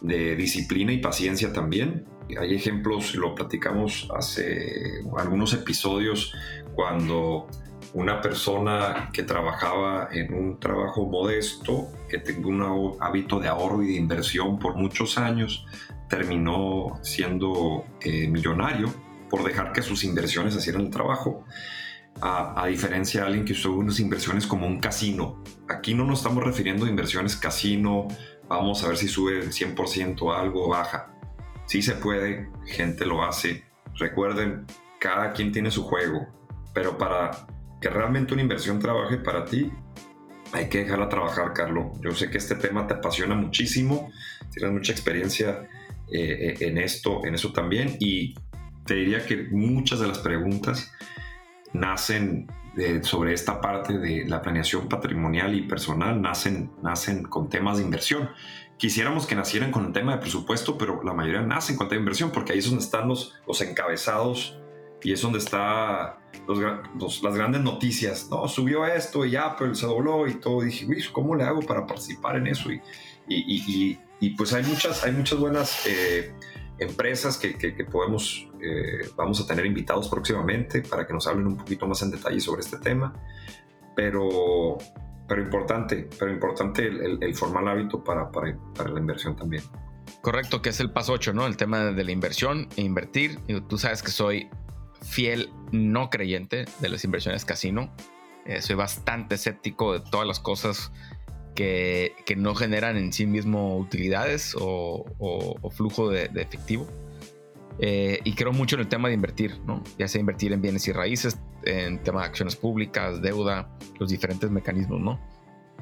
de 0.01 0.35
disciplina 0.35 0.91
y 0.91 0.97
paciencia 0.99 1.53
también. 1.53 2.05
Hay 2.39 2.55
ejemplos, 2.55 3.15
lo 3.15 3.35
platicamos 3.35 4.09
hace 4.15 5.01
algunos 5.17 5.53
episodios, 5.53 6.33
cuando 6.73 7.47
una 7.93 8.19
persona 8.21 9.09
que 9.13 9.23
trabajaba 9.23 10.09
en 10.11 10.33
un 10.33 10.59
trabajo 10.59 11.05
modesto, 11.05 11.87
que 12.09 12.17
tenía 12.17 12.47
un 12.47 12.97
hábito 12.99 13.39
de 13.39 13.47
ahorro 13.47 13.83
y 13.83 13.87
de 13.87 13.93
inversión 13.93 14.59
por 14.59 14.75
muchos 14.75 15.17
años, 15.17 15.65
terminó 16.09 16.99
siendo 17.03 17.85
eh, 18.01 18.27
millonario 18.27 18.93
por 19.29 19.43
dejar 19.43 19.71
que 19.71 19.81
sus 19.81 20.03
inversiones 20.03 20.55
hicieran 20.55 20.83
el 20.83 20.89
trabajo 20.89 21.45
a, 22.21 22.65
diferencia 22.67 23.21
de 23.21 23.27
alguien 23.27 23.45
que 23.45 23.53
usó 23.53 23.73
unas 23.73 23.99
inversiones 23.99 24.47
como 24.47 24.67
un 24.67 24.79
casino. 24.79 25.43
Aquí 25.67 25.93
no 25.93 26.05
nos 26.05 26.19
estamos 26.19 26.43
refiriendo 26.43 26.85
a 26.85 26.89
inversiones 26.89 27.35
casino, 27.35 28.07
vamos 28.47 28.83
a 28.83 28.87
ver 28.87 28.97
si 28.97 29.07
sube 29.07 29.39
el 29.39 29.51
100% 29.51 30.35
algo, 30.35 30.69
baja. 30.69 31.13
Sí 31.65 31.81
se 31.81 31.93
puede, 31.93 32.49
gente 32.65 33.05
lo 33.05 33.23
hace. 33.23 33.65
Recuerden, 33.95 34.65
cada 34.99 35.33
quien 35.33 35.51
tiene 35.51 35.71
su 35.71 35.83
juego, 35.83 36.27
pero 36.73 36.97
para 36.97 37.47
que 37.81 37.89
realmente 37.89 38.33
una 38.33 38.43
inversión 38.43 38.79
trabaje 38.79 39.17
para 39.17 39.45
ti, 39.45 39.71
hay 40.51 40.69
que 40.69 40.79
dejarla 40.79 41.09
trabajar, 41.09 41.53
Carlos. 41.53 41.99
Yo 42.01 42.11
sé 42.11 42.29
que 42.29 42.37
este 42.37 42.55
tema 42.55 42.87
te 42.87 42.93
apasiona 42.93 43.35
muchísimo, 43.35 44.11
tienes 44.51 44.71
mucha 44.71 44.91
experiencia 44.91 45.67
eh, 46.11 46.53
eh, 46.53 46.55
en 46.61 46.77
esto, 46.77 47.25
en 47.25 47.35
eso 47.35 47.51
también, 47.51 47.97
y 47.99 48.35
te 48.85 48.95
diría 48.95 49.25
que 49.25 49.47
muchas 49.51 49.99
de 49.99 50.07
las 50.07 50.19
preguntas 50.19 50.91
nacen 51.79 52.47
sobre 53.03 53.33
esta 53.33 53.61
parte 53.61 53.97
de 53.97 54.25
la 54.25 54.41
planeación 54.41 54.89
patrimonial 54.89 55.55
y 55.55 55.61
personal, 55.61 56.21
nacen, 56.21 56.71
nacen 56.81 57.23
con 57.23 57.49
temas 57.49 57.77
de 57.77 57.83
inversión. 57.83 58.29
Quisiéramos 58.77 59.25
que 59.25 59.35
nacieran 59.35 59.71
con 59.71 59.85
el 59.85 59.93
tema 59.93 60.13
de 60.13 60.17
presupuesto, 60.17 60.77
pero 60.77 61.01
la 61.03 61.13
mayoría 61.13 61.41
nacen 61.41 61.77
con 61.77 61.87
tema 61.87 61.99
de 61.99 62.01
inversión 62.01 62.31
porque 62.31 62.51
ahí 62.51 62.59
es 62.59 62.65
donde 62.65 62.83
están 62.83 63.07
los, 63.07 63.33
encabezados 63.61 64.59
y 65.01 65.13
es 65.13 65.21
donde 65.21 65.39
están 65.39 66.15
las 66.47 67.35
grandes 67.35 67.61
noticias. 67.61 68.27
No, 68.29 68.47
subió 68.49 68.85
esto 68.85 69.25
y 69.25 69.37
pero 69.57 69.73
se 69.73 69.85
dobló 69.85 70.27
y 70.27 70.33
todo. 70.35 70.63
Y 70.63 70.65
dije, 70.65 70.87
¿cómo 71.13 71.35
le 71.35 71.45
hago 71.45 71.61
para 71.61 71.87
participar 71.87 72.35
en 72.35 72.47
eso? 72.47 72.69
Y, 72.71 72.81
y, 73.27 73.97
y, 74.19 74.29
pues 74.31 74.51
hay 74.51 74.63
muchas, 74.63 75.03
hay 75.05 75.13
muchas 75.13 75.39
buenas 75.39 75.85
eh, 75.87 76.33
empresas 76.79 77.37
que, 77.37 77.55
podemos, 77.89 78.47
eh, 78.61 79.09
vamos 79.15 79.41
a 79.41 79.47
tener 79.47 79.65
invitados 79.65 80.09
próximamente 80.09 80.81
para 80.81 81.05
que 81.05 81.13
nos 81.13 81.27
hablen 81.27 81.47
un 81.47 81.57
poquito 81.57 81.87
más 81.87 82.01
en 82.01 82.11
detalle 82.11 82.39
sobre 82.39 82.61
este 82.61 82.77
tema. 82.77 83.13
Pero, 83.95 84.77
pero 85.27 85.41
importante, 85.41 86.09
pero 86.19 86.31
importante 86.31 86.85
el, 86.85 87.23
el, 87.23 87.35
formar 87.35 87.67
hábito 87.67 88.03
para, 88.03 88.29
para, 88.29 88.57
para, 88.75 88.89
la 88.89 88.99
inversión 88.99 89.35
también. 89.35 89.63
Correcto, 90.21 90.61
que 90.61 90.69
es 90.69 90.79
el 90.79 90.91
paso 90.91 91.13
8, 91.13 91.33
¿no? 91.33 91.47
El 91.47 91.55
tema 91.55 91.85
de 91.85 92.03
la 92.03 92.11
inversión 92.11 92.67
e 92.75 92.81
invertir. 92.81 93.39
Tú 93.69 93.77
sabes 93.77 94.03
que 94.03 94.11
soy 94.11 94.49
fiel 95.01 95.51
no 95.71 96.09
creyente 96.09 96.65
de 96.79 96.89
las 96.89 97.03
inversiones 97.05 97.45
casino. 97.45 97.93
Eh, 98.45 98.61
soy 98.61 98.75
bastante 98.75 99.35
escéptico 99.35 99.93
de 99.93 100.01
todas 100.11 100.27
las 100.27 100.39
cosas 100.39 100.91
que, 101.55 102.13
no 102.37 102.53
generan 102.53 102.97
en 102.97 103.11
sí 103.11 103.25
mismo 103.25 103.77
utilidades 103.77 104.55
o, 104.59 105.05
flujo 105.71 106.09
de, 106.09 106.25
efectivo. 106.35 106.87
Eh, 107.79 108.19
y 108.23 108.33
creo 108.33 108.53
mucho 108.53 108.75
en 108.75 108.81
el 108.81 108.87
tema 108.87 109.09
de 109.09 109.15
invertir, 109.15 109.59
ya 109.97 110.07
sea 110.07 110.21
invertir 110.21 110.53
en 110.53 110.61
bienes 110.61 110.87
y 110.87 110.93
raíces, 110.93 111.37
en 111.63 112.01
tema 112.03 112.21
de 112.21 112.27
acciones 112.27 112.55
públicas, 112.55 113.21
deuda, 113.21 113.69
los 113.99 114.09
diferentes 114.09 114.49
mecanismos, 114.49 115.01
¿no? 115.01 115.19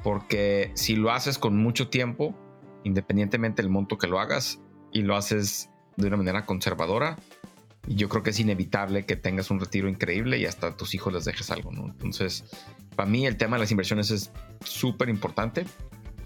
Porque 0.02 0.72
si 0.74 0.96
lo 0.96 1.12
haces 1.12 1.38
con 1.38 1.56
mucho 1.56 1.88
tiempo, 1.88 2.34
independientemente 2.82 3.62
del 3.62 3.70
monto 3.70 3.96
que 3.96 4.06
lo 4.06 4.18
hagas, 4.18 4.60
y 4.92 5.02
lo 5.02 5.16
haces 5.16 5.70
de 5.96 6.06
una 6.06 6.16
manera 6.16 6.46
conservadora, 6.46 7.16
yo 7.86 8.08
creo 8.08 8.22
que 8.22 8.30
es 8.30 8.40
inevitable 8.40 9.04
que 9.04 9.16
tengas 9.16 9.50
un 9.50 9.60
retiro 9.60 9.88
increíble 9.88 10.38
y 10.38 10.46
hasta 10.46 10.68
a 10.68 10.76
tus 10.76 10.94
hijos 10.94 11.12
les 11.12 11.24
dejes 11.24 11.50
algo, 11.50 11.70
¿no? 11.70 11.86
Entonces, 11.86 12.44
para 12.96 13.08
mí 13.08 13.26
el 13.26 13.36
tema 13.36 13.56
de 13.56 13.62
las 13.62 13.70
inversiones 13.70 14.10
es 14.10 14.30
súper 14.64 15.08
importante. 15.08 15.66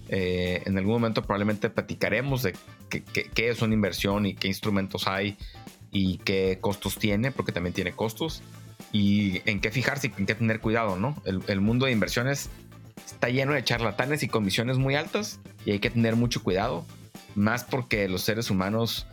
Eh, 0.07 0.63
en 0.65 0.77
algún 0.77 0.93
momento 0.93 1.21
probablemente 1.21 1.69
platicaremos 1.69 2.41
de 2.41 2.55
qué, 2.89 3.49
es 3.49 3.61
una 3.61 3.73
inversión 3.73 4.25
y 4.25 4.33
qué 4.33 4.47
instrumentos 4.47 5.07
hay 5.07 5.37
y 5.91 6.17
qué 6.19 6.57
costos 6.61 6.97
tiene, 6.97 7.31
porque 7.31 7.51
también 7.51 7.73
tiene 7.73 7.91
costos, 7.93 8.41
y 8.91 9.41
en 9.49 9.59
qué 9.59 9.71
fijarse 9.71 10.07
y 10.07 10.19
en 10.19 10.25
qué 10.25 10.35
tener 10.35 10.59
cuidado, 10.59 10.95
¿no? 10.97 11.21
El, 11.25 11.61
mundo 11.61 11.85
de 11.85 11.91
inversiones 11.91 12.49
está 13.05 13.29
lleno 13.29 13.53
de 13.53 13.63
charlatanes 13.63 14.23
y 14.23 14.27
comisiones 14.27 14.77
muy 14.77 14.95
altas 14.95 15.39
y 15.65 15.71
hay 15.71 15.79
que 15.79 15.89
tener 15.89 16.15
mucho 16.15 16.43
cuidado, 16.43 16.85
más 17.35 17.63
porque 17.63 18.07
los 18.07 18.21
seres 18.21 18.49
humanos 18.49 19.07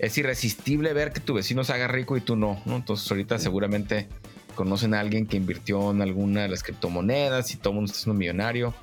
es 0.00 0.18
irresistible 0.18 0.92
ver 0.92 1.12
que 1.12 1.20
tu 1.20 1.34
vecino 1.34 1.64
se 1.64 1.72
haga 1.72 1.88
rico 1.88 2.16
y 2.16 2.20
tú 2.20 2.36
no, 2.36 2.60
¿no? 2.64 2.76
Entonces 2.76 3.10
ahorita 3.10 3.38
seguramente 3.38 4.08
conocen 4.54 4.94
a 4.94 5.00
alguien 5.00 5.26
que 5.26 5.36
invirtió 5.36 5.90
en 5.90 6.02
alguna 6.02 6.42
de 6.42 6.48
las 6.48 6.62
criptomonedas 6.62 7.52
y 7.54 7.56
todo 7.56 7.70
el 7.70 7.74
mundo 7.76 7.90
está 7.90 8.02
siendo 8.02 8.18
millonario 8.18 8.74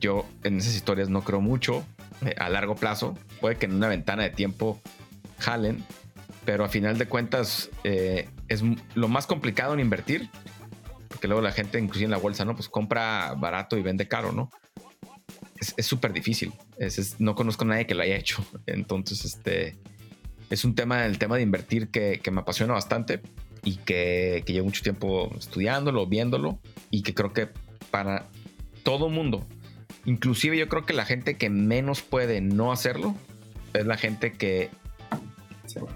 yo 0.00 0.26
en 0.42 0.58
esas 0.58 0.74
historias 0.74 1.08
no 1.08 1.22
creo 1.22 1.40
mucho 1.40 1.84
eh, 2.24 2.34
a 2.38 2.48
largo 2.48 2.74
plazo. 2.74 3.16
Puede 3.40 3.56
que 3.56 3.66
en 3.66 3.74
una 3.74 3.88
ventana 3.88 4.22
de 4.22 4.30
tiempo 4.30 4.80
jalen, 5.38 5.84
pero 6.44 6.64
a 6.64 6.68
final 6.68 6.98
de 6.98 7.06
cuentas 7.06 7.70
eh, 7.84 8.28
es 8.48 8.62
lo 8.94 9.08
más 9.08 9.26
complicado 9.26 9.74
en 9.74 9.80
invertir, 9.80 10.28
porque 11.08 11.28
luego 11.28 11.42
la 11.42 11.52
gente, 11.52 11.78
inclusive 11.78 12.06
en 12.06 12.10
la 12.10 12.16
bolsa, 12.16 12.44
¿no? 12.44 12.54
Pues 12.56 12.68
compra 12.68 13.34
barato 13.34 13.76
y 13.76 13.82
vende 13.82 14.08
caro, 14.08 14.32
¿no? 14.32 14.50
Es 15.76 15.84
súper 15.84 16.14
difícil. 16.14 16.54
no 17.18 17.34
conozco 17.34 17.64
a 17.64 17.68
nadie 17.68 17.86
que 17.86 17.94
lo 17.94 18.02
haya 18.02 18.16
hecho. 18.16 18.42
Entonces, 18.66 19.26
este 19.26 19.78
es 20.50 20.64
un 20.64 20.74
tema, 20.74 21.06
el 21.06 21.18
tema 21.18 21.36
de 21.36 21.42
invertir 21.42 21.88
que, 21.88 22.20
me 22.30 22.40
apasiona 22.40 22.74
bastante 22.74 23.20
y 23.64 23.76
que, 23.76 24.42
que 24.44 24.52
llevo 24.52 24.66
mucho 24.66 24.82
tiempo 24.82 25.32
estudiándolo, 25.38 26.06
viéndolo 26.06 26.58
y 26.90 27.02
que 27.02 27.14
creo 27.14 27.32
que 27.32 27.48
para 27.90 28.26
todo 28.82 29.08
mundo 29.08 29.46
Inclusive 30.04 30.56
yo 30.56 30.68
creo 30.68 30.86
que 30.86 30.92
la 30.92 31.04
gente 31.04 31.36
que 31.36 31.50
menos 31.50 32.00
puede 32.00 32.40
no 32.40 32.72
hacerlo 32.72 33.14
es 33.74 33.86
la 33.86 33.96
gente 33.96 34.32
que 34.32 34.70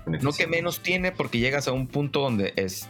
no 0.06 0.32
que 0.32 0.46
menos 0.46 0.80
tiene 0.80 1.10
porque 1.10 1.38
llegas 1.38 1.66
a 1.66 1.72
un 1.72 1.88
punto 1.88 2.20
donde 2.20 2.52
es, 2.56 2.88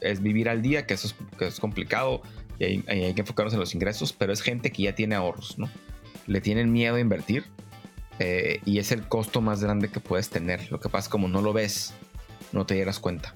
es 0.00 0.22
vivir 0.22 0.48
al 0.48 0.62
día, 0.62 0.86
que 0.86 0.94
eso 0.94 1.08
es, 1.08 1.16
que 1.36 1.46
es 1.46 1.58
complicado 1.58 2.22
y 2.58 2.64
hay, 2.64 2.84
hay, 2.86 3.14
que 3.14 3.22
enfocarnos 3.22 3.54
en 3.54 3.60
los 3.60 3.74
ingresos, 3.74 4.12
pero 4.12 4.32
es 4.32 4.42
gente 4.42 4.70
que 4.70 4.84
ya 4.84 4.94
tiene 4.94 5.14
ahorros, 5.14 5.58
¿no? 5.58 5.68
Le 6.26 6.40
tienen 6.40 6.72
miedo 6.72 6.96
a 6.96 7.00
invertir 7.00 7.46
eh, 8.20 8.60
y 8.64 8.78
es 8.78 8.92
el 8.92 9.08
costo 9.08 9.40
más 9.40 9.64
grande 9.64 9.90
que 9.90 9.98
puedes 9.98 10.30
tener. 10.30 10.70
Lo 10.70 10.78
que 10.78 10.88
pasa 10.88 11.06
es 11.06 11.08
como 11.08 11.26
no 11.26 11.42
lo 11.42 11.52
ves, 11.52 11.92
no 12.52 12.64
te 12.64 12.74
dieras 12.74 13.00
cuenta, 13.00 13.34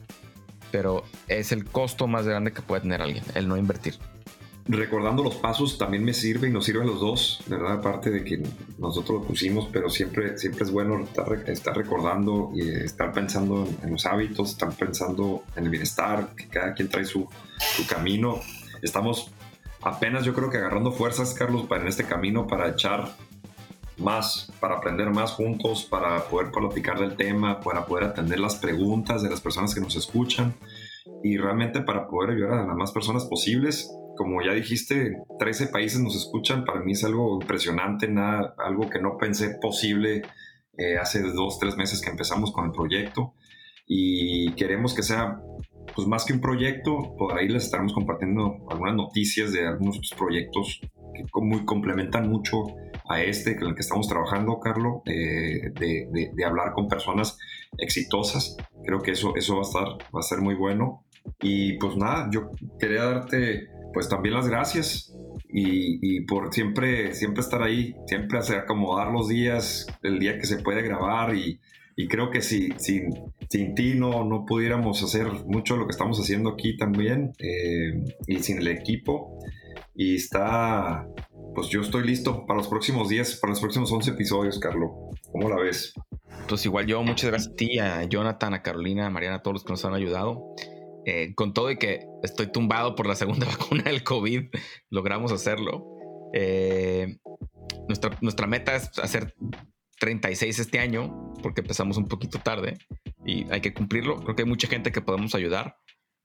pero 0.70 1.02
es 1.26 1.50
el 1.50 1.64
costo 1.64 2.06
más 2.06 2.24
grande 2.24 2.52
que 2.52 2.62
puede 2.62 2.82
tener 2.82 3.02
alguien, 3.02 3.24
el 3.34 3.48
no 3.48 3.56
invertir 3.56 3.98
recordando 4.66 5.22
los 5.22 5.36
pasos 5.36 5.76
también 5.76 6.04
me 6.04 6.14
sirve 6.14 6.48
y 6.48 6.50
nos 6.50 6.64
sirven 6.64 6.86
los 6.86 7.00
dos, 7.00 7.42
¿verdad? 7.46 7.72
Aparte 7.74 8.10
de 8.10 8.24
que 8.24 8.42
nosotros 8.78 9.20
lo 9.20 9.26
pusimos, 9.26 9.68
pero 9.70 9.90
siempre, 9.90 10.38
siempre 10.38 10.64
es 10.64 10.70
bueno 10.70 11.04
estar, 11.04 11.76
recordando 11.76 12.50
y 12.54 12.68
estar 12.70 13.12
pensando 13.12 13.68
en, 13.82 13.92
los 13.92 14.06
hábitos, 14.06 14.52
estar 14.52 14.72
pensando 14.74 15.44
en 15.56 15.64
el 15.64 15.70
bienestar, 15.70 16.30
que 16.34 16.48
cada 16.48 16.72
quien 16.74 16.88
trae 16.88 17.04
su, 17.04 17.28
su 17.58 17.86
camino. 17.86 18.40
Estamos 18.80 19.30
apenas 19.82 20.24
yo 20.24 20.32
creo 20.32 20.48
que 20.48 20.56
agarrando 20.56 20.92
fuerzas, 20.92 21.34
Carlos, 21.34 21.66
para 21.66 21.82
en 21.82 21.88
este 21.88 22.04
camino 22.04 22.46
para 22.46 22.70
echar 22.70 23.14
más, 23.98 24.52
para 24.60 24.76
aprender 24.76 25.10
más 25.10 25.32
juntos, 25.32 25.84
para 25.84 26.24
poder 26.24 26.50
platicar 26.50 26.98
del 26.98 27.16
tema, 27.16 27.60
para 27.60 27.86
poder 27.86 28.04
atender 28.04 28.40
las 28.40 28.56
preguntas 28.56 29.22
de 29.22 29.30
las 29.30 29.40
personas 29.40 29.74
que 29.74 29.80
nos 29.80 29.96
escuchan 29.96 30.54
y 31.22 31.36
realmente 31.36 31.80
para 31.80 32.08
poder 32.08 32.30
ayudar 32.30 32.60
a 32.60 32.66
las 32.66 32.76
más 32.76 32.92
personas 32.92 33.24
posibles 33.26 33.88
como 34.16 34.42
ya 34.42 34.52
dijiste, 34.52 35.16
13 35.38 35.68
países 35.68 36.00
nos 36.00 36.16
escuchan. 36.16 36.64
Para 36.64 36.80
mí 36.80 36.92
es 36.92 37.04
algo 37.04 37.38
impresionante, 37.40 38.08
nada, 38.08 38.54
algo 38.58 38.88
que 38.88 39.00
no 39.00 39.16
pensé 39.18 39.56
posible 39.60 40.22
eh, 40.76 40.98
hace 40.98 41.22
dos, 41.22 41.58
tres 41.58 41.76
meses 41.76 42.00
que 42.00 42.10
empezamos 42.10 42.52
con 42.52 42.66
el 42.66 42.72
proyecto. 42.72 43.34
Y 43.86 44.52
queremos 44.54 44.94
que 44.94 45.02
sea 45.02 45.40
pues 45.94 46.08
más 46.08 46.24
que 46.24 46.32
un 46.32 46.40
proyecto, 46.40 47.14
por 47.16 47.38
ahí 47.38 47.48
les 47.48 47.64
estaremos 47.64 47.92
compartiendo 47.92 48.56
algunas 48.70 48.94
noticias 48.94 49.52
de 49.52 49.66
algunos 49.66 50.00
proyectos 50.16 50.80
que 51.14 51.24
muy 51.40 51.64
complementan 51.64 52.28
mucho 52.28 52.66
a 53.08 53.22
este 53.22 53.56
con 53.56 53.68
el 53.68 53.74
que 53.74 53.82
estamos 53.82 54.08
trabajando, 54.08 54.58
Carlos, 54.60 55.02
de, 55.04 55.72
de, 55.74 56.44
hablar 56.44 56.72
con 56.72 56.88
personas 56.88 57.38
exitosas. 57.78 58.56
Creo 58.84 59.00
que 59.00 59.12
eso, 59.12 59.34
eso 59.36 59.56
va, 59.56 59.60
a 59.60 59.64
estar, 59.64 59.84
va 60.14 60.20
a 60.20 60.22
ser 60.22 60.40
muy 60.40 60.54
bueno. 60.54 61.04
Y 61.40 61.74
pues 61.74 61.96
nada, 61.96 62.28
yo 62.30 62.50
quería 62.78 63.04
darte 63.04 63.68
pues 63.92 64.08
también 64.08 64.34
las 64.34 64.48
gracias 64.48 65.14
y, 65.48 66.22
por 66.22 66.52
siempre, 66.52 67.14
siempre 67.14 67.40
estar 67.40 67.62
ahí, 67.62 67.94
siempre 68.06 68.38
hacer 68.38 68.58
acomodar 68.58 69.12
los 69.12 69.28
días, 69.28 69.86
el 70.02 70.18
día 70.18 70.36
que 70.38 70.46
se 70.46 70.58
puede 70.58 70.82
grabar 70.82 71.34
y, 71.36 71.60
creo 72.08 72.30
que 72.30 72.42
si, 72.42 72.72
sin, 72.76 73.14
sin 73.48 73.74
ti 73.76 73.94
no, 73.94 74.24
no 74.24 74.44
pudiéramos 74.44 75.00
hacer 75.04 75.28
mucho 75.46 75.76
lo 75.76 75.86
que 75.86 75.92
estamos 75.92 76.18
haciendo 76.18 76.50
aquí 76.50 76.76
también 76.76 77.32
eh, 77.38 78.02
y 78.26 78.42
sin 78.42 78.58
el 78.58 78.66
equipo 78.66 79.38
y 79.94 80.16
está, 80.16 81.06
pues 81.54 81.68
yo 81.68 81.80
estoy 81.80 82.06
listo 82.06 82.44
para 82.46 82.58
los 82.58 82.68
próximos 82.68 83.08
días, 83.08 83.36
para 83.36 83.52
los 83.52 83.60
próximos 83.60 83.90
11 83.90 84.10
episodios, 84.10 84.58
Carlos. 84.58 84.90
¿Cómo 85.30 85.48
la 85.48 85.56
ves? 85.56 85.94
Pues 86.48 86.64
igual 86.66 86.86
yo, 86.86 87.02
muchas 87.02 87.30
gracias 87.30 87.52
a 87.52 87.56
ti, 87.56 87.78
a 87.78 88.04
Jonathan, 88.04 88.54
a 88.54 88.62
Carolina, 88.62 89.06
a 89.06 89.10
Mariana, 89.10 89.36
a 89.36 89.42
todos 89.42 89.54
los 89.54 89.64
que 89.64 89.72
nos 89.72 89.84
han 89.84 89.94
ayudado. 89.94 90.54
Eh, 91.06 91.34
con 91.34 91.52
todo 91.52 91.70
y 91.70 91.76
que 91.76 92.06
estoy 92.22 92.50
tumbado 92.50 92.94
por 92.94 93.06
la 93.06 93.14
segunda 93.14 93.46
vacuna 93.58 93.84
del 93.84 94.02
COVID, 94.02 94.48
logramos 94.90 95.32
hacerlo. 95.32 95.86
Eh, 96.32 97.18
nuestra, 97.88 98.16
nuestra 98.20 98.46
meta 98.46 98.74
es 98.74 98.90
hacer 98.98 99.34
36 100.00 100.58
este 100.58 100.80
año, 100.80 101.32
porque 101.42 101.60
empezamos 101.60 101.96
un 101.96 102.08
poquito 102.08 102.38
tarde 102.38 102.78
y 103.24 103.50
hay 103.50 103.60
que 103.60 103.74
cumplirlo. 103.74 104.16
Creo 104.16 104.34
que 104.34 104.42
hay 104.42 104.48
mucha 104.48 104.68
gente 104.68 104.92
que 104.92 105.00
podemos 105.00 105.34
ayudar. 105.34 105.76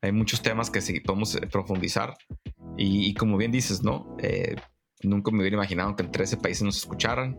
Hay 0.01 0.11
muchos 0.11 0.41
temas 0.41 0.69
que 0.69 0.81
sí 0.81 1.01
podemos 1.01 1.35
eh, 1.35 1.47
profundizar. 1.47 2.17
Y, 2.77 3.13
como 3.15 3.35
bien 3.35 3.51
dices, 3.51 3.83
¿no? 3.83 4.15
Nunca 5.01 5.31
me 5.31 5.39
hubiera 5.39 5.55
imaginado 5.55 5.95
que 5.95 6.03
en 6.03 6.11
13 6.11 6.37
países 6.37 6.63
nos 6.63 6.77
escucharan. 6.77 7.37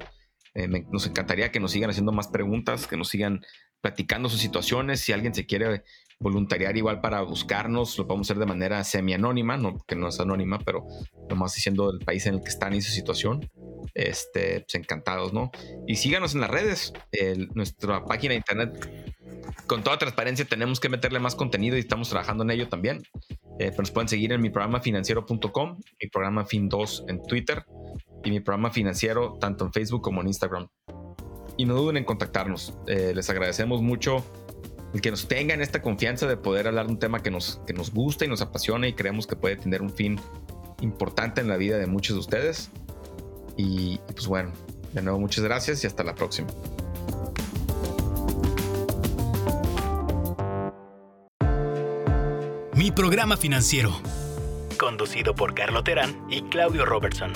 nos 0.90 1.06
encantaría 1.06 1.52
que 1.52 1.60
nos 1.60 1.72
sigan 1.72 1.90
haciendo 1.90 2.12
más 2.12 2.28
preguntas, 2.28 2.86
que 2.86 2.96
nos 2.96 3.08
sigan 3.08 3.42
platicando 3.80 4.28
sus 4.28 4.40
situaciones. 4.40 5.00
Si 5.00 5.12
alguien 5.12 5.34
se 5.34 5.46
quiere 5.46 5.82
voluntariar 6.18 6.76
igual 6.76 7.00
para 7.00 7.22
buscarnos, 7.22 7.96
lo 7.98 8.06
podemos 8.06 8.26
hacer 8.26 8.38
de 8.38 8.46
manera 8.46 8.84
semi-anónima, 8.84 9.56
no 9.56 9.78
que 9.86 9.96
no 9.96 10.08
es 10.08 10.20
anónima, 10.20 10.58
pero 10.58 10.86
nomás 11.28 11.54
diciendo 11.54 11.90
el 11.90 12.04
país 12.04 12.26
en 12.26 12.34
el 12.34 12.42
que 12.42 12.50
están 12.50 12.74
y 12.74 12.82
su 12.82 12.92
situación. 12.92 13.50
Este, 13.94 14.60
pues 14.60 14.74
encantados, 14.74 15.32
¿no? 15.32 15.50
Y 15.86 15.96
síganos 15.96 16.34
en 16.34 16.42
las 16.42 16.50
redes, 16.50 16.92
nuestra 17.54 18.04
página 18.04 18.32
de 18.32 18.36
internet. 18.36 19.16
Con 19.66 19.82
toda 19.82 19.98
transparencia 19.98 20.44
tenemos 20.44 20.80
que 20.80 20.88
meterle 20.88 21.18
más 21.20 21.34
contenido 21.34 21.76
y 21.76 21.80
estamos 21.80 22.08
trabajando 22.08 22.44
en 22.44 22.50
ello 22.50 22.68
también. 22.68 23.02
Eh, 23.58 23.70
pero 23.70 23.82
nos 23.82 23.90
pueden 23.90 24.08
seguir 24.08 24.32
en 24.32 24.40
mi 24.40 24.50
programa 24.50 24.80
financiero.com, 24.80 25.78
mi 26.00 26.08
programa 26.08 26.46
Fin2 26.46 27.04
en 27.08 27.22
Twitter 27.22 27.64
y 28.24 28.30
mi 28.30 28.40
programa 28.40 28.70
financiero 28.70 29.36
tanto 29.38 29.66
en 29.66 29.72
Facebook 29.72 30.02
como 30.02 30.22
en 30.22 30.28
Instagram. 30.28 30.68
Y 31.56 31.66
no 31.66 31.74
duden 31.74 31.98
en 31.98 32.04
contactarnos. 32.04 32.74
Eh, 32.86 33.12
les 33.14 33.28
agradecemos 33.28 33.82
mucho 33.82 34.24
el 34.94 35.00
que 35.00 35.10
nos 35.10 35.28
tengan 35.28 35.60
esta 35.60 35.82
confianza 35.82 36.26
de 36.26 36.36
poder 36.36 36.66
hablar 36.68 36.86
de 36.86 36.92
un 36.92 36.98
tema 36.98 37.22
que 37.22 37.30
nos, 37.30 37.60
que 37.66 37.72
nos 37.72 37.92
gusta 37.92 38.24
y 38.24 38.28
nos 38.28 38.40
apasiona 38.40 38.88
y 38.88 38.94
creemos 38.94 39.26
que 39.26 39.36
puede 39.36 39.56
tener 39.56 39.82
un 39.82 39.90
fin 39.90 40.18
importante 40.80 41.40
en 41.40 41.48
la 41.48 41.56
vida 41.56 41.78
de 41.78 41.86
muchos 41.86 42.16
de 42.16 42.20
ustedes. 42.20 42.70
Y, 43.56 44.00
y 44.08 44.12
pues 44.12 44.26
bueno, 44.26 44.52
de 44.94 45.02
nuevo 45.02 45.20
muchas 45.20 45.44
gracias 45.44 45.84
y 45.84 45.86
hasta 45.86 46.02
la 46.02 46.14
próxima. 46.14 46.48
Mi 52.80 52.90
programa 52.90 53.36
financiero. 53.36 54.00
Conducido 54.78 55.34
por 55.34 55.52
Carlo 55.52 55.84
Terán 55.84 56.16
y 56.30 56.40
Claudio 56.44 56.86
Robertson. 56.86 57.30